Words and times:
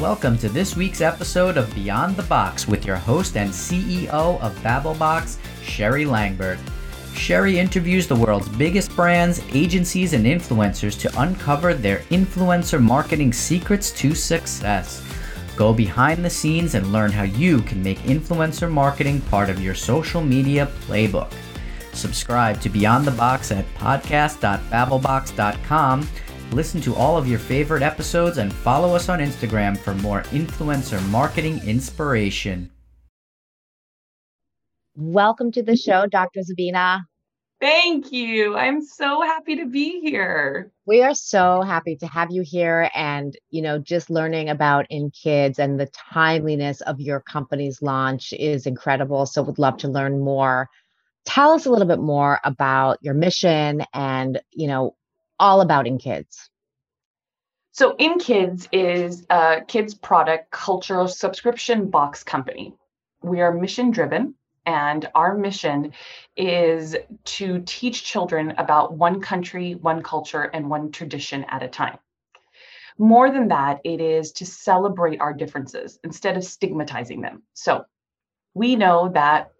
Welcome 0.00 0.36
to 0.38 0.48
this 0.50 0.76
week's 0.76 1.00
episode 1.00 1.56
of 1.56 1.74
Beyond 1.74 2.16
the 2.16 2.22
Box 2.24 2.68
with 2.68 2.84
your 2.84 2.96
host 2.96 3.34
and 3.34 3.48
CEO 3.48 4.10
of 4.10 4.54
Babblebox, 4.56 5.38
Sherry 5.62 6.04
Langberg. 6.04 6.58
Sherry 7.14 7.58
interviews 7.58 8.06
the 8.06 8.14
world's 8.14 8.50
biggest 8.50 8.94
brands, 8.94 9.40
agencies, 9.54 10.12
and 10.12 10.26
influencers 10.26 11.00
to 11.00 11.22
uncover 11.22 11.72
their 11.72 12.00
influencer 12.10 12.78
marketing 12.78 13.32
secrets 13.32 13.90
to 13.92 14.14
success. 14.14 15.02
Go 15.56 15.72
behind 15.72 16.22
the 16.22 16.28
scenes 16.28 16.74
and 16.74 16.92
learn 16.92 17.10
how 17.10 17.22
you 17.22 17.62
can 17.62 17.82
make 17.82 17.96
influencer 18.00 18.70
marketing 18.70 19.22
part 19.22 19.48
of 19.48 19.62
your 19.62 19.74
social 19.74 20.20
media 20.20 20.70
playbook. 20.82 21.32
Subscribe 21.94 22.60
to 22.60 22.68
Beyond 22.68 23.06
the 23.06 23.12
Box 23.12 23.50
at 23.50 23.64
podcast.babblebox.com. 23.76 26.08
Listen 26.52 26.80
to 26.82 26.94
all 26.94 27.18
of 27.18 27.26
your 27.26 27.40
favorite 27.40 27.82
episodes 27.82 28.38
and 28.38 28.52
follow 28.52 28.94
us 28.94 29.08
on 29.08 29.18
Instagram 29.18 29.76
for 29.76 29.94
more 29.94 30.22
influencer 30.24 31.04
marketing 31.08 31.60
inspiration. 31.66 32.70
Welcome 34.94 35.52
to 35.52 35.62
the 35.62 35.76
show, 35.76 36.06
Dr. 36.06 36.40
Zabina. 36.40 37.00
Thank 37.60 38.12
you. 38.12 38.56
I'm 38.56 38.80
so 38.80 39.22
happy 39.22 39.56
to 39.56 39.66
be 39.66 40.00
here. 40.00 40.70
We 40.86 41.02
are 41.02 41.14
so 41.14 41.62
happy 41.62 41.96
to 41.96 42.06
have 42.06 42.30
you 42.30 42.42
here 42.46 42.90
and, 42.94 43.36
you 43.50 43.60
know, 43.60 43.78
just 43.78 44.08
learning 44.08 44.48
about 44.48 44.86
in 44.88 45.10
kids 45.10 45.58
and 45.58 45.80
the 45.80 45.86
timeliness 45.86 46.80
of 46.82 47.00
your 47.00 47.20
company's 47.20 47.82
launch 47.82 48.32
is 48.32 48.66
incredible. 48.66 49.26
So 49.26 49.42
would 49.42 49.58
love 49.58 49.78
to 49.78 49.88
learn 49.88 50.20
more. 50.20 50.68
Tell 51.24 51.52
us 51.52 51.66
a 51.66 51.70
little 51.70 51.88
bit 51.88 51.98
more 51.98 52.38
about 52.44 52.98
your 53.02 53.14
mission 53.14 53.82
and, 53.92 54.40
you 54.52 54.68
know, 54.68 54.94
all 55.38 55.60
about 55.60 55.86
in 55.86 55.98
kids. 55.98 56.50
So 57.72 57.94
in 57.98 58.18
kids 58.18 58.68
is 58.72 59.26
a 59.28 59.60
kids 59.66 59.94
product 59.94 60.50
cultural 60.50 61.08
subscription 61.08 61.90
box 61.90 62.24
company. 62.24 62.74
We 63.22 63.42
are 63.42 63.52
mission 63.52 63.90
driven 63.90 64.34
and 64.64 65.08
our 65.14 65.36
mission 65.36 65.92
is 66.36 66.96
to 67.24 67.62
teach 67.66 68.02
children 68.02 68.54
about 68.58 68.94
one 68.94 69.20
country, 69.20 69.74
one 69.74 70.02
culture, 70.02 70.42
and 70.42 70.68
one 70.68 70.90
tradition 70.90 71.44
at 71.44 71.62
a 71.62 71.68
time. 71.68 71.98
More 72.98 73.30
than 73.30 73.48
that, 73.48 73.80
it 73.84 74.00
is 74.00 74.32
to 74.32 74.46
celebrate 74.46 75.20
our 75.20 75.34
differences 75.34 75.98
instead 76.02 76.36
of 76.36 76.44
stigmatizing 76.44 77.20
them. 77.20 77.42
So 77.52 77.84
we 78.54 78.74
know 78.74 79.10
that 79.12 79.52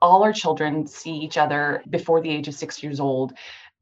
all 0.00 0.22
our 0.22 0.32
children 0.32 0.86
see 0.86 1.16
each 1.16 1.36
other 1.36 1.82
before 1.90 2.20
the 2.20 2.30
age 2.30 2.46
of 2.46 2.54
six 2.54 2.82
years 2.82 3.00
old 3.00 3.32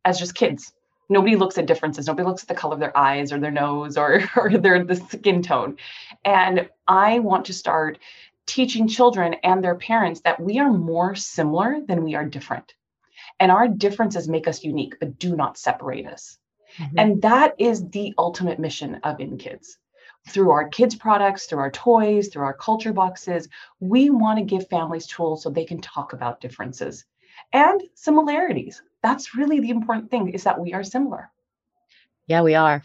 as 0.05 0.19
just 0.19 0.35
kids. 0.35 0.73
Nobody 1.09 1.37
looks 1.37 1.59
at 1.59 1.67
differences. 1.67 2.07
Nobody 2.07 2.27
looks 2.27 2.43
at 2.43 2.49
the 2.49 2.55
color 2.55 2.75
of 2.75 2.81
their 2.81 2.97
eyes 2.97 3.33
or 3.33 3.39
their 3.39 3.51
nose 3.51 3.97
or, 3.97 4.23
or 4.37 4.51
their 4.51 4.85
the 4.85 4.97
skin 4.97 5.43
tone. 5.43 5.77
And 6.25 6.69
I 6.87 7.21
want 7.21 7.47
to 7.47 7.53
start 7.53 7.99
teaching 8.47 8.89
children 8.89 9.35
and 9.43 9.63
their 9.63 9.75
parents 9.75 10.21
that 10.21 10.41
we 10.41 10.59
are 10.59 10.73
more 10.73 11.15
similar 11.15 11.81
than 11.87 12.05
we 12.05 12.15
are 12.15 12.25
different. 12.25 12.75
And 13.41 13.51
our 13.51 13.69
differences 13.69 14.29
make 14.29 14.49
us 14.49 14.65
unique, 14.65 14.95
but 15.01 15.19
do 15.19 15.37
not 15.37 15.59
separate 15.59 16.07
us. 16.07 16.39
Mm-hmm. 16.79 16.99
And 16.99 17.23
that 17.23 17.55
is 17.59 17.89
the 17.91 18.15
ultimate 18.19 18.59
mission 18.59 18.97
of 19.03 19.21
In 19.21 19.39
Kids. 19.39 19.79
Through 20.29 20.51
our 20.51 20.69
kids' 20.69 20.97
products, 20.97 21.47
through 21.47 21.61
our 21.61 21.71
toys, 21.71 22.29
through 22.29 22.45
our 22.45 22.55
culture 22.55 22.93
boxes, 22.93 23.49
we 23.79 24.11
want 24.11 24.39
to 24.39 24.45
give 24.45 24.69
families 24.69 25.07
tools 25.07 25.43
so 25.43 25.51
they 25.51 25.65
can 25.65 25.81
talk 25.81 26.13
about 26.13 26.41
differences 26.41 27.05
and 27.53 27.83
similarities. 27.95 28.83
That's 29.03 29.35
really 29.35 29.61
the 29.61 29.71
important 29.71 30.11
thing 30.11 30.31
is 30.31 30.45
that 30.45 30.61
we 30.61 30.73
are 30.73 30.83
similar. 30.83 31.31
Yeah, 32.27 32.43
we 32.43 32.55
are. 32.55 32.83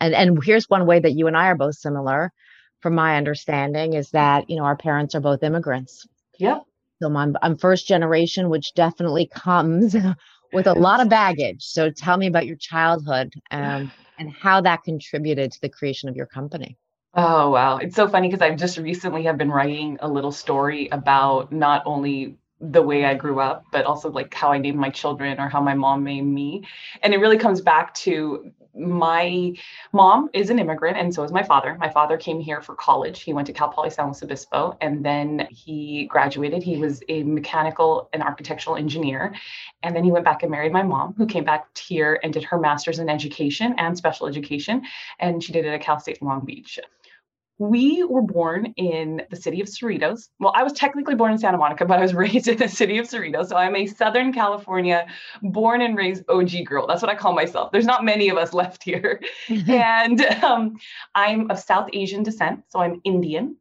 And 0.00 0.14
and 0.14 0.42
here's 0.42 0.68
one 0.68 0.86
way 0.86 1.00
that 1.00 1.12
you 1.12 1.26
and 1.26 1.36
I 1.36 1.48
are 1.48 1.56
both 1.56 1.76
similar 1.76 2.32
from 2.80 2.94
my 2.94 3.16
understanding, 3.16 3.94
is 3.94 4.10
that, 4.10 4.48
you 4.48 4.56
know, 4.56 4.64
our 4.64 4.76
parents 4.76 5.14
are 5.14 5.20
both 5.20 5.42
immigrants. 5.42 6.06
Yep. 6.38 6.64
So 7.02 7.14
I'm, 7.14 7.36
I'm 7.42 7.56
first 7.56 7.86
generation, 7.86 8.48
which 8.48 8.72
definitely 8.74 9.26
comes 9.26 9.96
with 10.52 10.66
a 10.66 10.74
lot 10.74 11.00
of 11.00 11.08
baggage. 11.08 11.62
So 11.64 11.90
tell 11.90 12.16
me 12.16 12.26
about 12.26 12.46
your 12.46 12.56
childhood 12.56 13.34
um, 13.50 13.90
and 14.18 14.32
how 14.32 14.60
that 14.62 14.82
contributed 14.84 15.52
to 15.52 15.60
the 15.60 15.68
creation 15.68 16.08
of 16.08 16.16
your 16.16 16.26
company. 16.26 16.76
Oh 17.14 17.50
wow, 17.50 17.78
it's 17.78 17.96
so 17.96 18.06
funny 18.06 18.28
because 18.28 18.42
I've 18.42 18.58
just 18.58 18.78
recently 18.78 19.24
have 19.24 19.38
been 19.38 19.50
writing 19.50 19.98
a 20.00 20.08
little 20.08 20.30
story 20.30 20.88
about 20.92 21.50
not 21.50 21.82
only 21.86 22.36
the 22.60 22.82
way 22.82 23.04
I 23.04 23.14
grew 23.14 23.40
up, 23.40 23.64
but 23.70 23.84
also 23.84 24.10
like 24.10 24.34
how 24.34 24.50
I 24.50 24.58
named 24.58 24.78
my 24.78 24.90
children 24.90 25.38
or 25.38 25.48
how 25.48 25.60
my 25.60 25.74
mom 25.74 26.04
named 26.04 26.32
me. 26.32 26.64
And 27.02 27.14
it 27.14 27.18
really 27.18 27.38
comes 27.38 27.60
back 27.60 27.94
to 27.94 28.52
my 28.74 29.52
mom 29.92 30.28
is 30.32 30.50
an 30.50 30.58
immigrant 30.58 30.96
and 30.96 31.12
so 31.12 31.22
is 31.24 31.32
my 31.32 31.42
father. 31.42 31.76
My 31.80 31.88
father 31.88 32.16
came 32.16 32.40
here 32.40 32.60
for 32.60 32.74
college. 32.74 33.22
He 33.22 33.32
went 33.32 33.46
to 33.46 33.52
Cal 33.52 33.68
Poly 33.68 33.90
San 33.90 34.06
Luis 34.06 34.22
Obispo 34.22 34.76
and 34.80 35.04
then 35.04 35.48
he 35.50 36.06
graduated. 36.06 36.62
He 36.62 36.76
was 36.76 37.02
a 37.08 37.22
mechanical 37.24 38.08
and 38.12 38.22
architectural 38.22 38.76
engineer. 38.76 39.34
And 39.82 39.94
then 39.94 40.04
he 40.04 40.12
went 40.12 40.24
back 40.24 40.42
and 40.42 40.50
married 40.50 40.72
my 40.72 40.82
mom, 40.82 41.14
who 41.16 41.26
came 41.26 41.44
back 41.44 41.76
here 41.76 42.20
and 42.22 42.32
did 42.32 42.44
her 42.44 42.58
master's 42.58 42.98
in 42.98 43.08
education 43.08 43.74
and 43.78 43.96
special 43.96 44.26
education. 44.26 44.82
And 45.18 45.42
she 45.42 45.52
did 45.52 45.64
it 45.64 45.70
at 45.70 45.80
Cal 45.80 45.98
State 45.98 46.22
Long 46.22 46.44
Beach 46.44 46.78
we 47.58 48.04
were 48.04 48.22
born 48.22 48.72
in 48.76 49.22
the 49.30 49.36
city 49.36 49.60
of 49.60 49.66
Cerritos. 49.66 50.28
Well, 50.38 50.52
I 50.54 50.62
was 50.62 50.72
technically 50.72 51.16
born 51.16 51.32
in 51.32 51.38
Santa 51.38 51.58
Monica, 51.58 51.84
but 51.84 51.98
I 51.98 52.02
was 52.02 52.14
raised 52.24 52.48
in 52.48 52.56
the 52.56 52.68
city 52.68 52.98
of 52.98 53.06
Cerritos. 53.06 53.48
So 53.48 53.56
I'm 53.56 53.74
a 53.74 53.86
Southern 53.86 54.32
California 54.32 55.06
born 55.42 55.80
and 55.80 55.96
raised 55.96 56.24
OG 56.28 56.64
girl. 56.64 56.86
That's 56.86 57.02
what 57.02 57.10
I 57.10 57.16
call 57.16 57.32
myself. 57.32 57.72
There's 57.72 57.86
not 57.86 58.04
many 58.04 58.28
of 58.28 58.38
us 58.38 58.52
left 58.58 58.82
here. 58.82 59.20
and 59.68 60.20
um, 60.42 60.78
I'm 61.14 61.50
of 61.50 61.58
South 61.58 61.88
Asian 61.92 62.22
descent. 62.22 62.64
So 62.68 62.80
I'm 62.80 63.00
Indian. 63.04 63.56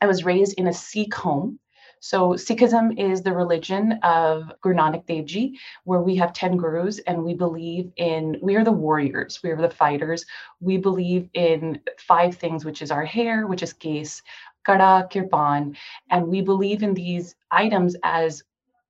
I 0.00 0.06
was 0.06 0.24
raised 0.24 0.54
in 0.58 0.66
a 0.66 0.72
Sikh 0.72 1.14
home. 1.14 1.58
So 2.04 2.30
Sikhism 2.30 2.98
is 2.98 3.22
the 3.22 3.32
religion 3.32 3.92
of 4.02 4.50
Guru 4.60 4.74
Nanak 4.74 5.06
Dev 5.06 5.24
Ji, 5.24 5.56
where 5.84 6.00
we 6.00 6.16
have 6.16 6.32
10 6.32 6.56
gurus 6.56 6.98
and 7.06 7.22
we 7.22 7.32
believe 7.32 7.92
in, 7.94 8.38
we 8.42 8.56
are 8.56 8.64
the 8.64 8.72
warriors, 8.72 9.38
we 9.44 9.50
are 9.50 9.56
the 9.56 9.70
fighters. 9.70 10.26
We 10.58 10.78
believe 10.78 11.28
in 11.32 11.78
five 12.00 12.34
things, 12.34 12.64
which 12.64 12.82
is 12.82 12.90
our 12.90 13.04
hair, 13.04 13.46
which 13.46 13.62
is 13.62 13.72
kesh, 13.72 14.20
kada, 14.66 15.06
kirpan, 15.12 15.76
and 16.10 16.26
we 16.26 16.42
believe 16.42 16.82
in 16.82 16.92
these 16.92 17.36
items 17.52 17.94
as 18.02 18.42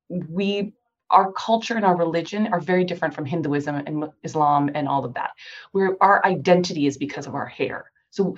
we 0.08 0.72
our 1.10 1.32
culture 1.32 1.74
and 1.74 1.84
our 1.84 1.96
religion 1.96 2.46
are 2.46 2.60
very 2.60 2.84
different 2.84 3.12
from 3.12 3.26
Hinduism 3.26 3.74
and 3.74 4.04
Islam 4.22 4.70
and 4.74 4.88
all 4.88 5.04
of 5.04 5.12
that. 5.12 5.32
Where 5.72 6.02
our 6.02 6.24
identity 6.24 6.86
is 6.86 6.96
because 6.96 7.26
of 7.26 7.34
our 7.34 7.44
hair. 7.44 7.90
So 8.08 8.36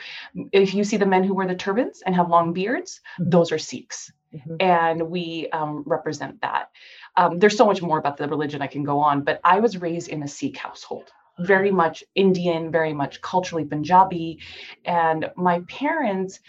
if 0.50 0.74
you 0.74 0.82
see 0.82 0.96
the 0.96 1.06
men 1.06 1.22
who 1.22 1.34
wear 1.34 1.46
the 1.46 1.54
turbans 1.54 2.02
and 2.04 2.16
have 2.16 2.28
long 2.28 2.52
beards, 2.52 3.00
mm-hmm. 3.20 3.30
those 3.30 3.52
are 3.52 3.58
Sikhs 3.58 4.10
mm-hmm. 4.34 4.56
and 4.60 5.10
we 5.10 5.48
um, 5.52 5.82
represent 5.86 6.40
that. 6.42 6.70
Um, 7.16 7.38
there's 7.38 7.56
so 7.56 7.66
much 7.66 7.82
more 7.82 7.98
about 7.98 8.16
the 8.16 8.28
religion 8.28 8.62
I 8.62 8.66
can 8.66 8.84
go 8.84 8.98
on, 8.98 9.22
but 9.22 9.40
I 9.44 9.60
was 9.60 9.76
raised 9.76 10.08
in 10.08 10.22
a 10.22 10.28
Sikh 10.28 10.56
household, 10.56 11.10
very 11.38 11.70
much 11.70 12.04
Indian, 12.14 12.70
very 12.70 12.92
much 12.92 13.20
culturally 13.20 13.64
Punjabi. 13.64 14.40
And 14.84 15.30
my 15.36 15.60
parents, 15.60 16.40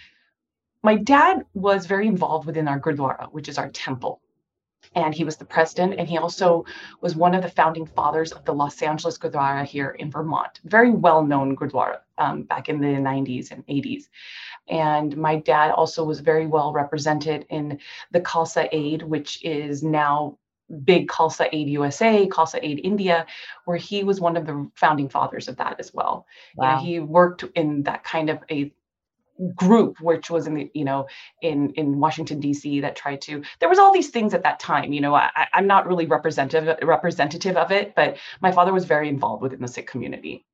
my 0.83 0.95
dad 0.95 1.45
was 1.53 1.85
very 1.85 2.07
involved 2.07 2.45
within 2.47 2.67
our 2.67 2.79
Gurdwara, 2.79 3.27
which 3.31 3.47
is 3.49 3.57
our 3.57 3.69
temple 3.69 4.21
and 4.95 5.13
he 5.13 5.23
was 5.23 5.37
the 5.37 5.45
president 5.45 5.95
and 5.97 6.07
he 6.07 6.17
also 6.17 6.65
was 7.01 7.15
one 7.15 7.35
of 7.35 7.43
the 7.43 7.49
founding 7.49 7.85
fathers 7.85 8.31
of 8.31 8.43
the 8.45 8.53
los 8.53 8.81
angeles 8.81 9.17
gurdwara 9.17 9.65
here 9.65 9.91
in 9.91 10.09
vermont 10.09 10.59
very 10.63 10.91
well 10.91 11.23
known 11.23 11.55
gurdwara 11.55 11.99
um, 12.17 12.43
back 12.43 12.69
in 12.69 12.79
the 12.79 12.87
90s 12.87 13.51
and 13.51 13.65
80s 13.67 14.05
and 14.67 15.15
my 15.15 15.37
dad 15.37 15.71
also 15.71 16.03
was 16.03 16.19
very 16.19 16.47
well 16.47 16.73
represented 16.73 17.45
in 17.49 17.79
the 18.11 18.21
Khalsa 18.21 18.67
Aid, 18.71 19.03
which 19.03 19.43
is 19.43 19.83
now 19.83 20.37
big 20.83 21.07
Khalsa 21.07 21.47
Aid 21.51 21.69
USA, 21.69 22.27
Khalsa 22.27 22.59
Aid 22.61 22.81
India, 22.83 23.25
where 23.65 23.77
he 23.77 24.03
was 24.03 24.19
one 24.19 24.35
of 24.35 24.47
the 24.47 24.69
founding 24.75 25.09
fathers 25.09 25.47
of 25.47 25.57
that 25.57 25.79
as 25.79 25.93
well. 25.93 26.25
Wow. 26.55 26.65
You 26.65 26.75
know, 26.75 26.83
he 26.83 26.99
worked 26.99 27.43
in 27.55 27.83
that 27.83 28.03
kind 28.03 28.29
of 28.29 28.39
a 28.49 28.73
group 29.55 29.99
which 29.99 30.29
was 30.29 30.47
in 30.47 30.53
the 30.53 30.71
you 30.73 30.85
know 30.85 31.07
in 31.41 31.71
in 31.71 31.99
washington 31.99 32.41
dc 32.41 32.81
that 32.81 32.95
tried 32.95 33.21
to 33.21 33.43
there 33.59 33.67
was 33.67 33.79
all 33.79 33.93
these 33.93 34.09
things 34.09 34.33
at 34.33 34.43
that 34.43 34.59
time 34.59 34.93
you 34.93 35.01
know 35.01 35.13
I, 35.13 35.29
i'm 35.53 35.67
not 35.67 35.87
really 35.87 36.05
representative 36.05 36.77
representative 36.81 37.57
of 37.57 37.71
it 37.71 37.95
but 37.95 38.17
my 38.41 38.51
father 38.51 38.71
was 38.71 38.85
very 38.85 39.09
involved 39.09 39.41
within 39.43 39.61
the 39.61 39.67
sikh 39.67 39.87
community 39.87 40.45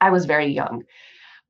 i 0.00 0.10
was 0.10 0.26
very 0.26 0.48
young 0.48 0.84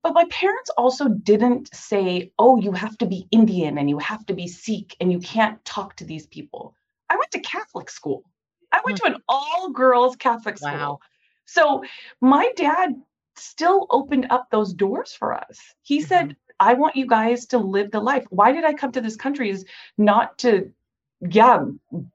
but 0.07 0.15
my 0.15 0.25
parents 0.27 0.71
also 0.79 1.09
didn't 1.09 1.75
say, 1.75 2.31
oh, 2.39 2.57
you 2.59 2.71
have 2.71 2.97
to 2.99 3.07
be 3.07 3.27
Indian 3.33 3.77
and 3.77 3.91
you 3.91 3.99
have 3.99 4.25
to 4.27 4.35
be 4.35 4.47
Sikh 4.47 4.95
and 5.01 5.11
you 5.11 5.19
can't 5.19 5.65
talk 5.65 5.97
to 5.97 6.05
these 6.05 6.29
people. 6.29 6.77
I 7.11 7.17
went 7.17 7.33
to 7.33 7.41
Catholic 7.41 7.91
school. 7.91 8.23
I 8.71 8.81
went 8.85 8.99
to 8.99 9.07
an 9.07 9.17
all 9.29 9.71
girls 9.71 10.15
Catholic 10.15 10.59
school. 10.59 10.71
Wow. 10.71 10.99
So 11.47 11.83
my 12.21 12.53
dad 12.57 12.95
still 13.35 13.89
opened 13.91 14.29
up 14.31 14.49
those 14.49 14.73
doors 14.75 15.13
for 15.13 15.35
us. 15.35 15.59
He 15.83 15.99
mm-hmm. 15.99 16.07
said, 16.07 16.37
I 16.59 16.75
want 16.75 16.97
you 16.97 17.07
guys 17.07 17.47
to 17.47 17.59
live 17.59 17.91
the 17.91 18.01
life. 18.01 18.25
Why 18.31 18.53
did 18.53 18.65
I 18.65 18.73
come 18.73 18.93
to 18.93 19.01
this 19.01 19.17
country 19.17 19.51
is 19.51 19.65
not 19.99 20.39
to 20.39 20.73
yeah, 21.21 21.65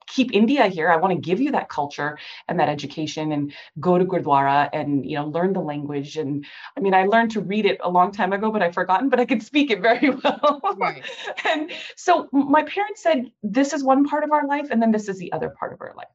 keep 0.07 0.31
India 0.31 0.67
here. 0.67 0.89
I 0.89 0.97
want 0.97 1.13
to 1.13 1.19
give 1.19 1.41
you 1.41 1.51
that 1.51 1.69
culture 1.69 2.19
and 2.47 2.59
that 2.59 2.69
education 2.69 3.31
and 3.31 3.51
go 3.79 3.97
to 3.97 4.05
Gurdwara 4.05 4.69
and, 4.73 5.09
you 5.09 5.15
know, 5.15 5.25
learn 5.25 5.53
the 5.53 5.59
language. 5.59 6.17
And 6.17 6.45
I 6.77 6.81
mean, 6.81 6.93
I 6.93 7.05
learned 7.05 7.31
to 7.31 7.41
read 7.41 7.65
it 7.65 7.79
a 7.83 7.89
long 7.89 8.11
time 8.11 8.31
ago, 8.31 8.51
but 8.51 8.61
I've 8.61 8.75
forgotten, 8.75 9.09
but 9.09 9.19
I 9.19 9.25
could 9.25 9.41
speak 9.41 9.71
it 9.71 9.81
very 9.81 10.09
well. 10.23 10.61
Right. 10.77 11.03
and 11.45 11.71
so 11.95 12.29
my 12.31 12.63
parents 12.63 13.01
said, 13.01 13.31
this 13.41 13.73
is 13.73 13.83
one 13.83 14.05
part 14.05 14.23
of 14.23 14.31
our 14.31 14.45
life. 14.45 14.67
And 14.69 14.79
then 14.79 14.91
this 14.91 15.09
is 15.09 15.17
the 15.17 15.31
other 15.31 15.49
part 15.49 15.73
of 15.73 15.81
our 15.81 15.93
life. 15.97 16.07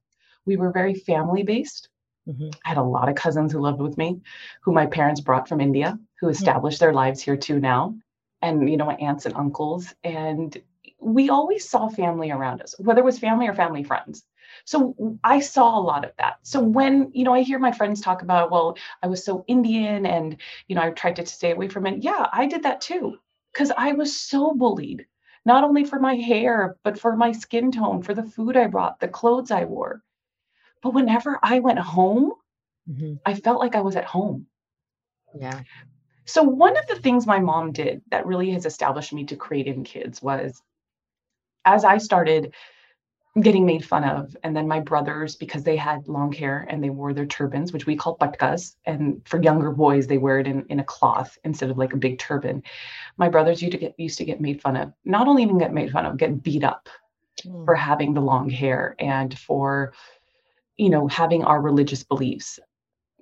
We 0.45 0.57
were 0.57 0.71
very 0.71 0.95
family 0.95 1.43
based. 1.43 1.89
Mm-hmm. 2.29 2.51
I 2.65 2.69
had 2.69 2.79
a 2.79 2.83
lot 2.83 3.09
of 3.09 3.17
cousins 3.17 3.53
who 3.53 3.61
lived 3.61 3.81
with 3.81 3.99
me, 3.99 4.21
who 4.63 4.73
my 4.73 4.87
parents 4.87 5.21
brought 5.21 5.49
from 5.49 5.61
India, 5.61 5.99
who 6.21 6.29
established 6.29 6.77
mm-hmm. 6.77 6.87
their 6.87 6.95
lives 6.95 7.21
here 7.21 7.37
too 7.37 7.59
now. 7.59 7.97
And, 8.47 8.71
you 8.71 8.77
know, 8.77 8.87
my 8.87 8.95
aunts 8.97 9.27
and 9.27 9.35
uncles. 9.35 9.95
And 10.05 10.57
we 11.01 11.31
always 11.31 11.69
saw 11.69 11.89
family 11.89 12.31
around 12.31 12.63
us, 12.63 12.75
whether 12.79 13.01
it 13.01 13.05
was 13.05 13.19
family 13.19 13.49
or 13.49 13.55
family 13.55 13.83
friends. 13.83 14.25
So 14.65 14.95
I 15.23 15.41
saw 15.41 15.79
a 15.79 15.87
lot 15.91 16.05
of 16.05 16.13
that. 16.19 16.39
So 16.43 16.61
when, 16.61 17.11
you 17.13 17.25
know, 17.25 17.35
I 17.35 17.43
hear 17.43 17.59
my 17.59 17.73
friends 17.73 18.01
talk 18.01 18.23
about, 18.23 18.51
well, 18.51 18.77
I 19.03 19.07
was 19.09 19.25
so 19.25 19.45
Indian 19.47 20.07
and, 20.07 20.37
you 20.69 20.77
know, 20.77 20.83
I 20.83 20.91
tried 20.91 21.17
to 21.17 21.27
stay 21.27 21.51
away 21.53 21.69
from 21.69 21.87
it. 21.87 22.03
Yeah, 22.03 22.27
I 22.33 22.47
did 22.47 22.63
that 22.63 22.81
too. 22.81 23.19
Because 23.53 23.73
I 23.77 23.93
was 23.93 24.21
so 24.21 24.55
bullied, 24.55 25.07
not 25.45 25.65
only 25.65 25.85
for 25.85 25.99
my 25.99 26.15
hair, 26.15 26.77
but 26.85 26.99
for 26.99 27.17
my 27.17 27.33
skin 27.33 27.73
tone, 27.73 28.03
for 28.03 28.15
the 28.15 28.25
food 28.25 28.57
I 28.57 28.67
brought, 28.67 29.01
the 29.01 29.09
clothes 29.09 29.51
I 29.51 29.65
wore. 29.65 30.03
But 30.83 30.95
whenever 30.95 31.39
I 31.43 31.61
went 31.61 31.79
home, 31.79 32.33
mm-hmm. 32.89 33.15
I 33.25 33.35
felt 33.35 33.61
like 33.61 33.75
I 33.75 33.81
was 33.81 33.97
at 33.97 34.05
home. 34.05 34.47
Yeah. 35.39 35.61
So 36.27 36.43
one 36.43 36.77
of 36.77 36.87
the 36.89 36.97
things 36.97 37.27
my 37.27 37.39
mom 37.39 37.73
did 37.73 38.03
that 38.11 38.27
really 38.27 38.51
has 38.51 38.67
established 38.67 39.13
me 39.13 39.25
to 39.27 39.37
create 39.37 39.69
in 39.69 39.85
kids 39.85 40.21
was 40.21 40.61
as 41.65 41.85
I 41.85 41.99
started 41.99 42.53
getting 43.41 43.67
made 43.67 43.85
fun 43.85 44.03
of, 44.03 44.35
and 44.43 44.57
then 44.57 44.67
my 44.67 44.81
brothers, 44.81 45.37
because 45.37 45.63
they 45.63 45.77
had 45.77 46.09
long 46.09 46.33
hair 46.33 46.67
and 46.71 46.83
they 46.83 46.91
wore 46.91 47.13
their 47.13 47.27
turbans, 47.27 47.73
which 47.73 47.85
we 47.85 47.95
call 47.95 48.17
patkas, 48.17 48.77
and 48.87 49.21
for 49.27 49.43
younger 49.43 49.71
boys, 49.71 50.07
they 50.07 50.17
wear 50.17 50.39
it 50.39 50.47
in, 50.47 50.65
in 50.69 50.81
a 50.81 50.85
cloth 50.85 51.37
instead 51.45 51.71
of 51.71 51.77
like 51.77 51.93
a 51.93 51.99
big 51.99 52.19
turban. 52.19 52.63
My 53.19 53.29
brothers 53.29 53.61
used 53.61 53.73
to 53.73 53.79
get 53.79 53.95
used 53.99 54.19
to 54.19 54.25
get 54.25 54.41
made 54.41 54.63
fun 54.63 54.77
of, 54.77 54.93
not 55.05 55.29
only 55.29 55.43
even 55.43 55.59
get 55.59 55.73
made 55.73 55.91
fun 55.91 56.07
of, 56.07 56.17
get 56.17 56.43
beat 56.43 56.65
up 56.65 56.89
mm. 57.45 57.65
for 57.67 57.75
having 57.75 58.15
the 58.15 58.23
long 58.23 58.49
hair 58.49 58.97
and 58.99 59.39
for 59.39 59.93
you 60.79 60.89
know 60.89 61.07
having 61.07 61.45
our 61.45 61.61
religious 61.61 62.05
beliefs 62.05 62.59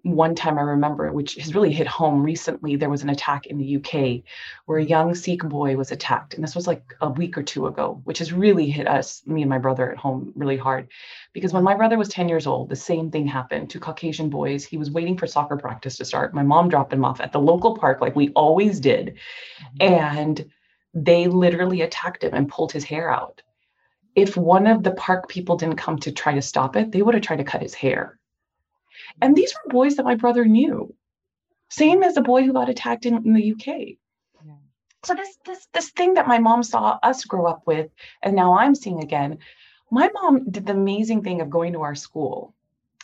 one 0.04 0.34
time 0.34 0.58
I 0.58 0.62
remember, 0.62 1.10
which 1.12 1.36
has 1.36 1.54
really 1.54 1.72
hit 1.72 1.86
home 1.86 2.22
recently, 2.22 2.76
there 2.76 2.90
was 2.90 3.02
an 3.02 3.08
attack 3.08 3.46
in 3.46 3.56
the 3.56 3.76
UK 3.76 4.22
where 4.66 4.78
a 4.78 4.84
young 4.84 5.14
Sikh 5.14 5.42
boy 5.42 5.76
was 5.76 5.92
attacked. 5.92 6.34
And 6.34 6.44
this 6.44 6.54
was 6.54 6.66
like 6.66 6.82
a 7.00 7.08
week 7.08 7.38
or 7.38 7.42
two 7.42 7.66
ago, 7.66 8.02
which 8.04 8.18
has 8.18 8.30
really 8.30 8.68
hit 8.68 8.86
us, 8.86 9.22
me 9.26 9.40
and 9.40 9.48
my 9.48 9.56
brother 9.56 9.90
at 9.90 9.96
home, 9.96 10.30
really 10.36 10.58
hard. 10.58 10.88
Because 11.32 11.54
when 11.54 11.64
my 11.64 11.74
brother 11.74 11.96
was 11.96 12.10
10 12.10 12.28
years 12.28 12.46
old, 12.46 12.68
the 12.68 12.76
same 12.76 13.10
thing 13.10 13.26
happened 13.26 13.70
to 13.70 13.80
Caucasian 13.80 14.28
boys. 14.28 14.62
He 14.62 14.76
was 14.76 14.90
waiting 14.90 15.16
for 15.16 15.26
soccer 15.26 15.56
practice 15.56 15.96
to 15.96 16.04
start. 16.04 16.34
My 16.34 16.42
mom 16.42 16.68
dropped 16.68 16.92
him 16.92 17.04
off 17.04 17.22
at 17.22 17.32
the 17.32 17.40
local 17.40 17.74
park, 17.74 18.02
like 18.02 18.14
we 18.14 18.28
always 18.32 18.80
did. 18.80 19.16
Mm-hmm. 19.80 20.04
And 20.04 20.50
they 20.92 21.28
literally 21.28 21.80
attacked 21.80 22.22
him 22.22 22.34
and 22.34 22.46
pulled 22.46 22.72
his 22.72 22.84
hair 22.84 23.10
out. 23.10 23.40
If 24.14 24.36
one 24.36 24.66
of 24.66 24.82
the 24.82 24.92
park 24.92 25.30
people 25.30 25.56
didn't 25.56 25.76
come 25.76 25.98
to 26.00 26.12
try 26.12 26.34
to 26.34 26.42
stop 26.42 26.76
it, 26.76 26.92
they 26.92 27.00
would 27.00 27.14
have 27.14 27.22
tried 27.22 27.38
to 27.38 27.44
cut 27.44 27.62
his 27.62 27.74
hair 27.74 28.18
and 29.20 29.36
these 29.36 29.54
were 29.54 29.72
boys 29.72 29.96
that 29.96 30.04
my 30.04 30.14
brother 30.14 30.44
knew. 30.44 30.94
Same 31.68 32.02
as 32.02 32.14
the 32.14 32.22
boy 32.22 32.42
who 32.42 32.52
got 32.52 32.68
attacked 32.68 33.06
in, 33.06 33.16
in 33.16 33.32
the 33.32 33.52
UK. 33.52 33.66
Yeah. 33.66 34.54
So 35.04 35.14
this 35.14 35.36
this 35.44 35.66
this 35.72 35.90
thing 35.90 36.14
that 36.14 36.28
my 36.28 36.38
mom 36.38 36.62
saw 36.62 36.98
us 37.02 37.24
grow 37.24 37.46
up 37.46 37.66
with, 37.66 37.90
and 38.22 38.36
now 38.36 38.58
I'm 38.58 38.74
seeing 38.74 39.02
again. 39.02 39.38
My 39.90 40.10
mom 40.14 40.50
did 40.50 40.66
the 40.66 40.72
amazing 40.72 41.22
thing 41.22 41.40
of 41.40 41.50
going 41.50 41.72
to 41.72 41.82
our 41.82 41.94
school. 41.94 42.54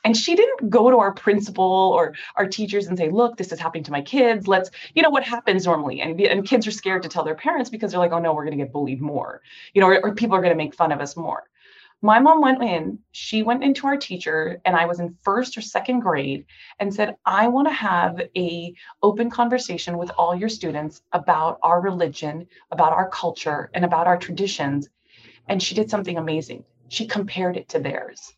And 0.02 0.16
she 0.16 0.34
didn't 0.34 0.70
go 0.70 0.90
to 0.90 0.98
our 0.98 1.12
principal 1.12 1.92
or 1.94 2.14
our 2.36 2.46
teachers 2.46 2.86
and 2.86 2.96
say, 2.96 3.10
look, 3.10 3.36
this 3.36 3.52
is 3.52 3.60
happening 3.60 3.84
to 3.84 3.92
my 3.92 4.00
kids. 4.00 4.48
Let's, 4.48 4.70
you 4.94 5.02
know, 5.02 5.10
what 5.10 5.24
happens 5.24 5.66
normally. 5.66 6.00
And, 6.00 6.18
and 6.22 6.48
kids 6.48 6.66
are 6.66 6.70
scared 6.70 7.02
to 7.02 7.10
tell 7.10 7.22
their 7.22 7.34
parents 7.34 7.68
because 7.68 7.90
they're 7.90 8.00
like, 8.00 8.12
oh 8.12 8.18
no, 8.18 8.32
we're 8.32 8.46
going 8.46 8.56
to 8.56 8.64
get 8.64 8.72
bullied 8.72 9.02
more, 9.02 9.42
you 9.74 9.82
know, 9.82 9.88
or, 9.88 10.00
or 10.02 10.14
people 10.14 10.36
are 10.36 10.40
going 10.40 10.54
to 10.54 10.56
make 10.56 10.74
fun 10.74 10.90
of 10.90 11.02
us 11.02 11.18
more 11.18 11.44
my 12.02 12.18
mom 12.18 12.40
went 12.40 12.62
in 12.62 12.98
she 13.12 13.42
went 13.42 13.62
into 13.62 13.86
our 13.86 13.96
teacher 13.96 14.60
and 14.64 14.76
i 14.76 14.86
was 14.86 15.00
in 15.00 15.16
first 15.22 15.56
or 15.56 15.60
second 15.60 16.00
grade 16.00 16.44
and 16.78 16.92
said 16.92 17.16
i 17.24 17.48
want 17.48 17.66
to 17.68 17.72
have 17.72 18.20
a 18.36 18.72
open 19.02 19.30
conversation 19.30 19.98
with 19.98 20.10
all 20.16 20.34
your 20.34 20.48
students 20.48 21.02
about 21.12 21.58
our 21.62 21.80
religion 21.80 22.46
about 22.70 22.92
our 22.92 23.08
culture 23.08 23.70
and 23.74 23.84
about 23.84 24.06
our 24.06 24.16
traditions 24.16 24.88
and 25.48 25.62
she 25.62 25.74
did 25.74 25.90
something 25.90 26.16
amazing 26.16 26.64
she 26.88 27.06
compared 27.06 27.56
it 27.56 27.68
to 27.68 27.78
theirs 27.78 28.32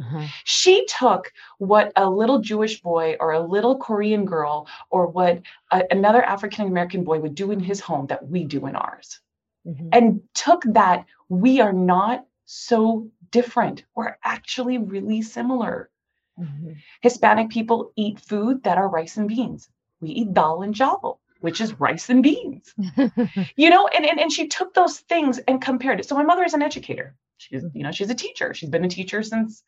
uh-huh. 0.00 0.26
She 0.42 0.84
took 0.86 1.32
what 1.58 1.92
a 1.94 2.10
little 2.10 2.40
Jewish 2.40 2.82
boy 2.82 3.16
or 3.20 3.32
a 3.32 3.40
little 3.40 3.78
Korean 3.78 4.24
girl 4.24 4.66
or 4.90 5.06
what 5.06 5.42
a, 5.70 5.84
another 5.90 6.20
African 6.20 6.66
American 6.66 7.04
boy 7.04 7.20
would 7.20 7.36
do 7.36 7.52
in 7.52 7.60
his 7.60 7.78
home 7.78 8.06
that 8.08 8.26
we 8.26 8.42
do 8.44 8.66
in 8.66 8.74
ours 8.74 9.20
mm-hmm. 9.66 9.90
and 9.92 10.20
took 10.34 10.64
that 10.66 11.06
we 11.28 11.60
are 11.60 11.72
not 11.72 12.26
so 12.54 13.10
different. 13.30 13.84
We're 13.94 14.16
actually 14.22 14.78
really 14.78 15.22
similar. 15.22 15.90
Mm-hmm. 16.38 16.72
Hispanic 17.00 17.50
people 17.50 17.92
eat 17.96 18.20
food 18.20 18.62
that 18.64 18.78
are 18.78 18.88
rice 18.88 19.16
and 19.16 19.28
beans. 19.28 19.68
We 20.00 20.10
eat 20.10 20.34
dal 20.34 20.62
and 20.62 20.74
chawal, 20.74 21.18
which 21.40 21.60
is 21.60 21.78
rice 21.80 22.10
and 22.10 22.22
beans. 22.22 22.74
you 23.56 23.70
know, 23.70 23.88
and, 23.88 24.04
and 24.06 24.20
and 24.20 24.32
she 24.32 24.48
took 24.48 24.74
those 24.74 25.00
things 25.00 25.38
and 25.46 25.60
compared 25.60 26.00
it. 26.00 26.08
So 26.08 26.14
my 26.14 26.24
mother 26.24 26.44
is 26.44 26.54
an 26.54 26.62
educator. 26.62 27.16
She's, 27.38 27.64
you 27.74 27.82
know, 27.82 27.92
she's 27.92 28.10
a 28.10 28.14
teacher. 28.14 28.54
She's 28.54 28.70
been 28.70 28.84
a 28.84 28.88
teacher 28.88 29.22
since 29.22 29.62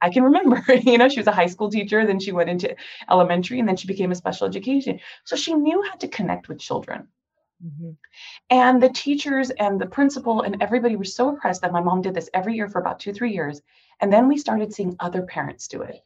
I 0.00 0.10
can 0.10 0.24
remember, 0.24 0.62
you 0.82 0.98
know, 0.98 1.08
she 1.08 1.20
was 1.20 1.26
a 1.26 1.32
high 1.32 1.46
school 1.46 1.70
teacher, 1.70 2.06
then 2.06 2.20
she 2.20 2.32
went 2.32 2.50
into 2.50 2.76
elementary, 3.10 3.58
and 3.58 3.68
then 3.68 3.76
she 3.76 3.86
became 3.86 4.12
a 4.12 4.14
special 4.14 4.46
education. 4.46 5.00
So 5.24 5.36
she 5.36 5.54
knew 5.54 5.82
how 5.82 5.94
to 5.96 6.08
connect 6.08 6.48
with 6.48 6.58
children. 6.58 7.08
Mm-hmm. 7.64 7.90
And 8.50 8.82
the 8.82 8.90
teachers 8.90 9.50
and 9.50 9.80
the 9.80 9.86
principal 9.86 10.42
and 10.42 10.62
everybody 10.62 10.96
were 10.96 11.04
so 11.04 11.28
impressed 11.28 11.62
that 11.62 11.72
my 11.72 11.80
mom 11.80 12.02
did 12.02 12.14
this 12.14 12.28
every 12.34 12.54
year 12.54 12.68
for 12.68 12.80
about 12.80 13.00
two, 13.00 13.12
three 13.12 13.32
years. 13.32 13.62
And 14.00 14.12
then 14.12 14.28
we 14.28 14.36
started 14.36 14.72
seeing 14.72 14.96
other 15.00 15.22
parents 15.22 15.68
do 15.68 15.82
it. 15.82 16.04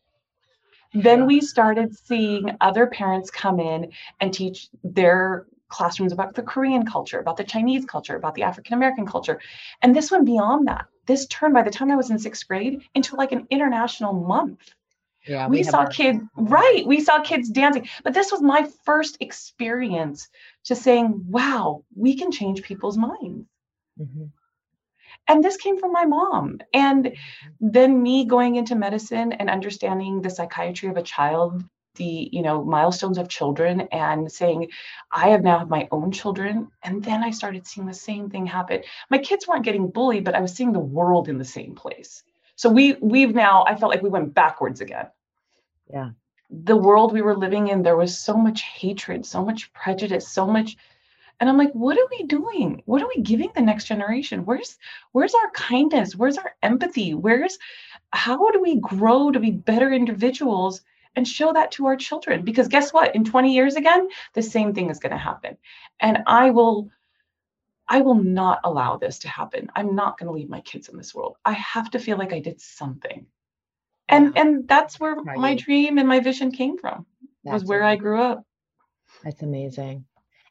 Then 0.94 1.26
we 1.26 1.40
started 1.40 1.96
seeing 1.96 2.56
other 2.60 2.86
parents 2.86 3.30
come 3.30 3.60
in 3.60 3.92
and 4.20 4.32
teach 4.32 4.68
their 4.82 5.46
classrooms 5.68 6.12
about 6.12 6.34
the 6.34 6.42
Korean 6.42 6.86
culture, 6.86 7.18
about 7.18 7.36
the 7.36 7.44
Chinese 7.44 7.84
culture, 7.84 8.16
about 8.16 8.34
the 8.34 8.42
African 8.42 8.74
American 8.74 9.06
culture. 9.06 9.38
And 9.82 9.94
this 9.94 10.10
went 10.10 10.24
beyond 10.24 10.66
that. 10.68 10.86
This 11.04 11.26
turned, 11.26 11.54
by 11.54 11.62
the 11.62 11.70
time 11.70 11.90
I 11.90 11.96
was 11.96 12.10
in 12.10 12.18
sixth 12.18 12.48
grade, 12.48 12.82
into 12.94 13.16
like 13.16 13.32
an 13.32 13.46
international 13.50 14.14
month. 14.14 14.60
Yeah, 15.28 15.46
we, 15.48 15.58
we 15.58 15.62
saw 15.62 15.80
our- 15.80 15.88
kids, 15.88 16.20
right? 16.36 16.86
We 16.86 17.00
saw 17.00 17.20
kids 17.20 17.48
dancing. 17.48 17.88
But 18.02 18.14
this 18.14 18.32
was 18.32 18.42
my 18.42 18.68
first 18.84 19.18
experience 19.20 20.28
to 20.64 20.74
saying, 20.74 21.24
wow, 21.28 21.84
we 21.94 22.16
can 22.16 22.32
change 22.32 22.62
people's 22.62 22.96
minds. 22.96 23.46
Mm-hmm. 24.00 24.24
And 25.28 25.44
this 25.44 25.58
came 25.58 25.78
from 25.78 25.92
my 25.92 26.06
mom. 26.06 26.60
And 26.72 27.04
mm-hmm. 27.04 27.68
then 27.70 28.02
me 28.02 28.24
going 28.24 28.56
into 28.56 28.74
medicine 28.74 29.32
and 29.32 29.50
understanding 29.50 30.22
the 30.22 30.30
psychiatry 30.30 30.88
of 30.88 30.96
a 30.96 31.02
child, 31.02 31.62
the 31.98 32.30
you 32.32 32.42
know 32.42 32.64
milestones 32.64 33.18
of 33.18 33.28
children 33.28 33.82
and 33.92 34.32
saying 34.32 34.68
i 35.12 35.28
have 35.28 35.42
now 35.42 35.58
have 35.58 35.68
my 35.68 35.86
own 35.90 36.10
children 36.10 36.68
and 36.82 37.04
then 37.04 37.22
i 37.22 37.30
started 37.30 37.66
seeing 37.66 37.86
the 37.86 37.92
same 37.92 38.30
thing 38.30 38.46
happen 38.46 38.82
my 39.10 39.18
kids 39.18 39.46
weren't 39.46 39.64
getting 39.64 39.90
bullied 39.90 40.24
but 40.24 40.34
i 40.34 40.40
was 40.40 40.52
seeing 40.52 40.72
the 40.72 40.78
world 40.78 41.28
in 41.28 41.38
the 41.38 41.44
same 41.44 41.74
place 41.74 42.22
so 42.56 42.70
we 42.70 42.94
we've 43.00 43.34
now 43.34 43.64
i 43.66 43.74
felt 43.74 43.90
like 43.90 44.02
we 44.02 44.08
went 44.08 44.32
backwards 44.32 44.80
again 44.80 45.06
yeah 45.92 46.10
the 46.50 46.76
world 46.76 47.12
we 47.12 47.22
were 47.22 47.36
living 47.36 47.68
in, 47.68 47.82
there 47.82 47.96
was 47.96 48.18
so 48.18 48.34
much 48.34 48.62
hatred, 48.62 49.26
so 49.26 49.44
much 49.44 49.72
prejudice, 49.72 50.28
so 50.28 50.46
much. 50.46 50.76
And 51.40 51.48
I'm 51.48 51.58
like, 51.58 51.72
what 51.72 51.98
are 51.98 52.08
we 52.10 52.24
doing? 52.24 52.82
What 52.86 53.02
are 53.02 53.08
we 53.14 53.22
giving 53.22 53.50
the 53.54 53.62
next 53.62 53.84
generation? 53.84 54.44
Where's 54.44 54.76
where's 55.12 55.34
our 55.34 55.50
kindness? 55.50 56.16
Where's 56.16 56.38
our 56.38 56.54
empathy? 56.62 57.14
Where's 57.14 57.58
how 58.12 58.50
do 58.50 58.60
we 58.60 58.76
grow 58.80 59.30
to 59.30 59.38
be 59.38 59.50
better 59.50 59.92
individuals 59.92 60.82
and 61.14 61.28
show 61.28 61.52
that 61.52 61.72
to 61.72 61.86
our 61.86 61.96
children? 61.96 62.44
Because 62.44 62.68
guess 62.68 62.92
what? 62.92 63.14
In 63.14 63.24
20 63.24 63.54
years 63.54 63.76
again, 63.76 64.08
the 64.34 64.42
same 64.42 64.74
thing 64.74 64.90
is 64.90 64.98
going 64.98 65.12
to 65.12 65.18
happen. 65.18 65.58
And 66.00 66.18
I 66.26 66.50
will 66.50 66.90
I 67.86 68.00
will 68.00 68.22
not 68.22 68.60
allow 68.64 68.96
this 68.96 69.20
to 69.20 69.28
happen. 69.28 69.70
I'm 69.76 69.94
not 69.94 70.18
going 70.18 70.26
to 70.26 70.32
leave 70.32 70.50
my 70.50 70.60
kids 70.60 70.88
in 70.88 70.96
this 70.96 71.14
world. 71.14 71.36
I 71.44 71.52
have 71.52 71.90
to 71.90 71.98
feel 71.98 72.18
like 72.18 72.32
I 72.32 72.40
did 72.40 72.60
something 72.60 73.26
and 74.08 74.36
and 74.36 74.68
that's 74.68 74.98
where 74.98 75.14
right. 75.14 75.38
my 75.38 75.54
dream 75.54 75.98
and 75.98 76.08
my 76.08 76.20
vision 76.20 76.50
came 76.50 76.78
from 76.78 77.06
that's 77.44 77.62
was 77.62 77.64
where 77.64 77.80
amazing. 77.80 77.98
i 77.98 78.02
grew 78.02 78.20
up. 78.20 78.44
That's 79.24 79.42
amazing. 79.42 80.04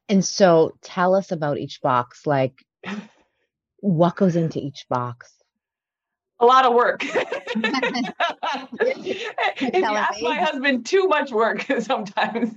And 0.09 0.23
so 0.23 0.71
tell 0.81 1.15
us 1.15 1.31
about 1.31 1.57
each 1.57 1.81
box 1.81 2.25
like 2.25 2.53
what 3.79 4.15
goes 4.15 4.35
into 4.35 4.59
each 4.59 4.85
box? 4.89 5.33
A 6.39 6.45
lot 6.45 6.65
of 6.65 6.73
work. 6.73 7.03
If 9.59 9.73
you 9.73 9.83
ask 9.83 10.21
my 10.21 10.35
husband 10.35 10.85
too 10.85 11.07
much 11.07 11.31
work 11.31 11.65
sometimes. 11.79 12.53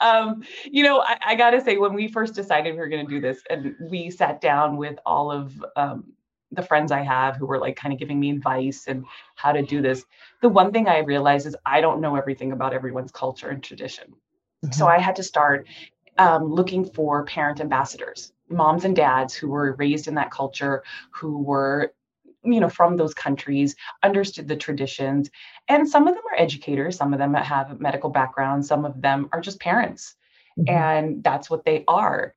Um, 0.00 0.42
you 0.64 0.82
know 0.82 1.00
I, 1.00 1.18
I, 1.24 1.34
gotta 1.36 1.60
say 1.60 1.78
when 1.78 1.94
we 1.94 2.08
first 2.08 2.34
decided 2.34 2.74
we 2.74 2.78
were 2.78 2.88
going 2.88 3.06
to 3.06 3.10
do 3.10 3.20
this 3.20 3.42
and 3.48 3.74
we 3.90 4.10
sat 4.10 4.40
down 4.40 4.76
with 4.76 4.98
all 5.06 5.30
of 5.32 5.64
um, 5.76 6.12
the 6.52 6.62
friends 6.62 6.92
I 6.92 7.02
have 7.02 7.36
who 7.36 7.46
were 7.46 7.58
like 7.58 7.76
kind 7.76 7.92
of 7.92 7.98
giving 7.98 8.20
me 8.20 8.30
advice 8.30 8.86
and 8.86 9.04
how 9.34 9.52
to 9.52 9.62
do 9.62 9.82
this, 9.82 10.04
the 10.40 10.48
one 10.48 10.72
thing 10.72 10.88
I 10.88 10.98
realized 10.98 11.46
is 11.46 11.56
I 11.64 11.80
don't 11.80 12.00
know 12.00 12.16
everything 12.16 12.52
about 12.52 12.74
everyone's 12.74 13.10
culture 13.10 13.48
and 13.48 13.62
tradition. 13.62 14.14
Mm-hmm. 14.64 14.72
So 14.72 14.86
I 14.86 14.98
had 14.98 15.16
to 15.16 15.22
start 15.22 15.66
um, 16.18 16.44
looking 16.44 16.84
for 16.84 17.24
parent 17.24 17.60
ambassadors, 17.60 18.32
moms 18.48 18.84
and 18.84 18.94
dads 18.94 19.34
who 19.34 19.48
were 19.48 19.74
raised 19.74 20.08
in 20.08 20.14
that 20.14 20.30
culture, 20.30 20.82
who 21.10 21.38
were 21.42 21.92
you 22.44 22.60
know 22.60 22.68
from 22.68 22.96
those 22.96 23.14
countries 23.14 23.76
understood 24.02 24.48
the 24.48 24.56
traditions 24.56 25.30
and 25.68 25.88
some 25.88 26.08
of 26.08 26.14
them 26.14 26.24
are 26.32 26.40
educators 26.40 26.96
some 26.96 27.12
of 27.12 27.18
them 27.18 27.34
have 27.34 27.78
medical 27.80 28.10
backgrounds 28.10 28.66
some 28.68 28.84
of 28.84 29.00
them 29.00 29.28
are 29.32 29.40
just 29.40 29.60
parents 29.60 30.16
mm-hmm. 30.58 30.74
and 30.74 31.22
that's 31.22 31.48
what 31.48 31.64
they 31.64 31.84
are 31.86 32.34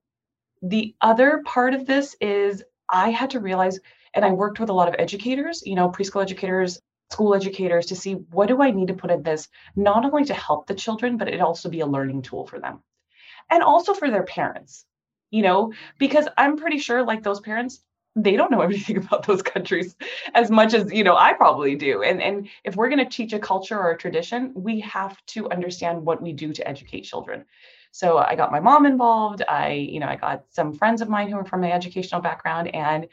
the 0.61 0.95
other 1.01 1.41
part 1.45 1.73
of 1.73 1.85
this 1.85 2.15
is 2.21 2.63
i 2.89 3.09
had 3.09 3.31
to 3.31 3.39
realize 3.39 3.79
and 4.15 4.25
i 4.25 4.31
worked 4.31 4.59
with 4.59 4.69
a 4.69 4.73
lot 4.73 4.87
of 4.87 4.95
educators 4.97 5.61
you 5.65 5.75
know 5.75 5.89
preschool 5.89 6.21
educators 6.21 6.79
school 7.11 7.35
educators 7.35 7.85
to 7.85 7.95
see 7.95 8.13
what 8.13 8.47
do 8.47 8.61
i 8.61 8.71
need 8.71 8.87
to 8.87 8.93
put 8.93 9.11
in 9.11 9.21
this 9.21 9.47
not 9.75 10.05
only 10.05 10.25
to 10.25 10.33
help 10.33 10.65
the 10.65 10.73
children 10.73 11.17
but 11.17 11.27
it 11.27 11.41
also 11.41 11.69
be 11.69 11.81
a 11.81 11.85
learning 11.85 12.21
tool 12.21 12.47
for 12.47 12.59
them. 12.59 12.81
And 13.49 13.61
also 13.61 13.93
for 13.93 14.09
their 14.09 14.23
parents 14.23 14.85
you 15.29 15.43
know 15.43 15.73
because 15.99 16.27
i'm 16.37 16.57
pretty 16.57 16.79
sure 16.79 17.03
like 17.03 17.21
those 17.23 17.39
parents 17.41 17.83
they 18.15 18.35
don't 18.35 18.51
know 18.51 18.61
everything 18.67 18.97
about 18.97 19.27
those 19.27 19.41
countries 19.41 19.95
as 20.33 20.49
much 20.49 20.73
as 20.73 20.91
you 20.91 21.03
know 21.03 21.15
i 21.15 21.33
probably 21.33 21.75
do. 21.75 22.01
And 22.01 22.21
and 22.21 22.47
if 22.63 22.75
we're 22.75 22.89
going 22.89 23.03
to 23.03 23.17
teach 23.17 23.33
a 23.33 23.39
culture 23.39 23.77
or 23.77 23.91
a 23.91 23.97
tradition 23.97 24.51
we 24.55 24.79
have 24.81 25.23
to 25.27 25.49
understand 25.49 26.05
what 26.05 26.21
we 26.21 26.33
do 26.33 26.53
to 26.53 26.67
educate 26.67 27.01
children. 27.01 27.45
So 27.91 28.17
i 28.17 28.35
got 28.35 28.51
my 28.51 28.59
mom 28.59 28.85
involved 28.85 29.43
i 29.47 29.71
you 29.73 29.99
know 29.99 30.07
i 30.07 30.15
got 30.15 30.45
some 30.49 30.73
friends 30.73 31.01
of 31.01 31.09
mine 31.09 31.29
who 31.29 31.37
are 31.37 31.45
from 31.45 31.63
an 31.63 31.71
educational 31.71 32.21
background 32.21 32.73
and 32.73 33.07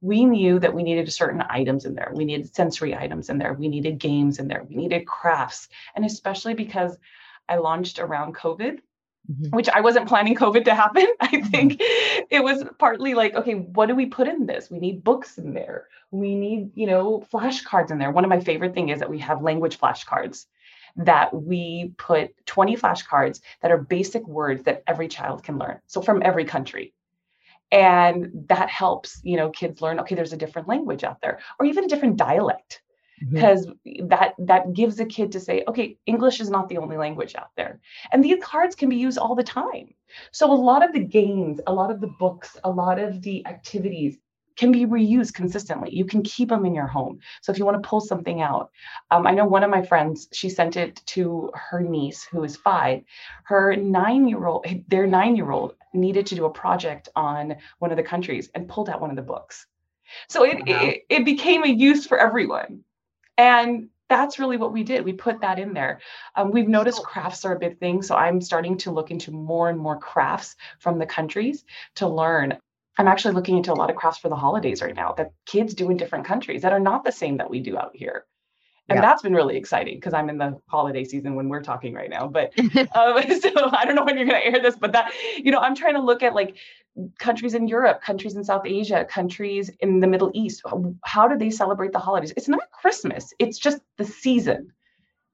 we 0.00 0.24
knew 0.24 0.58
that 0.58 0.74
we 0.74 0.82
needed 0.82 1.12
certain 1.12 1.42
items 1.48 1.84
in 1.84 1.94
there 1.94 2.12
we 2.14 2.24
needed 2.24 2.54
sensory 2.54 2.94
items 2.94 3.28
in 3.28 3.38
there 3.38 3.52
we 3.54 3.68
needed 3.68 3.98
games 3.98 4.38
in 4.38 4.48
there 4.48 4.64
we 4.68 4.76
needed 4.76 5.06
crafts 5.06 5.68
and 5.94 6.04
especially 6.04 6.54
because 6.54 6.96
i 7.48 7.56
launched 7.56 7.98
around 7.98 8.34
covid 8.34 8.78
Mm-hmm. 9.30 9.54
which 9.54 9.68
I 9.68 9.82
wasn't 9.82 10.08
planning 10.08 10.34
COVID 10.34 10.64
to 10.64 10.74
happen. 10.74 11.06
I 11.20 11.26
mm-hmm. 11.26 11.48
think 11.48 11.76
it 12.30 12.42
was 12.42 12.64
partly 12.78 13.12
like, 13.12 13.34
okay, 13.34 13.56
what 13.56 13.84
do 13.86 13.94
we 13.94 14.06
put 14.06 14.26
in 14.26 14.46
this? 14.46 14.70
We 14.70 14.78
need 14.78 15.04
books 15.04 15.36
in 15.36 15.52
there. 15.52 15.88
We 16.10 16.34
need, 16.34 16.70
you 16.74 16.86
know, 16.86 17.26
flashcards 17.30 17.90
in 17.90 17.98
there. 17.98 18.10
One 18.10 18.24
of 18.24 18.30
my 18.30 18.40
favorite 18.40 18.72
things 18.72 18.92
is 18.92 19.00
that 19.00 19.10
we 19.10 19.18
have 19.18 19.42
language 19.42 19.78
flashcards 19.78 20.46
that 20.96 21.34
we 21.34 21.92
put 21.98 22.34
20 22.46 22.76
flashcards 22.76 23.40
that 23.60 23.70
are 23.70 23.76
basic 23.76 24.26
words 24.26 24.64
that 24.64 24.82
every 24.86 25.08
child 25.08 25.44
can 25.44 25.58
learn. 25.58 25.78
So 25.86 26.00
from 26.00 26.22
every 26.22 26.46
country. 26.46 26.94
And 27.70 28.30
that 28.48 28.70
helps, 28.70 29.20
you 29.22 29.36
know, 29.36 29.50
kids 29.50 29.82
learn, 29.82 30.00
okay, 30.00 30.14
there's 30.14 30.32
a 30.32 30.38
different 30.38 30.68
language 30.68 31.04
out 31.04 31.20
there 31.20 31.40
or 31.58 31.66
even 31.66 31.84
a 31.84 31.88
different 31.88 32.16
dialect. 32.16 32.82
Because 33.32 33.66
mm-hmm. 33.66 34.06
that 34.06 34.34
that 34.38 34.72
gives 34.74 35.00
a 35.00 35.04
kid 35.04 35.32
to 35.32 35.40
say 35.40 35.64
okay 35.66 35.98
english 36.06 36.40
is 36.40 36.50
not 36.50 36.68
the 36.68 36.78
only 36.78 36.96
language 36.96 37.34
out 37.34 37.50
there. 37.56 37.80
And 38.12 38.22
these 38.22 38.40
cards 38.40 38.76
can 38.76 38.88
be 38.88 38.94
used 38.94 39.18
all 39.18 39.34
the 39.34 39.42
time. 39.42 39.92
So 40.30 40.52
a 40.52 40.54
lot 40.54 40.84
of 40.84 40.92
the 40.92 41.02
games 41.02 41.60
a 41.66 41.72
lot 41.72 41.90
of 41.90 42.00
the 42.00 42.06
books 42.06 42.56
a 42.62 42.70
lot 42.70 43.00
of 43.00 43.20
the 43.22 43.44
activities 43.44 44.18
can 44.58 44.72
be 44.72 44.84
reused 44.84 45.32
consistently 45.32 45.88
you 45.90 46.04
can 46.04 46.22
keep 46.22 46.48
them 46.48 46.66
in 46.66 46.74
your 46.74 46.86
home 46.86 47.18
so 47.40 47.52
if 47.52 47.58
you 47.58 47.64
want 47.64 47.80
to 47.80 47.88
pull 47.88 48.00
something 48.00 48.42
out 48.42 48.70
um, 49.10 49.26
i 49.26 49.32
know 49.32 49.46
one 49.46 49.64
of 49.64 49.70
my 49.70 49.82
friends 49.82 50.28
she 50.32 50.50
sent 50.50 50.76
it 50.76 51.00
to 51.06 51.50
her 51.54 51.80
niece 51.80 52.24
who 52.24 52.44
is 52.44 52.56
five 52.56 53.02
her 53.44 53.76
nine 53.76 54.28
year 54.28 54.44
old 54.46 54.66
their 54.88 55.06
nine 55.06 55.36
year 55.36 55.50
old 55.50 55.74
needed 55.94 56.26
to 56.26 56.34
do 56.34 56.44
a 56.44 56.50
project 56.50 57.08
on 57.16 57.56
one 57.78 57.90
of 57.90 57.96
the 57.96 58.02
countries 58.02 58.50
and 58.54 58.68
pulled 58.68 58.90
out 58.90 59.00
one 59.00 59.10
of 59.10 59.16
the 59.16 59.22
books 59.22 59.66
so 60.28 60.44
it, 60.44 60.56
wow. 60.66 60.82
it, 60.82 61.04
it 61.08 61.24
became 61.24 61.64
a 61.64 61.68
use 61.68 62.06
for 62.06 62.18
everyone 62.18 62.82
and 63.38 63.88
that's 64.08 64.38
really 64.38 64.56
what 64.56 64.72
we 64.72 64.82
did. 64.82 65.04
We 65.04 65.12
put 65.12 65.42
that 65.42 65.58
in 65.58 65.74
there. 65.74 66.00
Um, 66.34 66.50
we've 66.50 66.68
noticed 66.68 67.02
crafts 67.02 67.44
are 67.44 67.54
a 67.54 67.58
big 67.58 67.78
thing. 67.78 68.02
So 68.02 68.16
I'm 68.16 68.40
starting 68.40 68.78
to 68.78 68.90
look 68.90 69.10
into 69.10 69.30
more 69.30 69.68
and 69.68 69.78
more 69.78 69.98
crafts 69.98 70.56
from 70.78 70.98
the 70.98 71.06
countries 71.06 71.64
to 71.96 72.08
learn. 72.08 72.58
I'm 72.98 73.08
actually 73.08 73.34
looking 73.34 73.56
into 73.56 73.72
a 73.72 73.74
lot 73.74 73.90
of 73.90 73.96
crafts 73.96 74.18
for 74.18 74.28
the 74.28 74.36
holidays 74.36 74.82
right 74.82 74.94
now 74.94 75.12
that 75.12 75.30
kids 75.46 75.72
do 75.72 75.90
in 75.90 75.96
different 75.96 76.26
countries 76.26 76.62
that 76.62 76.72
are 76.72 76.80
not 76.80 77.04
the 77.04 77.12
same 77.12 77.36
that 77.36 77.48
we 77.48 77.60
do 77.60 77.78
out 77.78 77.92
here. 77.94 78.24
And 78.88 78.96
yeah. 78.96 79.02
that's 79.02 79.22
been 79.22 79.34
really 79.34 79.56
exciting 79.56 79.96
because 79.96 80.14
I'm 80.14 80.30
in 80.30 80.38
the 80.38 80.58
holiday 80.66 81.04
season 81.04 81.34
when 81.34 81.48
we're 81.48 81.62
talking 81.62 81.92
right 81.92 82.08
now. 82.08 82.26
But 82.26 82.58
um, 82.58 83.22
so 83.40 83.70
I 83.72 83.84
don't 83.84 83.94
know 83.94 84.04
when 84.04 84.16
you're 84.16 84.26
going 84.26 84.40
to 84.40 84.46
air 84.46 84.60
this, 84.62 84.76
but 84.76 84.92
that, 84.92 85.12
you 85.36 85.52
know, 85.52 85.58
I'm 85.58 85.74
trying 85.74 85.94
to 85.94 86.02
look 86.02 86.22
at 86.22 86.34
like 86.34 86.56
countries 87.18 87.54
in 87.54 87.68
Europe, 87.68 88.00
countries 88.02 88.34
in 88.34 88.42
South 88.42 88.62
Asia, 88.64 89.04
countries 89.04 89.70
in 89.80 90.00
the 90.00 90.06
Middle 90.06 90.30
East. 90.34 90.62
How 91.04 91.28
do 91.28 91.36
they 91.36 91.50
celebrate 91.50 91.92
the 91.92 91.98
holidays? 91.98 92.32
It's 92.36 92.48
not 92.48 92.70
Christmas, 92.72 93.32
it's 93.38 93.58
just 93.58 93.80
the 93.98 94.04
season. 94.04 94.72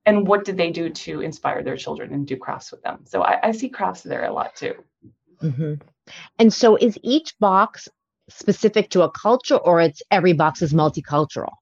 And 0.06 0.26
what 0.26 0.44
did 0.44 0.59
they 0.59 0.71
do 0.71 0.90
to 0.90 1.23
inspire 1.23 1.62
their 1.62 1.78
children 1.78 2.12
and 2.12 2.26
do 2.26 2.37
crafts 2.37 2.71
with 2.71 2.83
them? 2.83 3.04
So 3.06 3.23
I, 3.23 3.49
I 3.49 3.52
see 3.52 3.71
crafts 3.71 4.02
there 4.02 4.25
a 4.25 4.33
lot 4.33 4.54
too. 4.54 4.75
Mm-hmm. 5.42 5.75
And 6.38 6.52
so 6.52 6.76
is 6.76 6.99
each 7.02 7.38
box 7.38 7.88
specific 8.28 8.90
to 8.90 9.02
a 9.02 9.11
culture 9.11 9.56
or 9.56 9.80
it's 9.80 10.02
every 10.11 10.32
box 10.32 10.62
is 10.62 10.73
multicultural? 10.73 11.52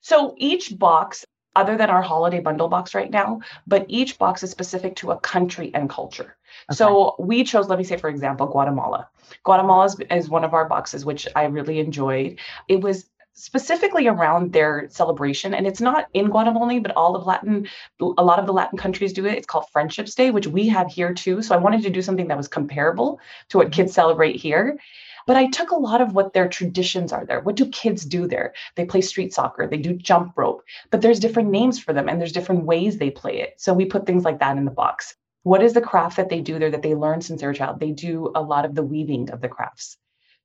So 0.00 0.34
each 0.38 0.78
box 0.78 1.24
other 1.56 1.76
than 1.76 1.90
our 1.90 2.02
holiday 2.02 2.38
bundle 2.40 2.68
box 2.68 2.94
right 2.94 3.10
now, 3.10 3.40
but 3.66 3.84
each 3.88 4.16
box 4.16 4.42
is 4.42 4.50
specific 4.50 4.94
to 4.96 5.10
a 5.10 5.18
country 5.18 5.72
and 5.74 5.90
culture. 5.90 6.36
Okay. 6.70 6.76
So 6.76 7.16
we 7.18 7.42
chose, 7.42 7.68
let 7.68 7.78
me 7.78 7.84
say, 7.84 7.96
for 7.96 8.08
example, 8.08 8.46
Guatemala. 8.46 9.08
Guatemala 9.44 9.86
is, 9.86 9.96
is 10.10 10.28
one 10.28 10.44
of 10.44 10.54
our 10.54 10.66
boxes, 10.68 11.04
which 11.04 11.26
I 11.34 11.44
really 11.44 11.80
enjoyed. 11.80 12.38
It 12.68 12.80
was 12.80 13.10
specifically 13.38 14.08
around 14.08 14.52
their 14.52 14.88
celebration 14.90 15.54
and 15.54 15.66
it's 15.66 15.80
not 15.80 16.06
in 16.12 16.28
guatemala 16.28 16.62
only 16.62 16.80
but 16.80 16.96
all 16.96 17.14
of 17.14 17.24
latin 17.24 17.68
a 18.00 18.24
lot 18.24 18.38
of 18.38 18.46
the 18.46 18.52
latin 18.52 18.76
countries 18.76 19.12
do 19.12 19.26
it 19.26 19.38
it's 19.38 19.46
called 19.46 19.68
friendships 19.70 20.14
day 20.14 20.30
which 20.30 20.48
we 20.48 20.66
have 20.66 20.88
here 20.90 21.14
too 21.14 21.40
so 21.40 21.54
i 21.54 21.58
wanted 21.58 21.82
to 21.82 21.90
do 21.90 22.02
something 22.02 22.28
that 22.28 22.36
was 22.36 22.48
comparable 22.48 23.20
to 23.48 23.56
what 23.56 23.68
mm-hmm. 23.68 23.74
kids 23.74 23.92
celebrate 23.92 24.36
here 24.36 24.76
but 25.28 25.36
I 25.36 25.50
took 25.50 25.72
a 25.72 25.76
lot 25.76 26.00
of 26.00 26.14
what 26.14 26.32
their 26.32 26.48
traditions 26.48 27.12
are 27.12 27.26
there. 27.26 27.40
What 27.40 27.54
do 27.54 27.66
kids 27.66 28.06
do 28.06 28.26
there? 28.26 28.54
They 28.76 28.86
play 28.86 29.02
street 29.02 29.34
soccer, 29.34 29.66
they 29.66 29.76
do 29.76 29.92
jump 29.92 30.32
rope, 30.38 30.62
but 30.90 31.02
there's 31.02 31.20
different 31.20 31.50
names 31.50 31.78
for 31.78 31.92
them 31.92 32.08
and 32.08 32.18
there's 32.18 32.32
different 32.32 32.64
ways 32.64 32.96
they 32.96 33.10
play 33.10 33.42
it. 33.42 33.52
So 33.58 33.74
we 33.74 33.84
put 33.84 34.06
things 34.06 34.24
like 34.24 34.38
that 34.38 34.56
in 34.56 34.64
the 34.64 34.70
box. 34.70 35.14
What 35.42 35.62
is 35.62 35.74
the 35.74 35.82
craft 35.82 36.16
that 36.16 36.30
they 36.30 36.40
do 36.40 36.58
there 36.58 36.70
that 36.70 36.80
they 36.80 36.94
learn 36.94 37.20
since 37.20 37.42
they're 37.42 37.50
a 37.50 37.54
child? 37.54 37.78
They 37.78 37.92
do 37.92 38.32
a 38.34 38.40
lot 38.40 38.64
of 38.64 38.74
the 38.74 38.82
weaving 38.82 39.28
of 39.28 39.42
the 39.42 39.48
crafts. 39.48 39.98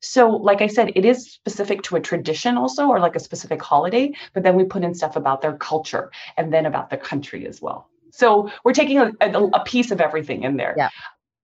So, 0.03 0.29
like 0.29 0.61
I 0.61 0.67
said, 0.67 0.91
it 0.95 1.05
is 1.05 1.31
specific 1.31 1.81
to 1.83 1.95
a 1.95 2.01
tradition 2.01 2.57
also, 2.57 2.87
or 2.87 2.99
like 2.99 3.15
a 3.15 3.19
specific 3.19 3.61
holiday, 3.61 4.11
but 4.33 4.43
then 4.43 4.55
we 4.55 4.65
put 4.65 4.83
in 4.83 4.93
stuff 4.93 5.15
about 5.15 5.41
their 5.41 5.55
culture 5.57 6.11
and 6.37 6.53
then 6.53 6.65
about 6.65 6.89
the 6.89 6.97
country 6.97 7.47
as 7.47 7.61
well. 7.61 7.89
So 8.11 8.51
we're 8.63 8.73
taking 8.73 8.99
a, 8.99 9.11
a, 9.21 9.43
a 9.45 9.63
piece 9.63 9.91
of 9.91 10.01
everything 10.01 10.43
in 10.43 10.57
there. 10.57 10.75
Yeah 10.77 10.89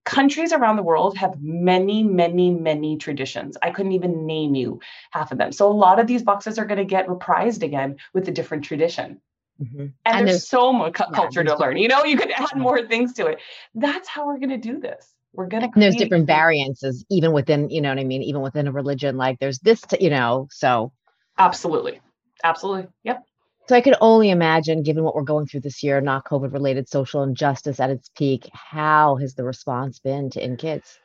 countries 0.09 0.51
around 0.51 0.75
the 0.75 0.83
world 0.83 1.15
have 1.17 1.39
many, 1.39 2.01
many, 2.01 2.49
many 2.49 2.97
traditions. 2.97 3.55
I 3.61 3.69
couldn't 3.69 3.91
even 3.91 4.25
name 4.25 4.55
you 4.55 4.79
half 5.11 5.31
of 5.31 5.37
them. 5.37 5.51
So 5.51 5.69
a 5.69 5.71
lot 5.71 5.99
of 5.99 6.07
these 6.07 6.23
boxes 6.23 6.57
are 6.57 6.65
going 6.65 6.79
to 6.79 6.85
get 6.85 7.05
reprised 7.05 7.61
again 7.61 7.97
with 8.13 8.27
a 8.27 8.31
different 8.31 8.65
tradition. 8.65 9.21
Mm-hmm. 9.61 9.79
And, 9.79 9.93
and, 10.05 10.27
there's, 10.27 10.37
there's 10.37 10.47
so 10.47 10.73
much 10.73 10.99
yeah, 10.99 11.05
culture 11.13 11.43
to 11.43 11.55
learn. 11.57 11.77
You 11.77 11.89
know, 11.89 12.05
you 12.05 12.17
could 12.17 12.31
add 12.31 12.55
more 12.55 12.87
things 12.87 13.13
to 13.13 13.27
it. 13.27 13.39
That's 13.75 14.07
how 14.07 14.25
we're 14.25 14.39
going 14.39 14.49
to 14.49 14.57
do 14.57 14.79
this. 14.79 15.13
We're 15.33 15.47
going 15.47 15.63
to. 15.63 15.79
There's 15.79 15.95
different 15.95 16.27
variances, 16.27 17.05
even 17.09 17.31
within, 17.33 17.69
you 17.69 17.81
know 17.81 17.89
what 17.89 17.99
I 17.99 18.03
mean? 18.03 18.23
Even 18.23 18.41
within 18.41 18.67
a 18.67 18.71
religion, 18.71 19.17
like 19.17 19.39
there's 19.39 19.59
this, 19.59 19.81
to, 19.81 20.03
you 20.03 20.09
know, 20.09 20.47
so. 20.51 20.91
Absolutely. 21.37 22.01
Absolutely. 22.43 22.87
Yep. 23.03 23.23
So 23.67 23.75
I 23.75 23.81
could 23.81 23.95
only 24.01 24.31
imagine, 24.31 24.81
given 24.81 25.03
what 25.03 25.13
we're 25.13 25.21
going 25.21 25.45
through 25.45 25.59
this 25.59 25.83
year, 25.83 26.01
not 26.01 26.25
COVID 26.25 26.51
related 26.51 26.89
social 26.89 27.21
injustice 27.21 27.79
at 27.79 27.91
its 27.91 28.09
peak, 28.17 28.49
how 28.51 29.17
has 29.17 29.35
the 29.35 29.43
response 29.43 29.99
been 29.99 30.31
to 30.31 30.43
in 30.43 30.57
kids? 30.57 30.97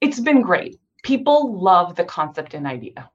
It's 0.00 0.20
been 0.20 0.42
great. 0.42 0.78
People 1.02 1.60
love 1.60 1.96
the 1.96 2.04
concept 2.04 2.54
and 2.54 2.66
idea. 2.66 3.10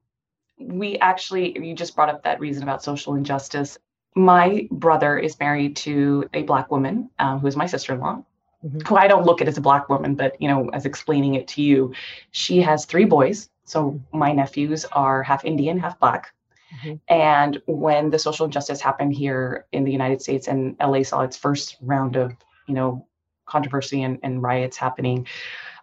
We 0.59 0.97
actually, 0.97 1.57
you 1.57 1.73
just 1.75 1.95
brought 1.95 2.09
up 2.09 2.23
that 2.23 2.41
reason 2.41 2.63
about 2.63 2.83
social 2.83 3.15
injustice. 3.15 3.77
My 4.15 4.67
brother 4.69 5.17
is 5.17 5.39
married 5.39 5.77
to 5.77 6.29
a 6.33 6.43
black 6.43 6.69
woman 6.69 7.09
um, 7.19 7.39
who 7.39 7.47
is 7.47 7.55
my 7.55 7.67
sister-in-law, 7.67 8.23
mm-hmm. 8.65 8.79
who 8.87 8.95
I 8.95 9.07
don't 9.07 9.25
look 9.25 9.41
at 9.41 9.47
as 9.47 9.57
a 9.57 9.61
black 9.61 9.89
woman, 9.89 10.15
but 10.15 10.39
you 10.41 10.47
know, 10.47 10.69
as 10.73 10.85
explaining 10.85 11.35
it 11.35 11.47
to 11.49 11.61
you, 11.61 11.93
she 12.31 12.61
has 12.61 12.85
three 12.85 13.05
boys. 13.05 13.49
So 13.65 13.99
my 14.11 14.31
nephews 14.31 14.85
are 14.91 15.23
half 15.23 15.45
Indian, 15.45 15.79
half 15.79 15.99
black. 15.99 16.33
Mm-hmm. 16.75 16.95
And 17.07 17.61
when 17.67 18.09
the 18.09 18.19
social 18.19 18.45
injustice 18.45 18.81
happened 18.81 19.13
here 19.13 19.65
in 19.71 19.83
the 19.83 19.91
United 19.91 20.21
States 20.21 20.47
and 20.47 20.75
LA 20.81 21.03
saw 21.03 21.21
its 21.21 21.37
first 21.37 21.77
round 21.81 22.15
of, 22.15 22.35
you 22.67 22.73
know, 22.73 23.07
controversy 23.45 24.01
and, 24.01 24.19
and 24.23 24.41
riots 24.41 24.77
happening, 24.77 25.27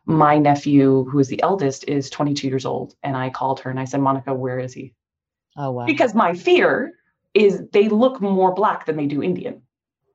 my 0.04 0.36
nephew, 0.38 1.04
who 1.04 1.18
is 1.18 1.28
the 1.28 1.42
eldest, 1.42 1.84
is 1.88 2.10
22 2.10 2.48
years 2.48 2.66
old. 2.66 2.94
And 3.02 3.16
I 3.16 3.30
called 3.30 3.60
her 3.60 3.70
and 3.70 3.78
I 3.78 3.84
said, 3.84 4.00
Monica, 4.00 4.34
where 4.34 4.58
is 4.58 4.72
he? 4.72 4.92
Oh, 5.56 5.70
wow. 5.70 5.86
Because 5.86 6.14
my 6.14 6.34
fear 6.34 6.92
is 7.34 7.62
they 7.72 7.88
look 7.88 8.20
more 8.20 8.52
black 8.52 8.86
than 8.86 8.96
they 8.96 9.06
do 9.06 9.22
Indian. 9.22 9.62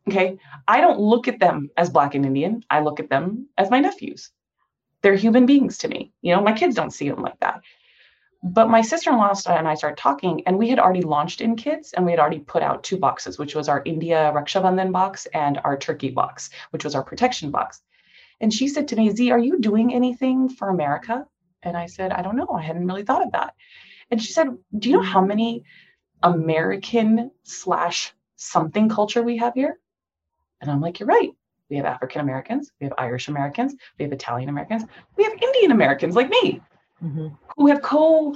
Okay. 0.07 0.37
I 0.67 0.81
don't 0.81 0.99
look 0.99 1.27
at 1.27 1.39
them 1.39 1.69
as 1.77 1.89
black 1.89 2.15
and 2.15 2.25
Indian. 2.25 2.63
I 2.69 2.81
look 2.81 2.99
at 2.99 3.09
them 3.09 3.49
as 3.57 3.69
my 3.71 3.79
nephews. 3.79 4.31
They're 5.03 5.15
human 5.15 5.45
beings 5.47 5.79
to 5.79 5.89
me. 5.89 6.13
You 6.21 6.35
know, 6.35 6.41
my 6.41 6.53
kids 6.53 6.75
don't 6.75 6.91
see 6.93 7.09
them 7.09 7.21
like 7.23 7.39
that 7.41 7.55
But 8.43 8.69
my 8.69 8.81
sister 8.81 9.11
in 9.11 9.17
law 9.17 9.33
and 9.47 9.67
I 9.67 9.75
started 9.75 9.97
talking, 9.97 10.43
and 10.47 10.57
we 10.57 10.69
had 10.69 10.79
already 10.79 11.01
launched 11.01 11.41
in 11.41 11.55
kids 11.57 11.93
and 11.93 12.05
we 12.05 12.11
had 12.11 12.19
already 12.19 12.39
put 12.39 12.63
out 12.63 12.83
two 12.83 12.97
boxes, 12.97 13.37
which 13.37 13.53
was 13.55 13.67
our 13.67 13.81
India 13.85 14.31
Rakshabandhan 14.33 14.91
box 14.93 15.27
and 15.33 15.59
our 15.65 15.77
Turkey 15.77 16.09
box, 16.11 16.49
which 16.71 16.85
was 16.85 16.95
our 16.95 17.03
protection 17.03 17.51
box. 17.51 17.81
And 18.41 18.53
she 18.53 18.67
said 18.69 18.89
to 18.89 18.95
me, 18.95 19.11
Z, 19.11 19.31
are 19.31 19.39
you 19.39 19.59
doing 19.59 19.93
anything 19.93 20.49
for 20.49 20.69
America? 20.69 21.25
And 21.63 21.77
I 21.77 21.87
said, 21.87 22.11
I 22.13 22.21
don't 22.23 22.37
know. 22.37 22.49
I 22.51 22.61
hadn't 22.63 22.87
really 22.87 23.03
thought 23.03 23.25
of 23.25 23.33
that. 23.33 23.55
And 24.11 24.21
she 24.21 24.33
said, 24.33 24.47
Do 24.77 24.89
you 24.89 24.97
know 24.97 25.03
how 25.03 25.21
many 25.21 25.63
American 26.23 27.31
slash 27.43 28.13
something 28.37 28.89
culture 28.89 29.23
we 29.23 29.37
have 29.37 29.53
here? 29.55 29.79
And 30.61 30.71
I'm 30.71 30.81
like, 30.81 30.99
You're 30.99 31.07
right. 31.07 31.31
We 31.69 31.75
have 31.77 31.85
African 31.85 32.21
Americans, 32.21 32.71
we 32.79 32.85
have 32.85 32.93
Irish 32.97 33.27
Americans, 33.27 33.75
we 33.99 34.03
have 34.03 34.13
Italian 34.13 34.49
Americans, 34.49 34.85
we 35.17 35.25
have 35.25 35.33
Indian 35.33 35.71
Americans 35.71 36.15
like 36.15 36.29
me 36.29 36.61
mm-hmm. 37.03 37.27
who 37.57 37.67
have 37.67 37.81
co 37.81 38.35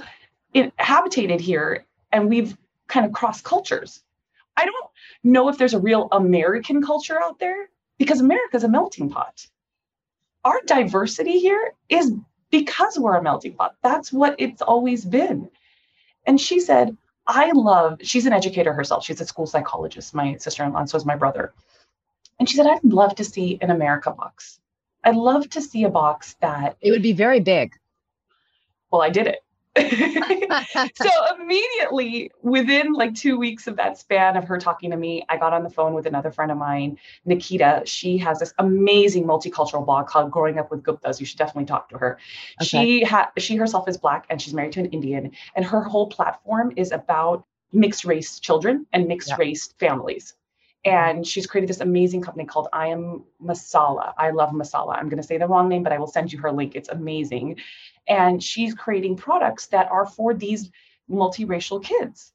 habitated 0.76 1.40
here 1.40 1.86
and 2.12 2.28
we've 2.28 2.56
kind 2.88 3.06
of 3.06 3.12
crossed 3.12 3.44
cultures. 3.44 4.02
I 4.56 4.66
don't 4.66 4.90
know 5.24 5.48
if 5.48 5.56
there's 5.56 5.74
a 5.74 5.80
real 5.80 6.08
American 6.12 6.82
culture 6.82 7.20
out 7.22 7.38
there 7.38 7.70
because 7.98 8.20
America 8.20 8.56
is 8.56 8.64
a 8.64 8.68
melting 8.68 9.08
pot. 9.08 9.46
Our 10.44 10.60
diversity 10.66 11.38
here 11.38 11.72
is 11.88 12.12
because 12.50 12.98
we're 12.98 13.16
a 13.16 13.22
melting 13.22 13.54
pot. 13.54 13.76
That's 13.82 14.12
what 14.12 14.34
it's 14.38 14.60
always 14.60 15.04
been. 15.04 15.48
And 16.26 16.40
she 16.40 16.60
said, 16.60 16.96
I 17.26 17.52
love, 17.54 17.98
she's 18.02 18.26
an 18.26 18.32
educator 18.32 18.72
herself. 18.72 19.04
She's 19.04 19.20
a 19.20 19.26
school 19.26 19.46
psychologist, 19.46 20.14
my 20.14 20.36
sister 20.36 20.64
in 20.64 20.72
law, 20.72 20.80
and 20.80 20.90
so 20.90 20.96
is 20.96 21.06
my 21.06 21.16
brother. 21.16 21.54
And 22.42 22.48
she 22.48 22.56
said, 22.56 22.66
I'd 22.66 22.82
love 22.82 23.14
to 23.14 23.24
see 23.24 23.56
an 23.60 23.70
America 23.70 24.10
box. 24.10 24.58
I'd 25.04 25.14
love 25.14 25.48
to 25.50 25.62
see 25.62 25.84
a 25.84 25.88
box 25.88 26.34
that 26.40 26.76
it 26.80 26.90
would 26.90 27.00
be 27.00 27.12
very 27.12 27.38
big. 27.38 27.72
Well, 28.90 29.00
I 29.00 29.10
did 29.10 29.28
it. 29.28 29.44
so 30.96 31.08
immediately 31.40 32.32
within 32.42 32.94
like 32.94 33.14
two 33.14 33.38
weeks 33.38 33.68
of 33.68 33.76
that 33.76 33.96
span 33.96 34.36
of 34.36 34.42
her 34.44 34.58
talking 34.58 34.90
to 34.90 34.98
me 34.98 35.24
i 35.30 35.36
got 35.38 35.54
on 35.54 35.62
the 35.62 35.70
phone 35.70 35.94
with 35.94 36.04
another 36.04 36.30
friend 36.30 36.52
of 36.52 36.58
mine 36.58 36.98
nikita 37.24 37.80
she 37.86 38.18
has 38.18 38.38
this 38.38 38.52
amazing 38.58 39.24
multicultural 39.24 39.86
blog 39.86 40.06
called 40.06 40.30
growing 40.30 40.58
up 40.58 40.70
with 40.70 40.82
guptas 40.82 41.20
you 41.20 41.24
should 41.24 41.38
definitely 41.38 41.64
talk 41.64 41.88
to 41.88 41.96
her 41.96 42.18
okay. 42.60 42.66
she 42.66 43.02
ha- 43.02 43.32
she 43.38 43.56
herself 43.56 43.88
is 43.88 43.96
black 43.96 44.26
and 44.28 44.42
she's 44.42 44.52
married 44.52 44.72
to 44.72 44.80
an 44.80 44.86
indian 44.90 45.30
and 45.56 45.64
her 45.64 45.82
whole 45.82 46.06
platform 46.06 46.70
is 46.76 46.92
about 46.92 47.46
mixed 47.72 48.04
race 48.04 48.38
children 48.38 48.84
and 48.92 49.08
mixed 49.08 49.30
yeah. 49.30 49.36
race 49.38 49.72
families 49.78 50.34
and 50.84 51.26
she's 51.26 51.46
created 51.46 51.68
this 51.68 51.80
amazing 51.80 52.22
company 52.22 52.44
called 52.44 52.68
I 52.72 52.88
am 52.88 53.22
Masala. 53.42 54.12
I 54.18 54.30
love 54.30 54.50
Masala. 54.50 54.96
I'm 54.96 55.08
going 55.08 55.20
to 55.20 55.26
say 55.26 55.38
the 55.38 55.46
wrong 55.46 55.68
name, 55.68 55.82
but 55.82 55.92
I 55.92 55.98
will 55.98 56.08
send 56.08 56.32
you 56.32 56.40
her 56.40 56.50
link. 56.50 56.74
It's 56.74 56.88
amazing. 56.88 57.60
And 58.08 58.42
she's 58.42 58.74
creating 58.74 59.16
products 59.16 59.66
that 59.66 59.90
are 59.90 60.06
for 60.06 60.34
these 60.34 60.70
multiracial 61.08 61.82
kids 61.82 62.32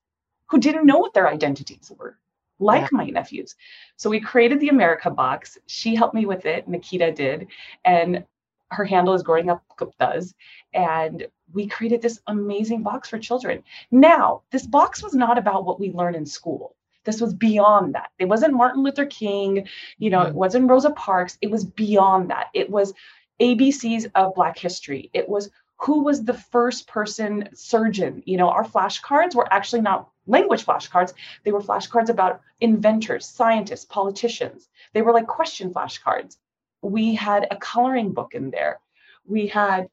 who 0.47 0.59
didn't 0.59 0.85
know 0.85 0.97
what 0.97 1.13
their 1.13 1.27
identities 1.27 1.91
were, 1.97 2.17
like 2.59 2.83
yeah. 2.83 2.87
my 2.91 3.05
nephews. 3.05 3.55
So 3.97 4.09
we 4.09 4.21
created 4.21 4.61
the 4.61 4.69
America 4.69 5.09
box. 5.09 5.57
She 5.65 5.93
helped 5.93 6.15
me 6.15 6.25
with 6.25 6.45
it, 6.45 6.69
Nikita 6.69 7.11
did. 7.11 7.47
And 7.83 8.23
her 8.71 8.85
handle 8.85 9.13
is 9.13 9.23
Growing 9.23 9.49
Up 9.49 9.61
Guptas. 9.77 10.33
And 10.73 11.27
we 11.51 11.67
created 11.67 12.01
this 12.01 12.21
amazing 12.27 12.81
box 12.83 13.09
for 13.09 13.19
children. 13.19 13.63
Now, 13.91 14.43
this 14.51 14.65
box 14.65 15.03
was 15.03 15.13
not 15.13 15.37
about 15.37 15.65
what 15.65 15.81
we 15.81 15.91
learn 15.91 16.15
in 16.15 16.25
school. 16.25 16.76
This 17.07 17.21
was 17.21 17.33
beyond 17.33 17.95
that. 17.95 18.11
It 18.19 18.25
wasn't 18.25 18.53
Martin 18.53 18.83
Luther 18.83 19.05
King, 19.05 19.67
you 19.97 20.09
know, 20.09 20.23
it 20.23 20.33
mm. 20.33 20.41
wasn't 20.43 20.69
Rosa 20.69 20.91
Parks. 20.91 21.37
It 21.41 21.49
was 21.49 21.63
beyond 21.63 22.29
that. 22.31 22.49
It 22.53 22.69
was 22.69 22.93
ABCs 23.39 24.11
of 24.13 24.35
Black 24.35 24.59
history. 24.59 25.09
It 25.13 25.29
was 25.29 25.49
who 25.79 26.03
was 26.03 26.25
the 26.25 26.33
first 26.33 26.87
person 26.87 27.47
surgeon. 27.53 28.23
You 28.25 28.35
know, 28.35 28.49
our 28.49 28.65
flashcards 28.65 29.35
were 29.35 29.51
actually 29.53 29.81
not 29.81 30.09
language 30.25 30.65
flashcards, 30.65 31.13
they 31.45 31.53
were 31.53 31.61
flashcards 31.61 32.09
about 32.09 32.41
inventors, 32.59 33.25
scientists, 33.25 33.85
politicians. 33.85 34.67
They 34.93 35.01
were 35.01 35.13
like 35.13 35.27
question 35.27 35.73
flashcards. 35.73 36.35
We 36.81 37.15
had 37.15 37.47
a 37.49 37.55
coloring 37.55 38.11
book 38.11 38.33
in 38.35 38.51
there. 38.51 38.81
We 39.25 39.47
had 39.47 39.87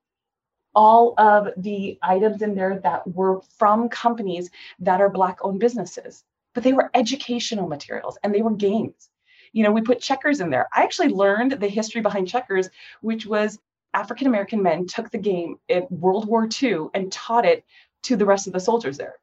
all 0.74 1.14
of 1.16 1.50
the 1.56 1.96
items 2.02 2.42
in 2.42 2.56
there 2.56 2.80
that 2.80 3.06
were 3.06 3.40
from 3.56 3.88
companies 3.88 4.50
that 4.80 5.00
are 5.00 5.08
Black 5.08 5.38
owned 5.42 5.60
businesses, 5.60 6.24
but 6.54 6.62
they 6.62 6.72
were 6.72 6.90
educational 6.94 7.68
materials 7.68 8.16
and 8.22 8.34
they 8.34 8.42
were 8.42 8.54
games 8.54 9.10
you 9.54 9.62
know, 9.62 9.70
we 9.70 9.80
put 9.80 10.00
checkers 10.00 10.40
in 10.40 10.50
there. 10.50 10.68
I 10.74 10.82
actually 10.82 11.08
learned 11.08 11.52
the 11.52 11.68
history 11.68 12.00
behind 12.02 12.28
checkers, 12.28 12.68
which 13.00 13.24
was 13.24 13.58
African 13.94 14.26
American 14.26 14.62
men 14.62 14.86
took 14.86 15.10
the 15.10 15.18
game 15.18 15.56
in 15.68 15.86
World 15.88 16.26
War 16.26 16.48
II 16.62 16.88
and 16.92 17.10
taught 17.10 17.46
it 17.46 17.64
to 18.02 18.16
the 18.16 18.26
rest 18.26 18.48
of 18.48 18.52
the 18.52 18.60
soldiers 18.60 18.98
there. 18.98 19.14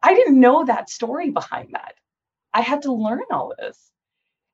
I 0.00 0.14
didn't 0.14 0.38
know 0.38 0.64
that 0.64 0.88
story 0.88 1.30
behind 1.30 1.70
that. 1.72 1.94
I 2.54 2.60
had 2.60 2.82
to 2.82 2.92
learn 2.92 3.24
all 3.32 3.52
this. 3.58 3.90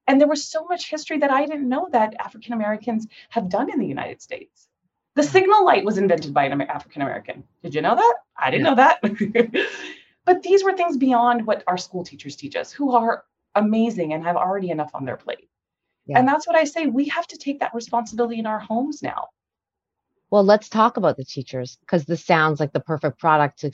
And 0.06 0.18
there 0.18 0.28
was 0.28 0.46
so 0.46 0.64
much 0.64 0.90
history 0.90 1.18
that 1.18 1.30
I 1.30 1.44
didn't 1.44 1.68
know 1.68 1.86
that 1.92 2.14
African 2.18 2.54
Americans 2.54 3.06
have 3.28 3.50
done 3.50 3.70
in 3.70 3.78
the 3.78 3.86
United 3.86 4.22
States. 4.22 4.68
The 5.16 5.22
hmm. 5.22 5.28
signal 5.28 5.66
light 5.66 5.84
was 5.84 5.98
invented 5.98 6.32
by 6.32 6.44
an 6.44 6.62
African 6.62 7.02
American. 7.02 7.44
Did 7.62 7.74
you 7.74 7.82
know 7.82 7.94
that? 7.94 8.14
I 8.38 8.50
didn't 8.50 8.64
know 8.64 8.74
that. 8.76 9.00
but 10.24 10.42
these 10.42 10.64
were 10.64 10.76
things 10.76 10.96
beyond 10.96 11.46
what 11.46 11.62
our 11.66 11.76
school 11.76 12.04
teachers 12.04 12.36
teach 12.36 12.56
us, 12.56 12.72
who 12.72 12.94
are 12.94 13.24
amazing 13.54 14.12
and 14.12 14.24
have 14.24 14.36
already 14.36 14.70
enough 14.70 14.90
on 14.94 15.04
their 15.04 15.16
plate. 15.16 15.48
Yeah. 16.06 16.18
And 16.18 16.28
that's 16.28 16.46
what 16.46 16.56
I 16.56 16.64
say. 16.64 16.86
We 16.86 17.08
have 17.08 17.26
to 17.28 17.38
take 17.38 17.60
that 17.60 17.74
responsibility 17.74 18.38
in 18.38 18.46
our 18.46 18.58
homes 18.58 19.02
now. 19.02 19.28
Well, 20.30 20.44
let's 20.44 20.68
talk 20.68 20.96
about 20.96 21.16
the 21.16 21.24
teachers 21.24 21.76
because 21.80 22.04
this 22.04 22.24
sounds 22.24 22.60
like 22.60 22.72
the 22.72 22.80
perfect 22.80 23.18
product 23.18 23.60
to 23.60 23.70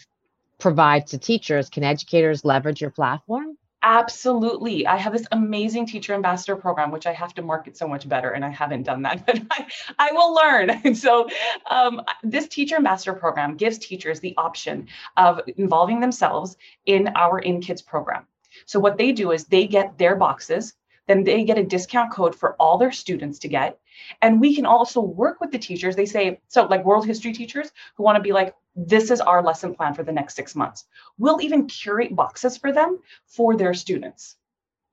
provide 0.58 1.06
to 1.08 1.18
teachers. 1.18 1.70
Can 1.70 1.84
educators 1.84 2.44
leverage 2.44 2.80
your 2.80 2.90
platform? 2.90 3.56
Absolutely. 3.82 4.86
I 4.86 4.98
have 4.98 5.12
this 5.12 5.26
amazing 5.32 5.86
teacher 5.86 6.12
ambassador 6.12 6.54
program, 6.54 6.90
which 6.90 7.06
I 7.06 7.12
have 7.12 7.32
to 7.34 7.42
market 7.42 7.78
so 7.78 7.88
much 7.88 8.06
better, 8.06 8.30
and 8.30 8.44
I 8.44 8.50
haven't 8.50 8.82
done 8.82 9.02
that, 9.02 9.24
but 9.26 9.40
I, 9.50 9.66
I 9.98 10.12
will 10.12 10.34
learn. 10.34 10.70
And 10.70 10.96
so, 11.06 11.28
um, 11.70 12.02
this 12.22 12.46
teacher 12.48 12.76
ambassador 12.76 13.14
program 13.14 13.56
gives 13.56 13.78
teachers 13.78 14.20
the 14.20 14.34
option 14.36 14.88
of 15.16 15.40
involving 15.56 16.00
themselves 16.00 16.56
in 16.84 17.08
our 17.16 17.38
In 17.38 17.60
Kids 17.60 17.80
program. 17.80 18.26
So 18.66 18.78
what 18.80 18.98
they 18.98 19.12
do 19.12 19.30
is 19.30 19.44
they 19.44 19.66
get 19.66 19.96
their 19.96 20.16
boxes, 20.16 20.74
then 21.06 21.24
they 21.24 21.44
get 21.44 21.58
a 21.58 21.64
discount 21.64 22.12
code 22.12 22.34
for 22.34 22.54
all 22.56 22.76
their 22.76 22.92
students 22.92 23.38
to 23.40 23.48
get. 23.48 23.78
And 24.22 24.40
we 24.40 24.54
can 24.54 24.66
also 24.66 25.00
work 25.00 25.40
with 25.40 25.50
the 25.50 25.58
teachers. 25.58 25.96
They 25.96 26.06
say, 26.06 26.40
so 26.48 26.66
like 26.66 26.84
world 26.84 27.06
history 27.06 27.32
teachers 27.32 27.70
who 27.96 28.02
want 28.02 28.16
to 28.16 28.22
be 28.22 28.32
like, 28.32 28.54
this 28.76 29.10
is 29.10 29.20
our 29.20 29.42
lesson 29.42 29.74
plan 29.74 29.94
for 29.94 30.02
the 30.02 30.12
next 30.12 30.34
six 30.34 30.54
months. 30.54 30.86
We'll 31.18 31.40
even 31.40 31.66
curate 31.66 32.14
boxes 32.14 32.56
for 32.56 32.72
them 32.72 32.98
for 33.26 33.56
their 33.56 33.74
students. 33.74 34.36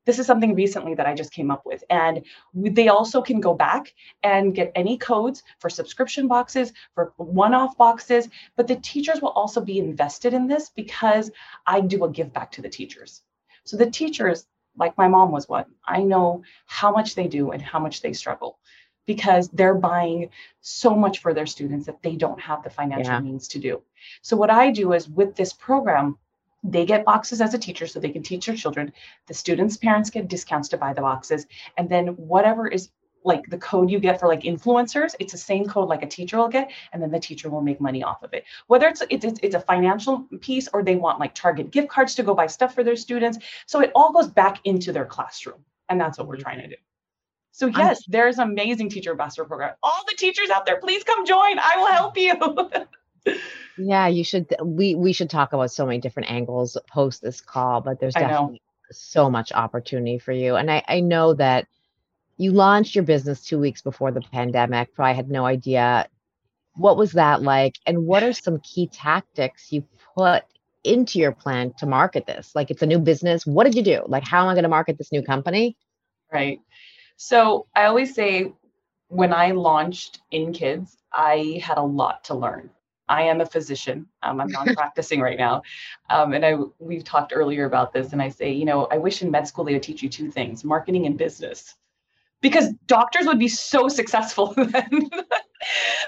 This 0.05 0.19
is 0.19 0.25
something 0.25 0.55
recently 0.55 0.95
that 0.95 1.05
I 1.05 1.13
just 1.13 1.33
came 1.33 1.51
up 1.51 1.63
with. 1.65 1.83
And 1.89 2.23
they 2.53 2.87
also 2.87 3.21
can 3.21 3.41
go 3.41 3.53
back 3.53 3.93
and 4.23 4.55
get 4.55 4.71
any 4.73 4.97
codes 4.97 5.43
for 5.59 5.69
subscription 5.69 6.29
boxes, 6.29 6.71
for 6.95 7.13
one 7.17 7.53
off 7.53 7.77
boxes. 7.77 8.29
But 8.55 8.67
the 8.67 8.77
teachers 8.77 9.21
will 9.21 9.31
also 9.31 9.59
be 9.59 9.79
invested 9.79 10.33
in 10.33 10.47
this 10.47 10.69
because 10.69 11.29
I 11.65 11.81
do 11.81 12.05
a 12.05 12.09
give 12.09 12.31
back 12.31 12.53
to 12.53 12.61
the 12.61 12.69
teachers. 12.69 13.21
So 13.65 13.75
the 13.75 13.91
teachers, 13.91 14.47
like 14.77 14.97
my 14.97 15.09
mom 15.09 15.31
was 15.31 15.49
one, 15.49 15.65
I 15.85 16.03
know 16.03 16.43
how 16.67 16.91
much 16.91 17.15
they 17.15 17.27
do 17.27 17.51
and 17.51 17.61
how 17.61 17.79
much 17.79 18.01
they 18.01 18.13
struggle 18.13 18.59
because 19.07 19.49
they're 19.49 19.73
buying 19.73 20.29
so 20.61 20.93
much 20.93 21.19
for 21.19 21.33
their 21.33 21.47
students 21.47 21.87
that 21.87 22.03
they 22.03 22.15
don't 22.15 22.39
have 22.39 22.61
the 22.63 22.69
financial 22.69 23.13
yeah. 23.13 23.19
means 23.19 23.47
to 23.47 23.57
do. 23.59 23.81
So 24.21 24.37
what 24.37 24.51
I 24.51 24.69
do 24.69 24.93
is 24.93 25.09
with 25.09 25.35
this 25.35 25.53
program, 25.53 26.19
they 26.63 26.85
get 26.85 27.05
boxes 27.05 27.41
as 27.41 27.53
a 27.53 27.57
teacher 27.57 27.87
so 27.87 27.99
they 27.99 28.09
can 28.09 28.21
teach 28.21 28.45
their 28.45 28.55
children. 28.55 28.91
The 29.27 29.33
students' 29.33 29.77
parents 29.77 30.09
get 30.09 30.27
discounts 30.27 30.69
to 30.69 30.77
buy 30.77 30.93
the 30.93 31.01
boxes. 31.01 31.47
And 31.77 31.89
then 31.89 32.07
whatever 32.07 32.67
is 32.67 32.89
like 33.23 33.49
the 33.49 33.57
code 33.57 33.89
you 33.89 33.99
get 33.99 34.19
for 34.19 34.27
like 34.27 34.41
influencers 34.41 35.13
it's 35.19 35.33
the 35.33 35.37
same 35.37 35.65
code 35.65 35.89
like 35.89 36.03
a 36.03 36.07
teacher 36.07 36.37
will 36.37 36.47
get 36.47 36.71
and 36.93 37.01
then 37.01 37.11
the 37.11 37.19
teacher 37.19 37.49
will 37.49 37.61
make 37.61 37.81
money 37.81 38.01
off 38.03 38.23
of 38.23 38.33
it 38.33 38.45
whether 38.67 38.87
it's 38.87 39.01
it's, 39.09 39.25
it's 39.43 39.55
a 39.55 39.59
financial 39.59 40.27
piece 40.39 40.69
or 40.71 40.81
they 40.81 40.95
want 40.95 41.19
like 41.19 41.33
target 41.35 41.71
gift 41.71 41.89
cards 41.89 42.15
to 42.15 42.23
go 42.23 42.33
buy 42.33 42.47
stuff 42.47 42.73
for 42.73 42.83
their 42.83 42.95
students 42.95 43.37
so 43.65 43.81
it 43.81 43.91
all 43.95 44.13
goes 44.13 44.27
back 44.27 44.59
into 44.63 44.93
their 44.93 45.05
classroom 45.05 45.59
and 45.89 45.99
that's 45.99 46.17
what 46.17 46.27
we're 46.27 46.35
mm-hmm. 46.35 46.43
trying 46.43 46.61
to 46.61 46.67
do 46.67 46.75
so 47.57 47.67
yes 47.67 47.99
I'm, 48.07 48.11
there's 48.11 48.37
an 48.39 48.49
amazing 48.49 48.89
teacher 48.89 49.11
ambassador 49.11 49.45
program 49.45 49.75
all 49.83 50.03
the 50.07 50.15
teachers 50.15 50.49
out 50.49 50.65
there 50.65 50.77
please 50.77 51.03
come 51.03 51.25
join 51.25 51.59
i 51.59 51.77
will 51.77 51.91
help 51.91 52.17
you 52.17 53.35
yeah 53.77 54.07
you 54.07 54.23
should 54.23 54.53
we 54.63 54.95
we 54.95 55.13
should 55.13 55.29
talk 55.29 55.53
about 55.53 55.71
so 55.71 55.85
many 55.85 55.99
different 55.99 56.31
angles 56.31 56.77
post 56.89 57.21
this 57.21 57.41
call 57.41 57.81
but 57.81 57.99
there's 57.99 58.13
definitely 58.13 58.61
so 58.91 59.29
much 59.29 59.51
opportunity 59.51 60.17
for 60.17 60.31
you 60.31 60.55
and 60.55 60.71
i 60.71 60.83
i 60.87 60.99
know 60.99 61.33
that 61.33 61.67
you 62.37 62.51
launched 62.51 62.95
your 62.95 63.03
business 63.03 63.43
two 63.43 63.59
weeks 63.59 63.81
before 63.81 64.11
the 64.11 64.21
pandemic. 64.21 64.93
Probably 64.93 65.15
had 65.15 65.29
no 65.29 65.45
idea. 65.45 66.07
What 66.75 66.97
was 66.97 67.13
that 67.13 67.41
like? 67.41 67.79
And 67.85 68.05
what 68.05 68.23
are 68.23 68.33
some 68.33 68.59
key 68.59 68.87
tactics 68.87 69.71
you 69.73 69.83
put 70.15 70.43
into 70.83 71.19
your 71.19 71.31
plan 71.31 71.73
to 71.79 71.87
market 71.87 72.27
this? 72.27 72.51
Like 72.55 72.69
it's 72.69 72.83
a 72.83 72.85
new 72.85 72.99
business. 72.99 73.45
What 73.45 73.63
did 73.63 73.75
you 73.75 73.81
do? 73.81 74.03
Like, 74.07 74.23
how 74.23 74.43
am 74.43 74.49
I 74.49 74.53
going 74.53 74.63
to 74.63 74.69
market 74.69 74.99
this 74.99 75.11
new 75.11 75.23
company? 75.23 75.75
Right. 76.31 76.59
So 77.17 77.65
I 77.75 77.85
always 77.85 78.13
say 78.13 78.53
when 79.09 79.33
I 79.33 79.51
launched 79.51 80.19
in 80.31 80.53
kids, 80.53 80.97
I 81.11 81.59
had 81.63 81.77
a 81.77 81.83
lot 81.83 82.23
to 82.25 82.35
learn. 82.35 82.69
I 83.09 83.23
am 83.23 83.41
a 83.41 83.45
physician. 83.45 84.07
Um, 84.21 84.39
I'm 84.39 84.49
not 84.49 84.67
practicing 84.75 85.19
right 85.19 85.37
now. 85.37 85.63
Um, 86.09 86.33
and 86.33 86.45
I 86.45 86.55
we've 86.79 87.03
talked 87.03 87.33
earlier 87.35 87.65
about 87.65 87.91
this, 87.91 88.13
and 88.13 88.21
I 88.21 88.29
say, 88.29 88.51
you 88.51 88.65
know, 88.65 88.85
I 88.91 88.97
wish 88.97 89.21
in 89.21 89.31
med 89.31 89.47
school 89.47 89.65
they 89.65 89.73
would 89.73 89.83
teach 89.83 90.03
you 90.03 90.09
two 90.09 90.29
things: 90.29 90.63
marketing 90.63 91.05
and 91.07 91.17
business, 91.17 91.75
because 92.41 92.71
doctors 92.85 93.25
would 93.25 93.39
be 93.39 93.47
so 93.47 93.87
successful 93.87 94.53
then. 94.57 95.09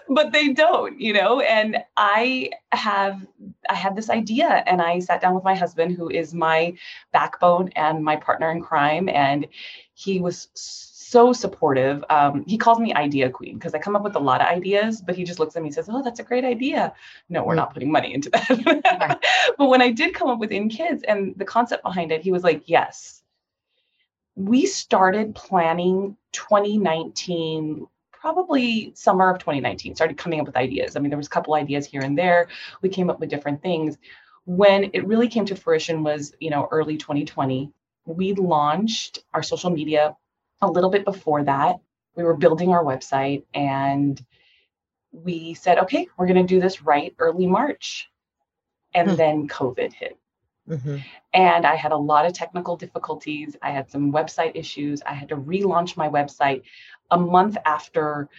but 0.10 0.32
they 0.32 0.54
don't, 0.54 1.00
you 1.00 1.13
know. 1.13 1.39
And 1.39 1.78
I 1.98 2.52
have 2.72 3.26
I 3.69 3.76
had 3.76 3.95
this 3.95 4.10
idea, 4.10 4.63
and 4.67 4.82
I 4.82 5.00
sat 5.00 5.22
down 5.22 5.34
with 5.34 5.43
my 5.45 5.56
husband, 5.56 5.95
who 5.95 6.10
is 6.10 6.34
my 6.34 6.74
backbone 7.13 7.69
and 7.78 8.04
my 8.04 8.17
partner 8.17 8.52
in 8.52 8.62
crime, 8.62 9.10
and 9.10 9.48
he 9.93 10.19
was 10.19 10.50
so 10.54 10.99
supportive. 11.34 12.04
Um, 12.10 12.43
he 12.45 12.58
calls 12.58 12.80
me 12.80 12.93
idea 12.93 13.30
queen 13.30 13.56
because 13.56 13.74
I 13.74 13.80
come 13.80 13.95
up 13.95 14.04
with 14.04 14.15
a 14.15 14.19
lot 14.19 14.41
of 14.41 14.48
ideas, 14.48 15.02
but 15.02 15.15
he 15.15 15.24
just 15.24 15.39
looks 15.39 15.56
at 15.56 15.63
me 15.63 15.69
and 15.69 15.76
says, 15.76 15.89
Oh, 15.89 16.04
that's 16.04 16.19
a 16.19 16.24
great 16.24 16.45
idea. 16.45 16.93
No, 17.30 17.43
we're 17.43 17.56
not 17.56 17.74
putting 17.74 17.91
money 17.91 18.13
into 18.13 18.30
that. 18.30 19.19
but 19.58 19.69
when 19.69 19.82
I 19.82 19.91
did 19.91 20.13
come 20.13 20.30
up 20.30 20.39
with 20.39 20.52
In 20.52 20.69
Kids 20.69 21.04
and 21.08 21.34
the 21.38 21.45
concept 21.45 21.84
behind 21.84 22.12
it, 22.12 22.22
he 22.22 22.32
was 22.32 22.43
like, 22.43 22.63
Yes. 22.67 23.24
We 24.36 24.67
started 24.67 25.36
planning 25.36 26.15
2019 26.34 27.88
probably 28.12 28.91
summer 28.95 29.30
of 29.30 29.39
2019 29.39 29.95
started 29.95 30.17
coming 30.17 30.41
up 30.41 30.45
with 30.45 30.58
ideas 30.58 30.98
i 30.98 31.00
mean 31.00 31.10
there 31.10 31.17
was 31.17 31.28
a 31.28 31.30
couple 31.30 31.54
ideas 31.54 31.86
here 31.86 32.02
and 32.02 32.17
there 32.17 32.50
we 32.82 32.89
came 32.89 33.10
up 33.10 33.17
with 33.17 33.30
different 33.30 33.62
things 33.62 33.98
when 34.45 34.89
it 34.91 35.08
really 35.08 35.30
came 35.30 35.45
to 35.45 35.56
fruition 35.56 36.04
was 36.04 36.34
you 36.41 36.50
know 36.50 36.67
early 36.69 36.98
2020 36.98 37.72
we 38.06 38.34
launched 38.34 39.24
our 39.34 39.41
social 39.41 39.69
media 39.69 40.17
a 40.62 40.69
little 40.69 40.89
bit 40.89 41.06
before 41.06 41.43
that, 41.43 41.78
we 42.15 42.24
were 42.24 42.36
building 42.36 42.69
our 42.69 42.84
website 42.84 43.43
and 43.54 44.24
we 45.12 45.54
said, 45.54 45.80
okay, 45.80 46.08
we're 46.17 46.28
going 46.28 46.45
to 46.45 46.54
do 46.54 46.60
this 46.60 46.82
right 46.82 47.15
early 47.19 47.48
March. 47.48 48.10
And 48.93 49.12
hmm. 49.12 49.15
then 49.15 49.48
COVID 49.48 49.93
hit. 49.93 50.17
Mm-hmm. 50.67 50.98
And 51.34 51.65
I 51.65 51.76
had 51.76 51.91
a 51.91 51.98
lot 51.98 52.26
of 52.26 52.34
technical 52.34 52.76
difficulties. 52.76 53.56
I 53.62 53.72
had 53.72 53.89
some 53.89 54.12
website 54.12 54.52
issues. 54.56 55.02
I 55.02 55.13
had 55.13 55.30
to 55.30 55.36
relaunch 55.36 55.98
my 55.98 56.10
website 56.10 56.63
a 57.10 57.17
month 57.17 57.58
after 57.65 58.30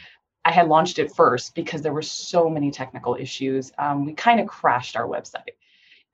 I 0.45 0.53
had 0.53 0.69
launched 0.69 0.99
it 0.99 1.15
first 1.15 1.55
because 1.55 1.83
there 1.83 1.93
were 1.93 2.03
so 2.03 2.49
many 2.49 2.71
technical 2.71 3.17
issues. 3.17 3.73
Um, 3.79 4.07
we 4.07 4.15
kind 4.15 4.41
of 4.41 4.47
crashed 4.47 4.97
our 4.97 5.07
website. 5.07 5.57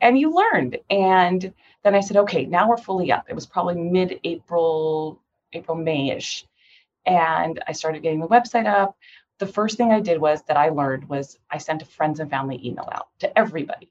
And 0.01 0.19
you 0.19 0.35
learned. 0.35 0.79
And 0.91 1.53
then 1.83 1.95
I 1.95 2.01
said, 2.01 2.17
okay, 2.19 2.45
now 2.45 2.69
we're 2.69 2.77
fully 2.77 3.13
up. 3.13 3.27
It 3.29 3.35
was 3.35 3.47
probably 3.47 3.77
mid 3.77 4.21
April 4.25 5.23
April, 5.53 5.77
May-ish. 5.77 6.47
And 7.05 7.63
I 7.67 7.73
started 7.73 8.03
getting 8.03 8.21
the 8.21 8.29
website 8.29 8.67
up. 8.67 8.97
The 9.39 9.47
first 9.47 9.77
thing 9.77 9.93
I 9.93 10.01
did 10.01 10.21
was 10.21 10.43
that 10.45 10.57
I 10.57 10.71
learned 10.71 11.09
was 11.09 11.39
I 11.51 11.59
sent 11.59 11.83
a 11.83 11.85
friends 11.85 12.21
and 12.21 12.31
family 12.31 12.61
email 12.65 12.89
out 12.91 13.09
to 13.21 13.39
everybody. 13.39 13.91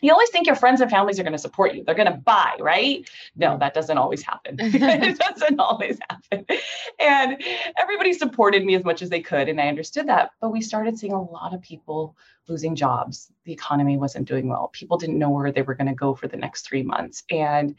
You 0.00 0.12
always 0.12 0.30
think 0.30 0.46
your 0.46 0.54
friends 0.54 0.80
and 0.80 0.90
families 0.90 1.18
are 1.18 1.24
going 1.24 1.32
to 1.32 1.38
support 1.38 1.74
you. 1.74 1.82
They're 1.82 1.94
going 1.94 2.10
to 2.10 2.18
buy, 2.18 2.56
right? 2.60 3.08
No, 3.34 3.58
that 3.58 3.74
doesn't 3.74 3.98
always 3.98 4.22
happen. 4.22 4.56
it 4.60 5.18
doesn't 5.18 5.58
always 5.58 5.98
happen. 6.08 6.46
And 7.00 7.42
everybody 7.76 8.12
supported 8.12 8.64
me 8.64 8.76
as 8.76 8.84
much 8.84 9.02
as 9.02 9.10
they 9.10 9.20
could. 9.20 9.48
And 9.48 9.60
I 9.60 9.66
understood 9.66 10.06
that. 10.08 10.30
But 10.40 10.50
we 10.50 10.60
started 10.60 10.98
seeing 10.98 11.12
a 11.12 11.22
lot 11.22 11.52
of 11.52 11.62
people 11.62 12.16
losing 12.48 12.76
jobs. 12.76 13.30
The 13.44 13.52
economy 13.52 13.96
wasn't 13.96 14.28
doing 14.28 14.48
well. 14.48 14.68
People 14.72 14.98
didn't 14.98 15.18
know 15.18 15.30
where 15.30 15.50
they 15.50 15.62
were 15.62 15.74
going 15.74 15.88
to 15.88 15.94
go 15.94 16.14
for 16.14 16.28
the 16.28 16.36
next 16.36 16.62
three 16.62 16.84
months. 16.84 17.24
And 17.30 17.74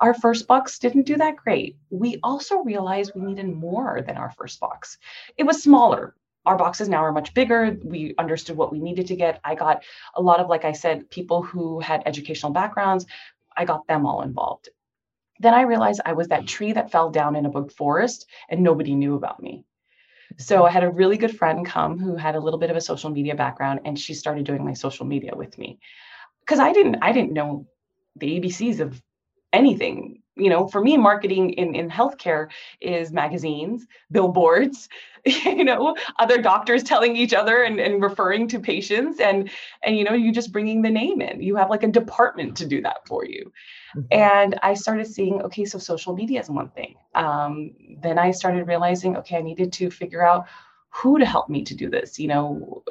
our 0.00 0.14
first 0.14 0.46
box 0.46 0.78
didn't 0.78 1.06
do 1.06 1.16
that 1.16 1.36
great. 1.36 1.76
We 1.90 2.18
also 2.22 2.58
realized 2.62 3.12
we 3.14 3.22
needed 3.22 3.48
more 3.48 4.02
than 4.06 4.16
our 4.16 4.30
first 4.30 4.60
box. 4.60 4.98
It 5.36 5.44
was 5.44 5.62
smaller. 5.62 6.14
Our 6.46 6.56
boxes 6.56 6.88
now 6.88 7.04
are 7.04 7.12
much 7.12 7.34
bigger. 7.34 7.76
We 7.82 8.14
understood 8.16 8.56
what 8.56 8.72
we 8.72 8.78
needed 8.78 9.08
to 9.08 9.16
get. 9.16 9.40
I 9.44 9.54
got 9.54 9.82
a 10.14 10.22
lot 10.22 10.40
of, 10.40 10.48
like 10.48 10.64
I 10.64 10.72
said, 10.72 11.10
people 11.10 11.42
who 11.42 11.80
had 11.80 12.02
educational 12.06 12.52
backgrounds. 12.52 13.06
I 13.56 13.64
got 13.64 13.86
them 13.86 14.06
all 14.06 14.22
involved. 14.22 14.68
Then 15.40 15.54
I 15.54 15.62
realized 15.62 16.00
I 16.04 16.14
was 16.14 16.28
that 16.28 16.46
tree 16.46 16.72
that 16.72 16.90
fell 16.90 17.10
down 17.10 17.36
in 17.36 17.46
a 17.46 17.50
big 17.50 17.72
forest 17.72 18.26
and 18.48 18.62
nobody 18.62 18.94
knew 18.94 19.14
about 19.14 19.42
me. 19.42 19.64
So 20.36 20.64
I 20.64 20.70
had 20.70 20.84
a 20.84 20.90
really 20.90 21.16
good 21.16 21.36
friend 21.36 21.66
come 21.66 21.98
who 21.98 22.16
had 22.16 22.34
a 22.34 22.40
little 22.40 22.58
bit 22.58 22.70
of 22.70 22.76
a 22.76 22.80
social 22.80 23.10
media 23.10 23.34
background 23.34 23.80
and 23.84 23.98
she 23.98 24.14
started 24.14 24.44
doing 24.44 24.64
my 24.64 24.74
social 24.74 25.06
media 25.06 25.32
with 25.34 25.56
me. 25.58 25.78
Cuz 26.46 26.58
I 26.58 26.72
didn't 26.72 26.96
I 27.02 27.12
didn't 27.12 27.32
know 27.32 27.66
the 28.16 28.40
ABCs 28.40 28.80
of 28.80 29.00
anything. 29.52 30.22
You 30.36 30.50
know 30.50 30.68
for 30.68 30.80
me 30.80 30.96
marketing 30.96 31.50
in 31.54 31.74
in 31.74 31.90
healthcare 31.90 32.48
is 32.80 33.10
magazines 33.10 33.84
billboards 34.12 34.88
you 35.26 35.64
know 35.64 35.96
other 36.20 36.40
doctors 36.40 36.84
telling 36.84 37.16
each 37.16 37.34
other 37.34 37.64
and, 37.64 37.80
and 37.80 38.00
referring 38.00 38.46
to 38.48 38.60
patients 38.60 39.18
and 39.18 39.50
and 39.82 39.98
you 39.98 40.04
know 40.04 40.12
you 40.12 40.30
just 40.30 40.52
bringing 40.52 40.82
the 40.82 40.90
name 40.90 41.20
in. 41.20 41.42
You 41.42 41.56
have 41.56 41.70
like 41.70 41.82
a 41.82 41.88
department 41.88 42.56
to 42.58 42.66
do 42.66 42.80
that 42.82 42.98
for 43.06 43.24
you. 43.24 43.52
Mm-hmm. 43.96 44.06
and 44.12 44.60
i 44.62 44.74
started 44.74 45.06
seeing 45.06 45.40
okay 45.42 45.64
so 45.64 45.78
social 45.78 46.14
media 46.14 46.40
is 46.40 46.50
one 46.50 46.68
thing. 46.70 46.94
Um, 47.16 47.72
then 48.00 48.18
i 48.18 48.30
started 48.30 48.68
realizing 48.68 49.16
okay 49.16 49.38
i 49.38 49.42
needed 49.42 49.72
to 49.72 49.90
figure 49.90 50.24
out 50.24 50.46
who 50.90 51.18
to 51.18 51.24
help 51.24 51.48
me 51.48 51.64
to 51.64 51.74
do 51.74 51.90
this 51.90 52.18
you 52.18 52.28
know 52.28 52.84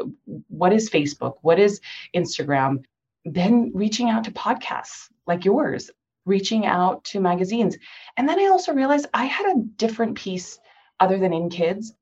what 0.48 0.74
is 0.74 0.90
facebook? 0.90 1.36
What 1.42 1.60
is 1.60 1.80
instagram? 2.16 2.84
Then 3.26 3.72
reaching 3.74 4.10
out 4.10 4.24
to 4.26 4.32
podcasts 4.32 5.10
like 5.26 5.46
yours 5.46 5.92
reaching 6.28 6.66
out 6.66 7.04
to 7.06 7.20
magazines. 7.20 7.78
And 8.18 8.28
then 8.28 8.40
I 8.40 8.46
also 8.46 8.74
realized 8.74 9.08
I 9.14 9.26
had 9.26 9.46
a 9.48 9.62
different 9.78 10.16
piece 10.16 10.60
other 11.00 11.18
than 11.18 11.34
in 11.34 11.50
kids. 11.50 11.94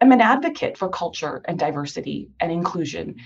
I'm 0.00 0.12
an 0.12 0.20
advocate 0.20 0.78
for 0.78 0.88
culture 0.88 1.42
and 1.44 1.58
diversity 1.58 2.30
and 2.40 2.50
inclusion. 2.50 3.16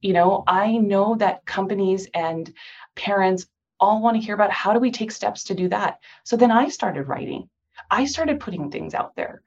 You 0.00 0.12
know, 0.12 0.44
I 0.46 0.78
know 0.78 1.16
that 1.16 1.46
companies 1.46 2.08
and 2.14 2.52
parents 2.94 3.46
all 3.80 4.00
want 4.00 4.16
to 4.16 4.24
hear 4.24 4.34
about 4.34 4.50
how 4.50 4.72
do 4.72 4.78
we 4.78 4.90
take 4.90 5.10
steps 5.10 5.44
to 5.44 5.54
do 5.54 5.68
that. 5.68 5.98
So 6.24 6.36
then 6.36 6.50
I 6.50 6.68
started 6.68 7.08
writing. 7.08 7.48
I 7.90 8.04
started 8.04 8.40
putting 8.40 8.70
things 8.70 8.94
out 8.94 9.16
there. 9.16 9.42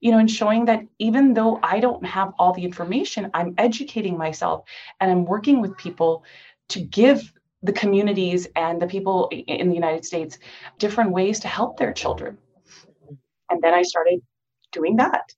You 0.00 0.10
know, 0.10 0.18
and 0.18 0.30
showing 0.30 0.64
that 0.64 0.80
even 0.98 1.32
though 1.32 1.60
I 1.62 1.78
don't 1.78 2.04
have 2.04 2.32
all 2.38 2.52
the 2.52 2.64
information, 2.64 3.30
I'm 3.34 3.54
educating 3.56 4.18
myself 4.18 4.64
and 5.00 5.10
I'm 5.10 5.24
working 5.24 5.60
with 5.60 5.76
people 5.76 6.24
to 6.70 6.80
give 6.80 7.32
the 7.62 7.72
communities 7.72 8.48
and 8.56 8.82
the 8.82 8.86
people 8.86 9.28
in 9.30 9.68
the 9.68 9.74
United 9.74 10.04
States 10.04 10.38
different 10.78 11.12
ways 11.12 11.40
to 11.40 11.48
help 11.48 11.78
their 11.78 11.92
children. 11.92 12.38
And 13.50 13.62
then 13.62 13.74
I 13.74 13.82
started 13.82 14.20
doing 14.72 14.96
that. 14.96 15.30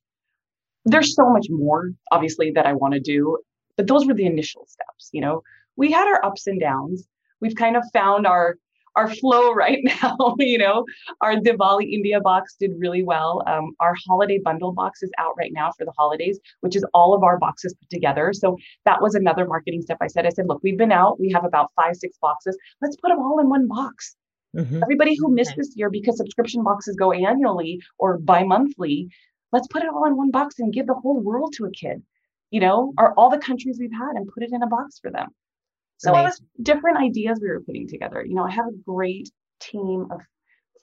There's 0.85 1.15
so 1.15 1.29
much 1.31 1.47
more, 1.51 1.91
obviously, 2.11 2.53
that 2.53 2.67
I 2.67 2.75
want 2.75 2.95
to 2.95 3.01
do, 3.01 3.39
but 3.77 3.87
those 3.87 4.07
were 4.07 4.15
the 4.15 4.27
initial 4.27 4.67
steps. 4.67 5.11
You 5.13 5.21
know, 5.21 5.43
we 5.77 5.91
had 5.91 6.07
our 6.07 6.25
ups 6.25 6.47
and 6.47 6.61
downs. 6.61 7.07
We've 7.41 7.55
kind 7.55 7.77
of 7.77 7.85
found 7.93 8.27
our 8.27 8.57
our 8.97 9.13
flow 9.15 9.53
right 9.55 9.81
now. 9.85 10.35
you 10.39 10.59
know, 10.59 10.85
our 11.21 11.37
Diwali 11.37 11.93
India 11.93 12.21
box 12.21 12.57
did 12.59 12.73
really 12.79 13.03
well. 13.03 13.43
Um, 13.47 13.73
our 13.81 13.95
holiday 14.07 14.39
bundle 14.43 14.73
box 14.73 15.03
is 15.03 15.11
out 15.19 15.35
right 15.39 15.53
now 15.53 15.71
for 15.77 15.85
the 15.85 15.93
holidays, 15.97 16.39
which 16.61 16.77
is 16.77 16.85
all 16.95 17.15
of 17.15 17.23
our 17.23 17.39
boxes 17.39 17.75
put 17.75 17.91
together. 17.91 18.33
So 18.33 18.57
that 18.85 19.01
was 19.01 19.15
another 19.15 19.47
marketing 19.47 19.83
step. 19.83 19.99
I 20.01 20.07
said, 20.09 20.27
I 20.27 20.31
said, 20.31 20.47
look, 20.49 20.61
we've 20.63 20.79
been 20.79 20.93
out. 20.93 21.21
We 21.21 21.31
have 21.33 21.45
about 21.45 21.71
five, 21.77 21.97
six 21.97 22.17
boxes. 22.21 22.57
Let's 22.81 22.97
put 22.97 23.09
them 23.09 23.19
all 23.19 23.39
in 23.41 23.49
one 23.49 23.69
box. 23.69 24.17
Mm-hmm. 24.57 24.83
Everybody 24.83 25.17
who 25.19 25.35
missed 25.35 25.55
this 25.57 25.73
year 25.75 25.91
because 25.91 26.17
subscription 26.17 26.63
boxes 26.63 26.95
go 26.97 27.13
annually 27.13 27.81
or 27.99 28.19
bi-monthly, 28.19 29.09
let's 29.53 29.67
put 29.67 29.83
it 29.83 29.89
all 29.89 30.07
in 30.07 30.17
one 30.17 30.31
box 30.31 30.59
and 30.59 30.73
give 30.73 30.87
the 30.87 30.95
whole 30.95 31.21
world 31.21 31.55
to 31.57 31.65
a 31.65 31.71
kid. 31.71 32.03
You 32.51 32.61
know, 32.61 32.93
or 32.99 33.19
all 33.19 33.31
the 33.31 33.39
countries 33.39 33.79
we've 33.81 33.91
had 33.93 34.15
and 34.15 34.29
put 34.33 34.45
it 34.45 34.51
in 34.53 34.63
a 34.63 34.69
box 34.69 35.01
for 35.01 35.11
them. 35.11 35.31
So 35.99 36.11
Amazing. 36.11 36.21
it 36.21 36.29
was 36.29 36.43
different 36.63 36.99
ideas 36.99 37.39
we 37.41 37.49
were 37.49 37.61
putting 37.61 37.89
together. 37.89 38.25
You 38.25 38.35
know, 38.35 38.45
I 38.45 38.51
have 38.51 38.67
a 38.67 38.77
great 38.87 39.31
team 39.61 40.07
of 40.11 40.21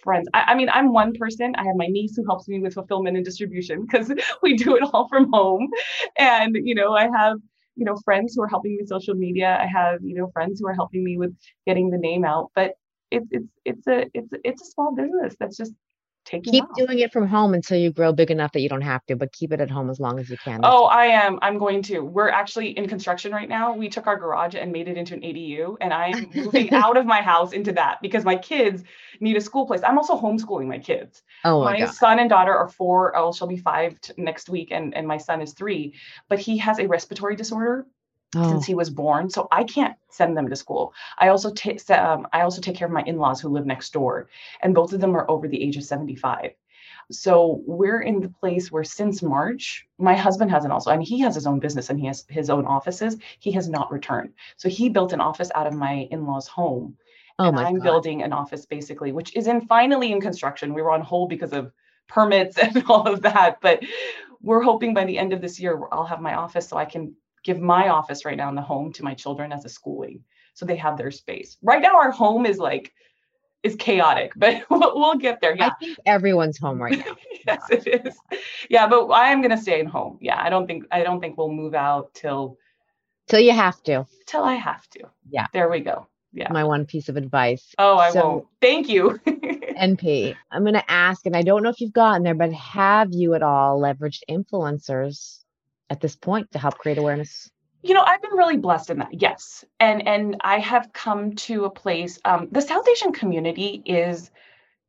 friends. 0.03 0.27
I, 0.33 0.43
I, 0.47 0.55
mean, 0.55 0.69
I'm 0.69 0.93
one 0.93 1.13
person. 1.13 1.53
I 1.55 1.63
have 1.63 1.75
my 1.75 1.87
niece 1.87 2.15
who 2.15 2.25
helps 2.25 2.47
me 2.47 2.59
with 2.59 2.73
fulfillment 2.73 3.15
and 3.17 3.25
distribution 3.25 3.85
because 3.89 4.11
we 4.41 4.55
do 4.55 4.75
it 4.75 4.83
all 4.93 5.07
from 5.07 5.31
home. 5.31 5.69
And, 6.17 6.55
you 6.63 6.75
know, 6.75 6.93
I 6.93 7.03
have, 7.03 7.37
you 7.75 7.85
know, 7.85 7.95
friends 8.03 8.33
who 8.35 8.43
are 8.43 8.47
helping 8.47 8.71
me 8.71 8.77
with 8.81 8.89
social 8.89 9.15
media. 9.15 9.57
I 9.59 9.67
have, 9.67 9.99
you 10.03 10.15
know, 10.15 10.29
friends 10.33 10.59
who 10.59 10.67
are 10.67 10.73
helping 10.73 11.03
me 11.03 11.17
with 11.17 11.35
getting 11.65 11.89
the 11.89 11.97
name 11.97 12.25
out. 12.25 12.51
But 12.55 12.73
it's 13.11 13.27
it's 13.31 13.47
it's 13.65 13.87
a 13.87 14.05
it's 14.13 14.29
it's 14.43 14.61
a 14.61 14.71
small 14.71 14.95
business 14.95 15.35
that's 15.39 15.57
just 15.57 15.73
taking 16.31 16.53
keep 16.53 16.63
off. 16.63 16.75
doing 16.75 16.99
it 16.99 17.11
from 17.11 17.27
home 17.27 17.53
until 17.53 17.77
you 17.77 17.91
grow 17.91 18.13
big 18.13 18.31
enough 18.31 18.51
that 18.53 18.61
you 18.61 18.69
don't 18.69 18.81
have 18.81 19.05
to 19.05 19.15
but 19.15 19.31
keep 19.33 19.51
it 19.51 19.59
at 19.59 19.69
home 19.69 19.89
as 19.89 19.99
long 19.99 20.19
as 20.19 20.29
you 20.29 20.37
can. 20.37 20.61
Oh 20.63 20.85
i 20.85 21.05
am. 21.05 21.37
I'm 21.41 21.57
going 21.57 21.81
to. 21.83 21.99
We're 21.99 22.29
actually 22.29 22.69
in 22.77 22.87
construction 22.87 23.31
right 23.31 23.49
now. 23.49 23.73
We 23.73 23.89
took 23.89 24.07
our 24.07 24.17
garage 24.17 24.55
and 24.55 24.71
made 24.71 24.87
it 24.87 24.97
into 24.97 25.13
an 25.13 25.21
adu 25.21 25.75
and 25.81 25.93
i'm 25.93 26.29
moving 26.33 26.73
out 26.83 26.97
of 26.97 27.05
my 27.05 27.21
house 27.21 27.53
into 27.53 27.71
that 27.73 28.01
because 28.01 28.23
my 28.23 28.35
kids 28.35 28.83
need 29.19 29.37
a 29.37 29.41
school 29.41 29.67
place. 29.67 29.81
I'm 29.83 29.97
also 29.97 30.19
homeschooling 30.19 30.67
my 30.67 30.79
kids. 30.79 31.23
Oh 31.43 31.63
my, 31.63 31.79
my 31.79 31.85
son 31.85 32.19
and 32.19 32.29
daughter 32.29 32.53
are 32.55 32.69
four 32.69 33.15
oh 33.17 33.33
she'll 33.33 33.47
be 33.47 33.57
five 33.57 33.99
t- 34.01 34.13
next 34.17 34.49
week 34.49 34.69
and, 34.71 34.95
and 34.95 35.07
my 35.07 35.17
son 35.17 35.41
is 35.41 35.53
three 35.53 35.93
but 36.29 36.39
he 36.39 36.57
has 36.57 36.79
a 36.79 36.87
respiratory 36.87 37.35
disorder 37.35 37.85
oh. 38.35 38.49
since 38.49 38.65
he 38.65 38.75
was 38.75 38.89
born. 38.89 39.29
So 39.29 39.47
I 39.51 39.63
can't 39.63 39.95
send 40.09 40.35
them 40.37 40.49
to 40.49 40.55
school. 40.55 40.93
I 41.17 41.29
also 41.29 41.51
take 41.51 41.89
um, 41.91 42.27
I 42.33 42.41
also 42.41 42.61
take 42.61 42.75
care 42.75 42.87
of 42.87 42.93
my 42.93 43.03
in-laws 43.03 43.41
who 43.41 43.49
live 43.49 43.65
next 43.65 43.93
door, 43.93 44.29
and 44.61 44.75
both 44.75 44.93
of 44.93 45.01
them 45.01 45.15
are 45.15 45.29
over 45.29 45.47
the 45.47 45.61
age 45.61 45.77
of 45.77 45.83
75. 45.83 46.51
So 47.11 47.61
we're 47.65 48.01
in 48.01 48.21
the 48.21 48.29
place 48.29 48.71
where 48.71 48.83
since 48.83 49.21
March, 49.21 49.85
my 49.97 50.15
husband 50.15 50.51
hasn't 50.51 50.71
also, 50.71 50.91
and 50.91 51.03
he 51.03 51.19
has 51.21 51.35
his 51.35 51.45
own 51.45 51.59
business 51.59 51.89
and 51.89 51.99
he 51.99 52.07
has 52.07 52.25
his 52.29 52.49
own 52.49 52.65
offices. 52.65 53.17
He 53.39 53.51
has 53.51 53.67
not 53.67 53.91
returned. 53.91 54.33
So 54.55 54.69
he 54.69 54.87
built 54.89 55.13
an 55.13 55.21
office 55.21 55.51
out 55.53 55.67
of 55.67 55.73
my 55.73 56.07
in-laws' 56.11 56.47
home. 56.47 56.97
Oh 57.39 57.47
and 57.47 57.59
I'm 57.59 57.75
God. 57.75 57.83
building 57.83 58.23
an 58.23 58.33
office 58.33 58.65
basically, 58.65 59.11
which 59.11 59.35
is 59.35 59.47
in 59.47 59.61
finally 59.61 60.11
in 60.11 60.21
construction. 60.21 60.73
We 60.73 60.81
were 60.81 60.91
on 60.91 61.01
hold 61.01 61.29
because 61.29 61.53
of 61.53 61.71
permits 62.07 62.57
and 62.61 62.83
all 62.87 63.07
of 63.07 63.21
that, 63.23 63.59
but 63.61 63.83
we're 64.41 64.61
hoping 64.61 64.93
by 64.93 65.05
the 65.05 65.17
end 65.17 65.33
of 65.33 65.41
this 65.41 65.59
year 65.59 65.79
I'll 65.91 66.05
have 66.05 66.21
my 66.21 66.35
office 66.35 66.67
so 66.67 66.77
I 66.77 66.85
can 66.85 67.15
give 67.43 67.59
my 67.59 67.89
office 67.89 68.25
right 68.25 68.37
now 68.37 68.49
in 68.49 68.55
the 68.55 68.61
home 68.61 68.91
to 68.93 69.03
my 69.03 69.13
children 69.13 69.51
as 69.51 69.65
a 69.65 69.69
schooling 69.69 70.23
so 70.53 70.65
they 70.65 70.75
have 70.75 70.97
their 70.97 71.11
space. 71.11 71.57
Right 71.61 71.81
now 71.81 71.95
our 71.95 72.11
home 72.11 72.45
is 72.45 72.57
like 72.57 72.93
is 73.63 73.75
chaotic, 73.75 74.33
but 74.37 74.63
we'll, 74.69 74.93
we'll 74.95 75.17
get 75.17 75.41
there. 75.41 75.55
Yeah. 75.55 75.67
I 75.67 75.73
think 75.79 75.97
everyone's 76.05 76.57
home 76.57 76.81
right 76.81 76.97
now. 76.97 77.15
yes, 77.47 77.61
it 77.69 78.05
is. 78.05 78.17
Yeah, 78.69 78.87
but 78.87 79.07
I 79.07 79.29
am 79.29 79.41
going 79.41 79.51
to 79.51 79.57
stay 79.57 79.79
in 79.79 79.85
home. 79.85 80.17
Yeah, 80.21 80.41
I 80.41 80.49
don't 80.49 80.67
think 80.67 80.85
I 80.91 81.03
don't 81.03 81.19
think 81.19 81.37
we'll 81.37 81.51
move 81.51 81.73
out 81.73 82.13
till 82.13 82.57
till 83.27 83.39
you 83.39 83.53
have 83.53 83.81
to. 83.83 84.05
Till 84.25 84.43
I 84.43 84.55
have 84.55 84.87
to. 84.91 85.01
Yeah. 85.29 85.47
There 85.53 85.69
we 85.69 85.81
go. 85.81 86.07
Yeah. 86.33 86.51
My 86.51 86.63
one 86.63 86.85
piece 86.85 87.09
of 87.09 87.17
advice. 87.17 87.75
Oh, 87.77 87.97
I 87.97 88.11
so, 88.11 88.27
won't. 88.27 88.47
Thank 88.61 88.87
you. 88.87 89.19
NP, 89.27 90.35
I'm 90.51 90.63
going 90.63 90.75
to 90.75 90.91
ask, 90.91 91.25
and 91.25 91.35
I 91.35 91.41
don't 91.41 91.63
know 91.63 91.69
if 91.69 91.81
you've 91.81 91.91
gotten 91.91 92.23
there, 92.23 92.35
but 92.35 92.53
have 92.53 93.09
you 93.11 93.33
at 93.33 93.41
all 93.41 93.81
leveraged 93.81 94.21
influencers 94.29 95.39
at 95.91 95.99
this 95.99 96.15
point 96.15 96.49
to 96.51 96.57
help 96.57 96.77
create 96.79 96.97
awareness? 96.97 97.51
you 97.83 97.93
know 97.93 98.01
i've 98.01 98.21
been 98.21 98.37
really 98.37 98.57
blessed 98.57 98.89
in 98.89 98.99
that 98.99 99.09
yes 99.11 99.65
and 99.79 100.07
and 100.07 100.37
i 100.41 100.59
have 100.59 100.93
come 100.93 101.33
to 101.33 101.65
a 101.65 101.69
place 101.69 102.19
um, 102.25 102.47
the 102.51 102.61
south 102.61 102.87
asian 102.87 103.11
community 103.11 103.81
is 103.85 104.31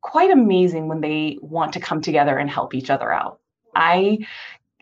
quite 0.01 0.31
amazing 0.31 0.87
when 0.87 1.01
they 1.01 1.37
want 1.41 1.73
to 1.73 1.79
come 1.79 2.01
together 2.01 2.37
and 2.37 2.49
help 2.49 2.73
each 2.73 2.89
other 2.89 3.11
out 3.11 3.39
i 3.75 4.17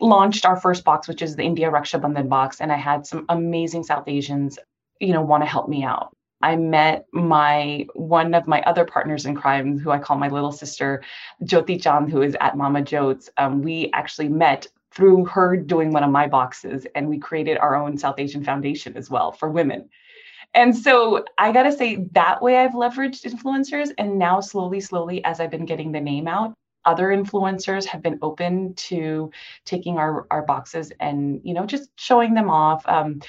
launched 0.00 0.44
our 0.44 0.56
first 0.60 0.84
box 0.84 1.08
which 1.08 1.22
is 1.22 1.36
the 1.36 1.42
india 1.42 1.70
raksha 1.70 2.00
bandhan 2.00 2.28
box 2.28 2.60
and 2.60 2.72
i 2.72 2.76
had 2.76 3.06
some 3.06 3.24
amazing 3.28 3.82
south 3.82 4.04
asians 4.06 4.58
you 5.00 5.12
know 5.12 5.22
want 5.22 5.42
to 5.42 5.48
help 5.48 5.68
me 5.68 5.84
out 5.84 6.14
I 6.44 6.56
met 6.56 7.06
my 7.12 7.86
one 7.94 8.34
of 8.34 8.48
my 8.48 8.62
other 8.62 8.84
partners 8.84 9.26
in 9.26 9.36
crime, 9.36 9.78
who 9.78 9.92
I 9.92 10.00
call 10.00 10.18
my 10.18 10.26
little 10.26 10.50
sister, 10.50 11.00
Jyoti 11.44 11.80
Chand, 11.80 12.10
who 12.10 12.20
is 12.20 12.36
at 12.40 12.56
Mama 12.56 12.82
Jotes. 12.82 13.30
Um, 13.36 13.62
we 13.62 13.90
actually 13.92 14.28
met 14.28 14.66
through 14.94 15.24
her 15.26 15.56
doing 15.56 15.92
one 15.92 16.04
of 16.04 16.10
my 16.10 16.26
boxes 16.26 16.86
and 16.94 17.08
we 17.08 17.18
created 17.18 17.58
our 17.58 17.74
own 17.74 17.96
south 17.96 18.18
asian 18.18 18.44
foundation 18.44 18.96
as 18.96 19.10
well 19.10 19.32
for 19.32 19.48
women. 19.50 19.88
And 20.54 20.76
so 20.76 21.24
i 21.38 21.52
got 21.52 21.62
to 21.64 21.72
say 21.72 22.06
that 22.12 22.42
way 22.42 22.58
i've 22.58 22.72
leveraged 22.72 23.24
influencers 23.24 23.90
and 23.98 24.18
now 24.18 24.40
slowly 24.40 24.80
slowly 24.80 25.24
as 25.24 25.40
i've 25.40 25.50
been 25.50 25.64
getting 25.64 25.92
the 25.92 26.00
name 26.00 26.28
out 26.28 26.54
other 26.84 27.08
influencers 27.08 27.84
have 27.86 28.02
been 28.02 28.18
open 28.22 28.74
to 28.74 29.30
taking 29.64 29.98
our, 29.98 30.26
our 30.30 30.42
boxes 30.42 30.92
and 31.00 31.40
you 31.44 31.54
know 31.54 31.66
just 31.66 31.90
showing 31.96 32.34
them 32.34 32.50
off. 32.50 32.86
Um, 32.88 33.20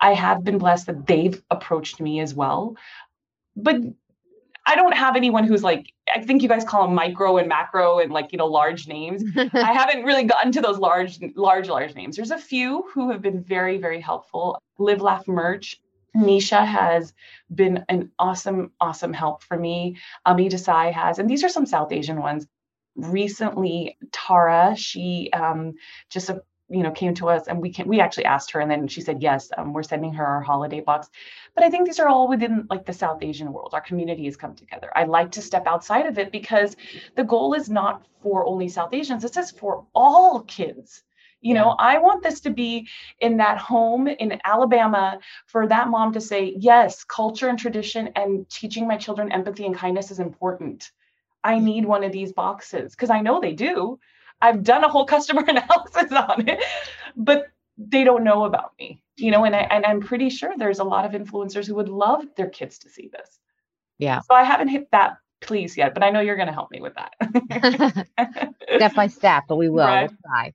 i 0.00 0.12
have 0.14 0.44
been 0.44 0.58
blessed 0.58 0.86
that 0.86 1.06
they've 1.06 1.42
approached 1.50 2.00
me 2.00 2.20
as 2.20 2.34
well. 2.34 2.76
But 3.56 3.76
I 4.66 4.76
don't 4.76 4.96
have 4.96 5.16
anyone 5.16 5.44
who's 5.44 5.62
like, 5.62 5.92
I 6.14 6.22
think 6.22 6.42
you 6.42 6.48
guys 6.48 6.64
call 6.64 6.86
them 6.86 6.94
micro 6.94 7.36
and 7.36 7.48
macro 7.48 7.98
and 7.98 8.12
like, 8.12 8.32
you 8.32 8.38
know, 8.38 8.46
large 8.46 8.88
names. 8.88 9.22
I 9.36 9.72
haven't 9.72 10.04
really 10.04 10.24
gotten 10.24 10.52
to 10.52 10.60
those 10.60 10.78
large, 10.78 11.18
large, 11.36 11.68
large 11.68 11.94
names. 11.94 12.16
There's 12.16 12.30
a 12.30 12.38
few 12.38 12.84
who 12.92 13.10
have 13.10 13.20
been 13.20 13.42
very, 13.42 13.78
very 13.78 14.00
helpful. 14.00 14.58
Live 14.78 15.02
Laugh 15.02 15.28
Merch. 15.28 15.80
Nisha 16.16 16.64
has 16.64 17.12
been 17.52 17.84
an 17.88 18.10
awesome, 18.18 18.70
awesome 18.80 19.12
help 19.12 19.42
for 19.42 19.58
me. 19.58 19.96
Ami 20.24 20.48
Desai 20.48 20.92
has, 20.92 21.18
and 21.18 21.28
these 21.28 21.42
are 21.42 21.48
some 21.48 21.66
South 21.66 21.90
Asian 21.90 22.20
ones. 22.20 22.46
Recently, 22.94 23.98
Tara, 24.12 24.76
she 24.76 25.30
um, 25.32 25.74
just 26.10 26.30
a 26.30 26.42
you 26.68 26.82
know 26.82 26.90
came 26.90 27.14
to 27.14 27.28
us 27.28 27.46
and 27.46 27.60
we 27.60 27.70
can 27.70 27.86
we 27.86 28.00
actually 28.00 28.24
asked 28.24 28.50
her 28.50 28.60
and 28.60 28.70
then 28.70 28.88
she 28.88 29.00
said 29.00 29.22
yes 29.22 29.50
um, 29.58 29.72
we're 29.72 29.82
sending 29.82 30.12
her 30.14 30.24
our 30.24 30.40
holiday 30.40 30.80
box. 30.80 31.10
But 31.54 31.64
i 31.64 31.70
think 31.70 31.86
these 31.86 32.00
are 32.00 32.08
all 32.08 32.28
within 32.28 32.66
like 32.70 32.86
the 32.86 32.92
south 32.92 33.22
asian 33.22 33.52
world. 33.52 33.70
Our 33.74 33.80
community 33.80 34.24
has 34.24 34.36
come 34.36 34.54
together. 34.54 34.90
I 34.96 35.04
like 35.04 35.30
to 35.32 35.42
step 35.42 35.66
outside 35.66 36.06
of 36.06 36.18
it 36.18 36.32
because 36.32 36.76
the 37.16 37.24
goal 37.24 37.54
is 37.54 37.68
not 37.68 38.06
for 38.22 38.46
only 38.46 38.68
south 38.68 38.94
asians. 38.94 39.22
This 39.22 39.36
is 39.36 39.50
for 39.50 39.86
all 39.94 40.40
kids. 40.40 41.02
You 41.42 41.52
know 41.52 41.76
i 41.78 41.98
want 41.98 42.22
this 42.22 42.40
to 42.40 42.50
be 42.50 42.88
in 43.20 43.36
that 43.36 43.58
home 43.58 44.08
in 44.08 44.40
alabama 44.44 45.18
for 45.46 45.66
that 45.68 45.88
mom 45.88 46.14
to 46.14 46.20
say 46.20 46.54
yes 46.58 47.04
culture 47.04 47.48
and 47.48 47.58
tradition 47.58 48.08
and 48.16 48.48
teaching 48.48 48.88
my 48.88 48.96
children 48.96 49.30
empathy 49.30 49.66
and 49.66 49.74
kindness 49.74 50.10
is 50.10 50.20
important. 50.20 50.90
I 51.44 51.58
need 51.58 51.84
one 51.84 52.02
of 52.02 52.12
these 52.12 52.32
boxes. 52.32 52.92
Because 52.92 53.10
i 53.10 53.20
know 53.20 53.40
they 53.40 53.52
do 53.52 53.98
I've 54.44 54.62
done 54.62 54.84
a 54.84 54.88
whole 54.88 55.06
customer 55.14 55.42
analysis 55.46 56.12
on 56.12 56.48
it, 56.48 56.62
but 57.16 57.46
they 57.78 58.04
don't 58.04 58.24
know 58.24 58.44
about 58.44 58.72
me, 58.78 59.02
you 59.16 59.30
know, 59.30 59.44
and 59.44 59.56
I 59.56 59.60
and 59.60 59.84
I'm 59.84 60.00
pretty 60.00 60.30
sure 60.30 60.52
there's 60.56 60.78
a 60.78 60.84
lot 60.84 61.04
of 61.04 61.12
influencers 61.20 61.66
who 61.66 61.74
would 61.76 61.88
love 61.88 62.24
their 62.36 62.48
kids 62.48 62.78
to 62.80 62.88
see 62.88 63.08
this. 63.08 63.38
Yeah. 63.98 64.20
So 64.20 64.34
I 64.34 64.44
haven't 64.44 64.68
hit 64.68 64.90
that 64.92 65.18
please 65.40 65.76
yet, 65.76 65.94
but 65.94 66.02
I 66.02 66.10
know 66.10 66.20
you're 66.20 66.36
going 66.36 66.48
to 66.48 66.54
help 66.54 66.70
me 66.70 66.80
with 66.80 66.94
that. 66.94 68.06
step 68.76 68.94
by 68.94 69.06
step, 69.08 69.44
but 69.48 69.56
we 69.56 69.68
will. 69.68 69.84
Right. 69.84 70.10
We'll 70.10 70.18
try. 70.26 70.54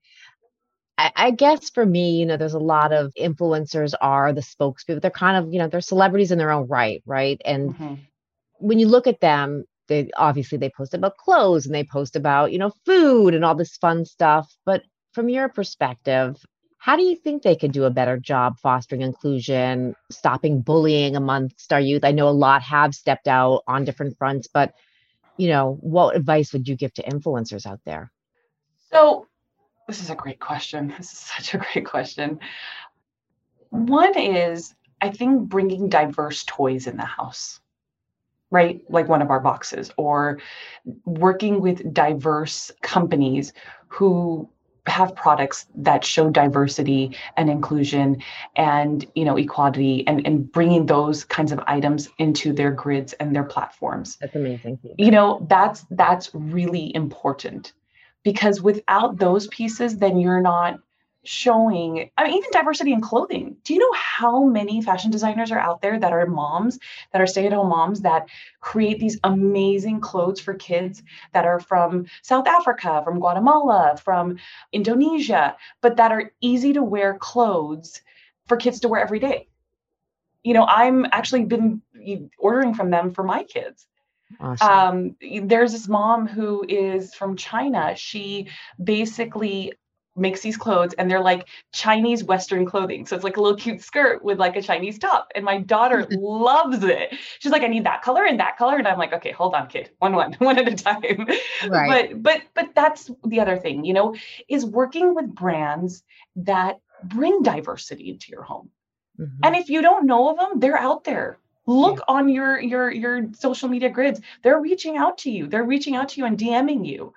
I, 0.97 1.11
I 1.15 1.31
guess 1.31 1.69
for 1.69 1.85
me, 1.85 2.19
you 2.19 2.25
know, 2.25 2.37
there's 2.37 2.53
a 2.53 2.59
lot 2.59 2.91
of 2.91 3.13
influencers 3.15 3.93
are 4.01 4.33
the 4.33 4.41
spokespeople. 4.41 5.01
They're 5.01 5.11
kind 5.11 5.37
of, 5.37 5.53
you 5.53 5.59
know, 5.59 5.67
they're 5.67 5.81
celebrities 5.81 6.31
in 6.31 6.37
their 6.37 6.51
own 6.51 6.67
right, 6.67 7.01
right? 7.05 7.41
And 7.45 7.73
mm-hmm. 7.73 7.93
when 8.55 8.79
you 8.79 8.87
look 8.87 9.07
at 9.07 9.21
them, 9.21 9.65
they 9.89 10.09
obviously 10.15 10.57
they 10.57 10.71
post 10.75 10.93
about 10.93 11.17
clothes 11.17 11.65
and 11.65 11.75
they 11.75 11.83
post 11.83 12.15
about 12.15 12.53
you 12.53 12.57
know 12.57 12.71
food 12.85 13.33
and 13.33 13.43
all 13.43 13.55
this 13.55 13.75
fun 13.77 14.05
stuff 14.05 14.55
but 14.65 14.83
from 15.13 15.27
your 15.27 15.49
perspective 15.49 16.37
how 16.79 16.95
do 16.95 17.03
you 17.03 17.17
think 17.17 17.43
they 17.43 17.57
could 17.57 17.73
do 17.73 17.83
a 17.83 17.89
better 17.89 18.17
job 18.17 18.57
fostering 18.57 19.01
inclusion 19.01 19.93
stopping 20.09 20.61
bullying 20.61 21.17
amongst 21.17 21.73
our 21.73 21.81
youth? 21.81 22.05
I 22.05 22.11
know 22.11 22.29
a 22.29 22.31
lot 22.31 22.61
have 22.63 22.95
stepped 22.95 23.27
out 23.27 23.63
on 23.67 23.83
different 23.83 24.17
fronts 24.17 24.47
but 24.47 24.73
you 25.37 25.49
know 25.49 25.77
what 25.81 26.15
advice 26.15 26.53
would 26.53 26.67
you 26.67 26.77
give 26.77 26.93
to 26.93 27.03
influencers 27.03 27.65
out 27.65 27.81
there? 27.85 28.11
So 28.91 29.27
this 29.87 30.01
is 30.01 30.09
a 30.09 30.15
great 30.15 30.39
question. 30.39 30.93
This 30.97 31.11
is 31.11 31.19
such 31.19 31.53
a 31.53 31.57
great 31.57 31.85
question. 31.85 32.39
One 33.69 34.17
is 34.17 34.73
i 35.01 35.09
think 35.09 35.47
bringing 35.47 35.87
diverse 35.89 36.43
toys 36.45 36.87
in 36.87 36.97
the 36.97 37.05
house 37.05 37.61
right? 38.51 38.81
Like 38.89 39.07
one 39.07 39.21
of 39.21 39.29
our 39.29 39.39
boxes, 39.39 39.91
or 39.97 40.39
working 41.05 41.61
with 41.61 41.93
diverse 41.93 42.71
companies 42.81 43.53
who 43.87 44.49
have 44.87 45.15
products 45.15 45.67
that 45.75 46.03
show 46.03 46.29
diversity 46.29 47.15
and 47.37 47.49
inclusion 47.49 48.21
and 48.55 49.05
you 49.15 49.23
know 49.23 49.37
equality 49.37 50.05
and 50.07 50.25
and 50.25 50.51
bringing 50.51 50.85
those 50.85 51.23
kinds 51.23 51.51
of 51.51 51.59
items 51.67 52.09
into 52.17 52.51
their 52.53 52.71
grids 52.71 53.13
and 53.13 53.35
their 53.35 53.43
platforms. 53.43 54.17
That's 54.19 54.35
amazing. 54.35 54.79
You 54.97 55.11
know 55.11 55.45
that's 55.49 55.85
that's 55.91 56.31
really 56.33 56.93
important 56.95 57.73
because 58.23 58.61
without 58.61 59.17
those 59.19 59.47
pieces 59.47 59.97
then 59.97 60.17
you're 60.17 60.41
not 60.41 60.79
showing 61.25 62.09
I 62.17 62.23
mean 62.23 62.37
even 62.37 62.49
diversity 62.51 62.93
in 62.93 63.01
clothing. 63.01 63.57
Do 63.63 63.73
you 63.73 63.79
know 63.79 63.93
how 63.93 64.45
many 64.45 64.81
fashion 64.81 65.11
designers 65.11 65.51
are 65.51 65.59
out 65.59 65.81
there 65.81 65.99
that 65.99 66.13
are 66.13 66.25
moms, 66.25 66.79
that 67.11 67.21
are 67.21 67.27
stay-at-home 67.27 67.69
moms 67.69 68.01
that 68.01 68.29
create 68.61 68.99
these 68.99 69.19
amazing 69.23 69.99
clothes 69.99 70.39
for 70.39 70.53
kids 70.53 71.03
that 71.33 71.45
are 71.45 71.59
from 71.59 72.05
South 72.21 72.47
Africa, 72.47 73.01
from 73.03 73.19
Guatemala, 73.19 73.97
from 74.01 74.37
Indonesia, 74.71 75.57
but 75.81 75.97
that 75.97 76.11
are 76.11 76.31
easy 76.41 76.73
to 76.73 76.83
wear 76.83 77.15
clothes 77.15 78.01
for 78.47 78.57
kids 78.57 78.79
to 78.81 78.87
wear 78.87 79.01
every 79.01 79.19
day. 79.19 79.47
You 80.43 80.53
know, 80.53 80.65
I'm 80.65 81.05
actually 81.11 81.43
been 81.45 81.81
ordering 82.37 82.73
from 82.73 82.91
them 82.91 83.11
for 83.11 83.23
my 83.23 83.43
kids. 83.43 83.85
Awesome. 84.39 85.15
Um, 85.21 85.47
there's 85.47 85.71
this 85.73 85.87
mom 85.87 86.27
who 86.27 86.63
is 86.67 87.13
from 87.13 87.35
China. 87.35 87.95
She 87.95 88.47
basically 88.81 89.73
makes 90.19 90.41
these 90.41 90.57
clothes 90.57 90.93
and 90.93 91.09
they're 91.09 91.21
like 91.21 91.47
Chinese 91.71 92.23
Western 92.23 92.65
clothing. 92.65 93.05
So 93.05 93.15
it's 93.15 93.23
like 93.23 93.37
a 93.37 93.41
little 93.41 93.57
cute 93.57 93.81
skirt 93.81 94.23
with 94.23 94.39
like 94.39 94.55
a 94.55 94.61
Chinese 94.61 94.99
top. 94.99 95.31
And 95.35 95.43
my 95.45 95.59
daughter 95.59 96.07
loves 96.11 96.83
it. 96.83 97.15
She's 97.39 97.51
like, 97.51 97.63
I 97.63 97.67
need 97.67 97.85
that 97.85 98.01
color 98.01 98.25
and 98.25 98.39
that 98.39 98.57
color. 98.57 98.77
And 98.77 98.87
I'm 98.87 98.97
like, 98.97 99.13
okay, 99.13 99.31
hold 99.31 99.55
on, 99.55 99.67
kid. 99.67 99.91
One, 99.99 100.13
one, 100.13 100.33
one 100.39 100.57
at 100.57 100.67
a 100.67 100.75
time. 100.75 101.27
Right. 101.67 102.11
But 102.11 102.23
but 102.23 102.41
but 102.53 102.75
that's 102.75 103.09
the 103.25 103.39
other 103.39 103.57
thing, 103.57 103.85
you 103.85 103.93
know, 103.93 104.15
is 104.47 104.65
working 104.65 105.15
with 105.15 105.33
brands 105.33 106.03
that 106.37 106.79
bring 107.03 107.41
diversity 107.41 108.09
into 108.09 108.31
your 108.31 108.43
home. 108.43 108.69
Mm-hmm. 109.19 109.39
And 109.43 109.55
if 109.55 109.69
you 109.69 109.81
don't 109.81 110.05
know 110.05 110.29
of 110.29 110.37
them, 110.37 110.59
they're 110.59 110.77
out 110.77 111.03
there 111.03 111.39
look 111.69 111.97
yeah. 111.97 112.03
on 112.07 112.29
your 112.29 112.59
your 112.59 112.91
your 112.91 113.29
social 113.33 113.69
media 113.69 113.89
grids 113.89 114.19
they're 114.41 114.59
reaching 114.59 114.97
out 114.97 115.19
to 115.19 115.29
you 115.29 115.45
they're 115.45 115.63
reaching 115.63 115.95
out 115.95 116.09
to 116.09 116.19
you 116.19 116.25
and 116.25 116.37
dming 116.37 116.85
you 116.85 117.13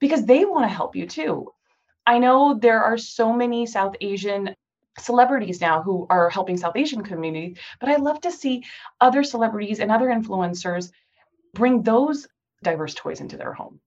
because 0.00 0.24
they 0.24 0.44
want 0.46 0.64
to 0.64 0.74
help 0.74 0.96
you 0.96 1.06
too 1.06 1.52
I 2.06 2.18
know 2.18 2.54
there 2.54 2.82
are 2.82 2.98
so 2.98 3.32
many 3.32 3.66
South 3.66 3.94
Asian 4.00 4.54
celebrities 4.98 5.60
now 5.60 5.82
who 5.82 6.06
are 6.10 6.28
helping 6.30 6.56
South 6.56 6.76
Asian 6.76 7.02
communities, 7.02 7.58
but 7.80 7.88
I 7.88 7.96
love 7.96 8.20
to 8.22 8.30
see 8.30 8.64
other 9.00 9.22
celebrities 9.22 9.80
and 9.80 9.90
other 9.90 10.08
influencers 10.08 10.90
bring 11.54 11.82
those 11.82 12.26
diverse 12.62 12.94
toys 12.94 13.20
into 13.20 13.36
their 13.36 13.52
home. 13.52 13.80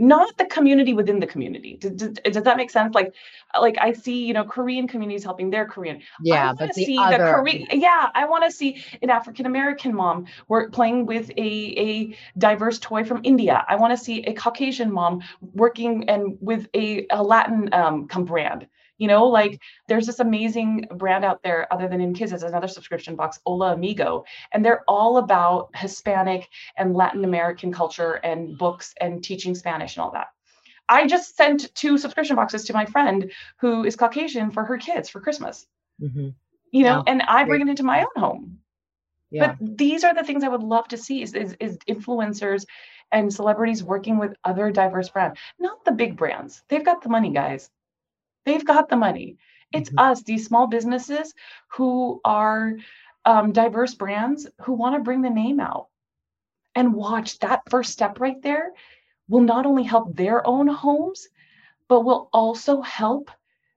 Not 0.00 0.34
the 0.38 0.46
community 0.46 0.94
within 0.94 1.20
the 1.20 1.26
community. 1.26 1.76
Does, 1.76 1.92
does, 1.92 2.18
does, 2.24 2.42
that 2.44 2.56
make 2.56 2.70
sense? 2.70 2.94
Like, 2.94 3.14
like 3.60 3.76
I 3.78 3.92
see, 3.92 4.24
you 4.24 4.32
know, 4.32 4.44
Korean 4.44 4.88
communities 4.88 5.22
helping 5.22 5.50
their 5.50 5.66
Korean. 5.66 6.00
Yeah, 6.22 6.54
but 6.58 6.74
the 6.74 6.84
see 6.86 6.98
other... 6.98 7.18
the 7.18 7.32
Korean. 7.32 7.66
Yeah, 7.70 8.08
I 8.14 8.24
want 8.24 8.44
to 8.44 8.50
see 8.50 8.82
an 9.02 9.10
African 9.10 9.44
American 9.44 9.94
mom 9.94 10.26
work 10.48 10.72
playing 10.72 11.04
with 11.04 11.30
a 11.36 11.50
a 11.86 12.16
diverse 12.38 12.78
toy 12.78 13.04
from 13.04 13.20
India. 13.24 13.62
I 13.68 13.76
want 13.76 13.96
to 13.96 14.02
see 14.02 14.22
a 14.22 14.32
Caucasian 14.32 14.90
mom 14.90 15.22
working 15.52 16.08
and 16.08 16.38
with 16.40 16.66
a, 16.74 17.06
a 17.10 17.22
Latin 17.22 17.68
um, 17.74 18.06
brand. 18.06 18.66
You 19.00 19.08
know, 19.08 19.26
like 19.26 19.60
there's 19.88 20.06
this 20.06 20.20
amazing 20.20 20.86
brand 20.94 21.24
out 21.24 21.42
there, 21.42 21.66
other 21.72 21.88
than 21.88 22.02
in 22.02 22.12
kids, 22.12 22.30
there's 22.30 22.42
another 22.42 22.68
subscription 22.68 23.16
box, 23.16 23.40
Hola 23.46 23.72
Amigo, 23.72 24.24
and 24.52 24.62
they're 24.62 24.84
all 24.86 25.16
about 25.16 25.70
Hispanic 25.74 26.46
and 26.76 26.94
Latin 26.94 27.24
American 27.24 27.72
culture 27.72 28.12
and 28.22 28.58
books 28.58 28.92
and 29.00 29.24
teaching 29.24 29.54
Spanish 29.54 29.96
and 29.96 30.04
all 30.04 30.12
that. 30.12 30.28
I 30.86 31.06
just 31.06 31.34
sent 31.34 31.74
two 31.74 31.96
subscription 31.96 32.36
boxes 32.36 32.64
to 32.66 32.74
my 32.74 32.84
friend 32.84 33.32
who 33.56 33.84
is 33.84 33.96
Caucasian 33.96 34.50
for 34.50 34.64
her 34.64 34.76
kids 34.76 35.08
for 35.08 35.20
Christmas. 35.20 35.66
Mm-hmm. 36.02 36.28
You 36.72 36.84
know, 36.84 37.02
and 37.06 37.22
I 37.22 37.44
bring 37.44 37.62
it 37.62 37.68
into 37.68 37.82
my 37.82 38.02
own 38.02 38.22
home. 38.22 38.58
Yeah. 39.30 39.54
But 39.58 39.78
these 39.78 40.04
are 40.04 40.12
the 40.12 40.24
things 40.24 40.44
I 40.44 40.48
would 40.48 40.62
love 40.62 40.88
to 40.88 40.98
see 40.98 41.22
is, 41.22 41.34
is, 41.34 41.56
is 41.58 41.78
influencers 41.88 42.66
and 43.12 43.32
celebrities 43.32 43.82
working 43.82 44.18
with 44.18 44.36
other 44.44 44.70
diverse 44.70 45.08
brands, 45.08 45.38
not 45.58 45.84
the 45.84 45.92
big 45.92 46.16
brands. 46.16 46.62
They've 46.68 46.84
got 46.84 47.02
the 47.02 47.08
money, 47.08 47.30
guys. 47.30 47.70
They've 48.44 48.64
got 48.64 48.88
the 48.88 48.96
money. 48.96 49.36
It's 49.72 49.90
mm-hmm. 49.90 49.98
us, 49.98 50.22
these 50.22 50.46
small 50.46 50.66
businesses 50.66 51.34
who 51.68 52.20
are 52.24 52.76
um, 53.24 53.52
diverse 53.52 53.94
brands 53.94 54.48
who 54.62 54.72
want 54.72 54.96
to 54.96 55.02
bring 55.02 55.22
the 55.22 55.30
name 55.30 55.60
out. 55.60 55.88
And 56.74 56.94
watch 56.94 57.38
that 57.40 57.62
first 57.68 57.92
step 57.92 58.20
right 58.20 58.40
there 58.42 58.72
will 59.28 59.40
not 59.40 59.66
only 59.66 59.82
help 59.82 60.16
their 60.16 60.46
own 60.46 60.68
homes, 60.68 61.28
but 61.88 62.04
will 62.04 62.28
also 62.32 62.80
help 62.80 63.30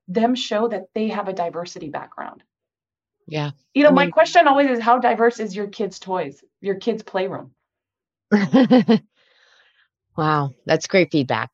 them 0.07 0.35
show 0.35 0.67
that 0.67 0.85
they 0.93 1.07
have 1.07 1.27
a 1.27 1.33
diversity 1.33 1.89
background. 1.89 2.43
Yeah. 3.27 3.51
You 3.73 3.83
know, 3.83 3.89
I 3.89 3.91
mean, 3.91 3.95
my 3.95 4.09
question 4.09 4.47
always 4.47 4.69
is 4.69 4.79
how 4.79 4.99
diverse 4.99 5.39
is 5.39 5.55
your 5.55 5.67
kids' 5.67 5.99
toys, 5.99 6.43
your 6.61 6.75
kids' 6.75 7.03
playroom? 7.03 7.51
wow, 10.17 10.51
that's 10.65 10.87
great 10.87 11.11
feedback. 11.11 11.51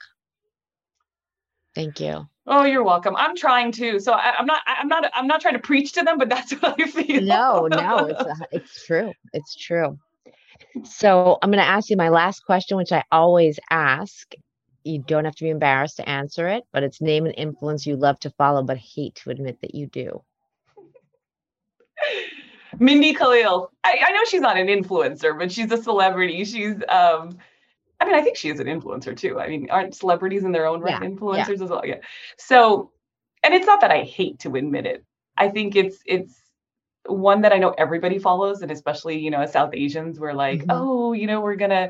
Thank 1.76 2.00
you. 2.00 2.28
Oh, 2.52 2.64
you're 2.64 2.84
welcome. 2.84 3.16
I'm 3.16 3.36
trying 3.36 3.72
to. 3.74 4.00
So 4.00 4.12
I, 4.12 4.40
am 4.40 4.48
not. 4.48 4.62
I'm 4.66 4.88
not. 4.88 5.12
I'm 5.14 5.28
not 5.28 5.40
trying 5.40 5.54
to 5.54 5.60
preach 5.60 5.94
to 5.94 6.04
them, 6.04 6.18
but 6.18 6.30
that's 6.30 6.52
what 6.60 6.82
I 6.82 6.88
feel. 6.88 7.22
No, 7.22 7.68
no, 7.68 8.08
it's 8.08 8.20
uh, 8.20 8.46
it's 8.52 8.86
true. 8.86 9.14
It's 9.34 9.56
true. 9.56 10.00
So 10.84 11.38
I'm 11.42 11.52
going 11.52 11.64
to 11.64 11.70
ask 11.70 11.90
you 11.90 11.98
my 11.98 12.10
last 12.10 12.46
question, 12.46 12.76
which 12.78 12.92
I 12.92 13.04
always 13.12 13.60
ask. 13.70 14.34
You 14.84 15.00
don't 15.00 15.26
have 15.26 15.36
to 15.36 15.44
be 15.44 15.50
embarrassed 15.50 15.98
to 15.98 16.10
answer 16.10 16.48
it, 16.48 16.64
but 16.72 16.84
it's 16.84 17.02
name 17.02 17.26
an 17.26 17.34
influence 17.34 17.86
you 17.86 17.96
love 17.96 18.20
to 18.22 18.32
follow 18.32 18.64
but 18.64 18.78
hate 18.78 19.14
to 19.16 19.30
admit 19.30 19.60
that 19.62 19.76
you 19.76 19.88
do. 19.88 20.24
Mindy 22.80 23.14
Kaling. 23.14 23.68
I, 23.84 24.00
I 24.08 24.12
know 24.14 24.22
she's 24.26 24.42
not 24.42 24.58
an 24.58 24.68
influencer, 24.68 25.38
but 25.38 25.52
she's 25.52 25.72
a 25.72 25.84
celebrity. 25.84 26.46
She's 26.46 26.76
um 26.88 27.38
I 28.00 28.06
mean, 28.06 28.16
I 28.16 28.22
think 28.22 28.38
she 28.38 28.50
is 28.50 28.60
an 28.60 28.68
influencer 28.68 29.16
too. 29.16 29.40
I 29.40 29.48
mean, 29.48 29.70
aren't 29.70 29.96
celebrities 29.96 30.44
in 30.44 30.52
their 30.52 30.66
own 30.66 30.82
right 30.82 31.02
yeah, 31.02 31.08
influencers 31.08 31.58
yeah. 31.58 31.64
as 31.64 31.70
well? 31.70 31.86
Yeah. 31.86 31.98
So, 32.38 32.92
and 33.44 33.54
it's 33.54 33.68
not 33.68 33.82
that 33.82 33.92
I 33.92 34.04
hate 34.04 34.40
to 34.40 34.56
admit 34.56 34.86
it. 34.86 35.04
I 35.38 35.50
think 35.50 35.76
it's 35.76 35.98
it's 36.06 36.42
one 37.06 37.42
that 37.42 37.54
I 37.54 37.58
know 37.58 37.72
everybody 37.72 38.20
follows, 38.20 38.62
and 38.62 38.72
especially 38.72 39.20
you 39.20 39.32
know 39.32 39.42
as 39.42 39.52
South 39.52 39.72
Asians, 39.74 40.20
we're 40.20 40.34
like, 40.34 40.60
mm-hmm. 40.60 40.72
oh, 40.72 41.14
you 41.14 41.28
know, 41.28 41.42
we're 41.42 41.56
gonna 41.56 41.90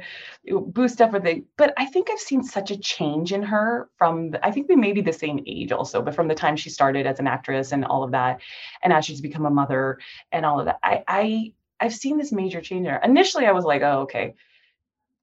boost 0.67 1.01
up 1.01 1.11
with 1.11 1.25
it. 1.27 1.43
But 1.57 1.73
I 1.77 1.85
think 1.85 2.09
I've 2.09 2.19
seen 2.19 2.43
such 2.43 2.71
a 2.71 2.77
change 2.77 3.31
in 3.31 3.43
her 3.43 3.89
from. 3.97 4.31
The, 4.31 4.45
I 4.45 4.51
think 4.51 4.67
we 4.67 4.75
may 4.75 4.93
be 4.93 5.01
the 5.01 5.13
same 5.13 5.43
age 5.45 5.71
also, 5.71 6.01
but 6.01 6.15
from 6.15 6.27
the 6.27 6.35
time 6.35 6.55
she 6.55 6.69
started 6.69 7.05
as 7.05 7.19
an 7.19 7.27
actress 7.27 7.71
and 7.71 7.85
all 7.85 8.03
of 8.03 8.11
that, 8.11 8.39
and 8.83 8.93
as 8.93 9.05
she's 9.05 9.21
become 9.21 9.45
a 9.45 9.51
mother 9.51 9.99
and 10.31 10.45
all 10.45 10.59
of 10.59 10.65
that, 10.65 10.79
I 10.83 11.03
I 11.07 11.53
I've 11.79 11.93
seen 11.93 12.17
this 12.17 12.31
major 12.31 12.61
change 12.61 12.87
in 12.87 12.93
her. 12.93 13.01
Initially, 13.03 13.45
I 13.45 13.51
was 13.51 13.65
like, 13.65 13.83
oh, 13.83 14.01
okay 14.01 14.33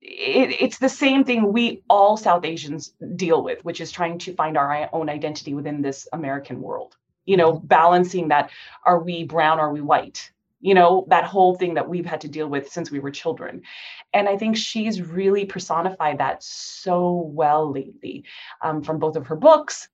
it, 0.07 0.57
it's 0.61 0.79
the 0.79 0.89
same 0.89 1.25
thing 1.25 1.53
we 1.53 1.83
all 1.91 2.17
South 2.17 2.45
Asians 2.45 2.93
deal 3.17 3.43
with, 3.43 3.65
which 3.65 3.81
is 3.81 3.91
trying 3.91 4.19
to 4.21 4.35
find 4.35 4.57
our 4.57 4.89
own 4.93 5.09
identity 5.11 5.53
within 5.53 5.83
this 5.83 6.07
American 6.13 6.61
world. 6.61 6.97
You 7.25 7.37
know, 7.37 7.55
mm-hmm. 7.55 7.67
balancing 7.67 8.29
that 8.29 8.51
are 8.85 9.01
we 9.01 9.25
brown, 9.25 9.59
are 9.59 9.73
we 9.73 9.81
white? 9.81 10.31
You 10.61 10.75
know, 10.75 11.07
that 11.09 11.25
whole 11.25 11.57
thing 11.57 11.75
that 11.75 11.89
we've 11.89 12.07
had 12.07 12.21
to 12.23 12.29
deal 12.29 12.49
with 12.49 12.71
since 12.71 12.91
we 12.91 13.01
were 13.01 13.11
children. 13.11 13.63
And 14.15 14.29
I 14.29 14.37
think 14.37 14.57
she's 14.57 15.03
really 15.03 15.45
personified 15.45 16.19
that 16.19 16.43
so 16.43 17.31
well 17.33 17.71
lately 17.71 18.25
um, 18.63 18.83
from 18.83 18.99
both 18.99 19.17
of 19.17 19.27
her 19.27 19.37
books, 19.37 19.89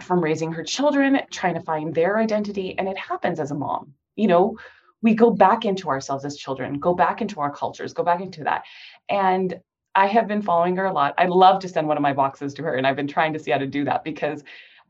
from 0.00 0.22
raising 0.22 0.52
her 0.52 0.62
children, 0.62 1.20
trying 1.30 1.54
to 1.54 1.60
find 1.60 1.94
their 1.94 2.18
identity. 2.18 2.78
And 2.78 2.86
it 2.86 2.98
happens 2.98 3.40
as 3.40 3.50
a 3.50 3.54
mom. 3.54 3.94
You 4.14 4.28
know, 4.28 4.58
we 5.04 5.14
go 5.14 5.30
back 5.30 5.66
into 5.66 5.90
ourselves 5.90 6.24
as 6.24 6.34
children, 6.34 6.78
go 6.78 6.94
back 6.94 7.20
into 7.20 7.38
our 7.38 7.54
cultures, 7.54 7.92
go 7.92 8.02
back 8.02 8.22
into 8.22 8.42
that. 8.44 8.64
And 9.08 9.60
I 9.94 10.06
have 10.06 10.26
been 10.26 10.42
following 10.42 10.76
her 10.76 10.86
a 10.86 10.92
lot. 10.92 11.14
I'd 11.18 11.30
love 11.30 11.60
to 11.60 11.68
send 11.68 11.86
one 11.86 11.96
of 11.96 12.02
my 12.02 12.12
boxes 12.12 12.54
to 12.54 12.62
her, 12.64 12.74
and 12.74 12.86
I've 12.86 12.96
been 12.96 13.06
trying 13.06 13.32
to 13.34 13.38
see 13.38 13.50
how 13.50 13.58
to 13.58 13.66
do 13.66 13.84
that 13.84 14.04
because 14.04 14.42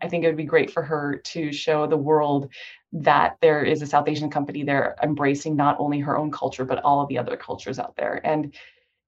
I 0.02 0.08
think 0.08 0.24
it 0.24 0.28
would 0.28 0.36
be 0.36 0.44
great 0.44 0.70
for 0.70 0.82
her 0.82 1.16
to 1.16 1.52
show 1.52 1.86
the 1.86 1.96
world 1.96 2.50
that 2.92 3.36
there 3.40 3.62
is 3.62 3.82
a 3.82 3.86
South 3.86 4.08
Asian 4.08 4.30
company 4.30 4.62
there 4.62 4.96
embracing 5.02 5.56
not 5.56 5.76
only 5.78 6.00
her 6.00 6.16
own 6.16 6.30
culture, 6.30 6.64
but 6.64 6.82
all 6.84 7.00
of 7.00 7.08
the 7.08 7.18
other 7.18 7.36
cultures 7.36 7.78
out 7.78 7.96
there. 7.96 8.20
And 8.24 8.54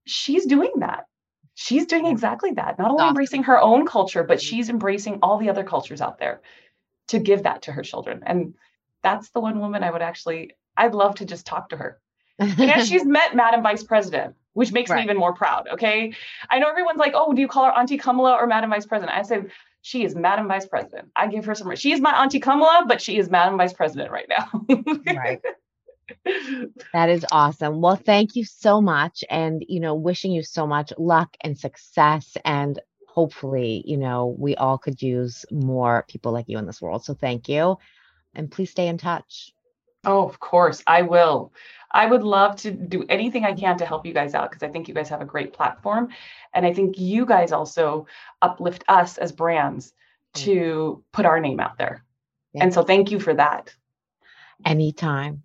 she's 0.06 0.46
doing 0.46 0.72
that. 0.78 1.06
She's 1.54 1.86
doing 1.86 2.06
exactly 2.06 2.52
that, 2.52 2.78
not 2.78 2.90
only 2.90 3.08
embracing 3.08 3.44
her 3.44 3.60
own 3.60 3.86
culture, 3.86 4.22
but 4.22 4.38
mm-hmm. 4.38 4.46
she's 4.46 4.68
embracing 4.68 5.20
all 5.22 5.38
the 5.38 5.48
other 5.48 5.64
cultures 5.64 6.00
out 6.00 6.18
there 6.18 6.42
to 7.08 7.18
give 7.18 7.44
that 7.44 7.62
to 7.62 7.72
her 7.72 7.82
children. 7.82 8.22
And 8.26 8.54
that's 9.02 9.30
the 9.30 9.40
one 9.40 9.60
woman 9.60 9.82
I 9.82 9.90
would 9.90 10.02
actually 10.02 10.52
I'd 10.76 10.94
love 10.94 11.16
to 11.16 11.24
just 11.24 11.46
talk 11.46 11.70
to 11.70 11.76
her. 11.76 12.00
and 12.38 12.86
she's 12.86 13.04
met 13.04 13.34
Madam 13.34 13.62
Vice 13.62 13.82
President, 13.82 14.34
which 14.56 14.72
makes 14.72 14.90
right. 14.90 14.96
me 14.96 15.04
even 15.04 15.18
more 15.18 15.34
proud. 15.34 15.68
Okay. 15.74 16.14
I 16.48 16.58
know 16.58 16.70
everyone's 16.70 16.98
like, 16.98 17.12
oh, 17.14 17.34
do 17.34 17.42
you 17.42 17.46
call 17.46 17.66
her 17.66 17.72
Auntie 17.72 17.98
Kamala 17.98 18.36
or 18.36 18.46
Madam 18.46 18.70
Vice 18.70 18.86
President? 18.86 19.14
I 19.16 19.20
said, 19.20 19.50
she 19.82 20.02
is 20.02 20.14
Madam 20.14 20.48
Vice 20.48 20.66
President. 20.66 21.10
I 21.14 21.26
give 21.26 21.44
her 21.44 21.54
some, 21.54 21.76
she 21.76 21.92
is 21.92 22.00
my 22.00 22.22
Auntie 22.22 22.40
Kamala, 22.40 22.86
but 22.88 23.02
she 23.02 23.18
is 23.18 23.28
Madam 23.28 23.58
Vice 23.58 23.74
President 23.74 24.10
right 24.10 24.26
now. 24.30 24.48
right. 25.14 25.42
That 26.92 27.10
is 27.10 27.26
awesome. 27.32 27.80
Well, 27.80 27.96
thank 27.96 28.36
you 28.36 28.44
so 28.44 28.80
much. 28.80 29.24
And, 29.28 29.64
you 29.68 29.80
know, 29.80 29.94
wishing 29.94 30.30
you 30.30 30.42
so 30.42 30.66
much 30.66 30.92
luck 30.96 31.36
and 31.40 31.58
success. 31.58 32.36
And 32.44 32.80
hopefully, 33.08 33.82
you 33.84 33.96
know, 33.96 34.34
we 34.38 34.54
all 34.54 34.78
could 34.78 35.02
use 35.02 35.44
more 35.50 36.04
people 36.08 36.32
like 36.32 36.48
you 36.48 36.58
in 36.58 36.66
this 36.66 36.80
world. 36.80 37.04
So 37.04 37.14
thank 37.14 37.48
you. 37.48 37.76
And 38.34 38.50
please 38.50 38.70
stay 38.70 38.86
in 38.86 38.98
touch. 38.98 39.52
Oh, 40.06 40.26
of 40.26 40.38
course, 40.38 40.82
I 40.86 41.02
will. 41.02 41.52
I 41.90 42.06
would 42.06 42.22
love 42.22 42.56
to 42.56 42.70
do 42.70 43.04
anything 43.08 43.44
I 43.44 43.52
can 43.52 43.76
to 43.78 43.86
help 43.86 44.06
you 44.06 44.12
guys 44.12 44.34
out 44.34 44.50
because 44.50 44.62
I 44.62 44.70
think 44.70 44.86
you 44.86 44.94
guys 44.94 45.08
have 45.08 45.20
a 45.20 45.26
great 45.26 45.52
platform. 45.52 46.08
And 46.54 46.64
I 46.64 46.72
think 46.72 46.98
you 46.98 47.26
guys 47.26 47.52
also 47.52 48.06
uplift 48.42 48.84
us 48.88 49.18
as 49.18 49.32
brands 49.32 49.92
to 50.34 51.02
put 51.12 51.26
our 51.26 51.40
name 51.40 51.60
out 51.60 51.78
there. 51.78 52.04
Yeah. 52.52 52.64
And 52.64 52.74
so 52.74 52.82
thank 52.82 53.10
you 53.10 53.18
for 53.18 53.34
that. 53.34 53.74
Anytime. 54.64 55.42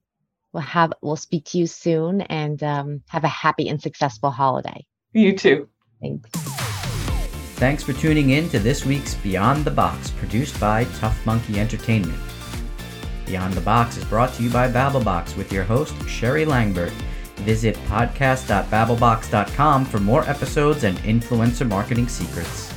We'll 0.54 0.63
have 0.63 0.91
we'll 1.02 1.15
speak 1.15 1.45
to 1.45 1.58
you 1.58 1.65
soon 1.65 2.21
and 2.21 2.62
um, 2.62 3.04
have 3.08 3.24
a 3.24 3.30
happy 3.30 3.69
and 3.69 3.82
successful 3.82 4.32
holiday. 4.32 4.86
You 5.13 5.34
too. 5.34 5.69
Thanks. 6.02 6.30
Thanks 7.56 7.84
for 7.84 7.93
tuning 7.93 8.32
in 8.32 8.50
to 8.50 8.60
this 8.60 8.86
week's 8.86 9.15
Beyond 9.15 9.63
the 9.63 9.71
Box, 9.71 10.10
produced 10.10 10.60
by 10.60 10.84
Tough 11.00 11.26
Monkey 11.26 11.58
Entertainment. 11.58 12.19
Beyond 13.26 13.54
the 13.54 13.62
Box 13.62 13.98
is 13.98 14.06
brought 14.06 14.34
to 14.34 14.44
you 14.44 14.50
by 14.50 14.68
BabbleBoxx 14.70 15.38
with 15.38 15.52
your 15.52 15.64
host, 15.64 15.94
Sheri 16.02 16.46
Langburt. 16.46 16.94
Visit 17.38 17.76
podcast.babbleboxx.com 17.88 19.86
for 19.86 20.00
more 20.00 20.24
episodes 20.30 20.84
and 20.84 20.98
influencer 21.00 21.68
marketing 21.68 22.08
secrets. 22.08 22.71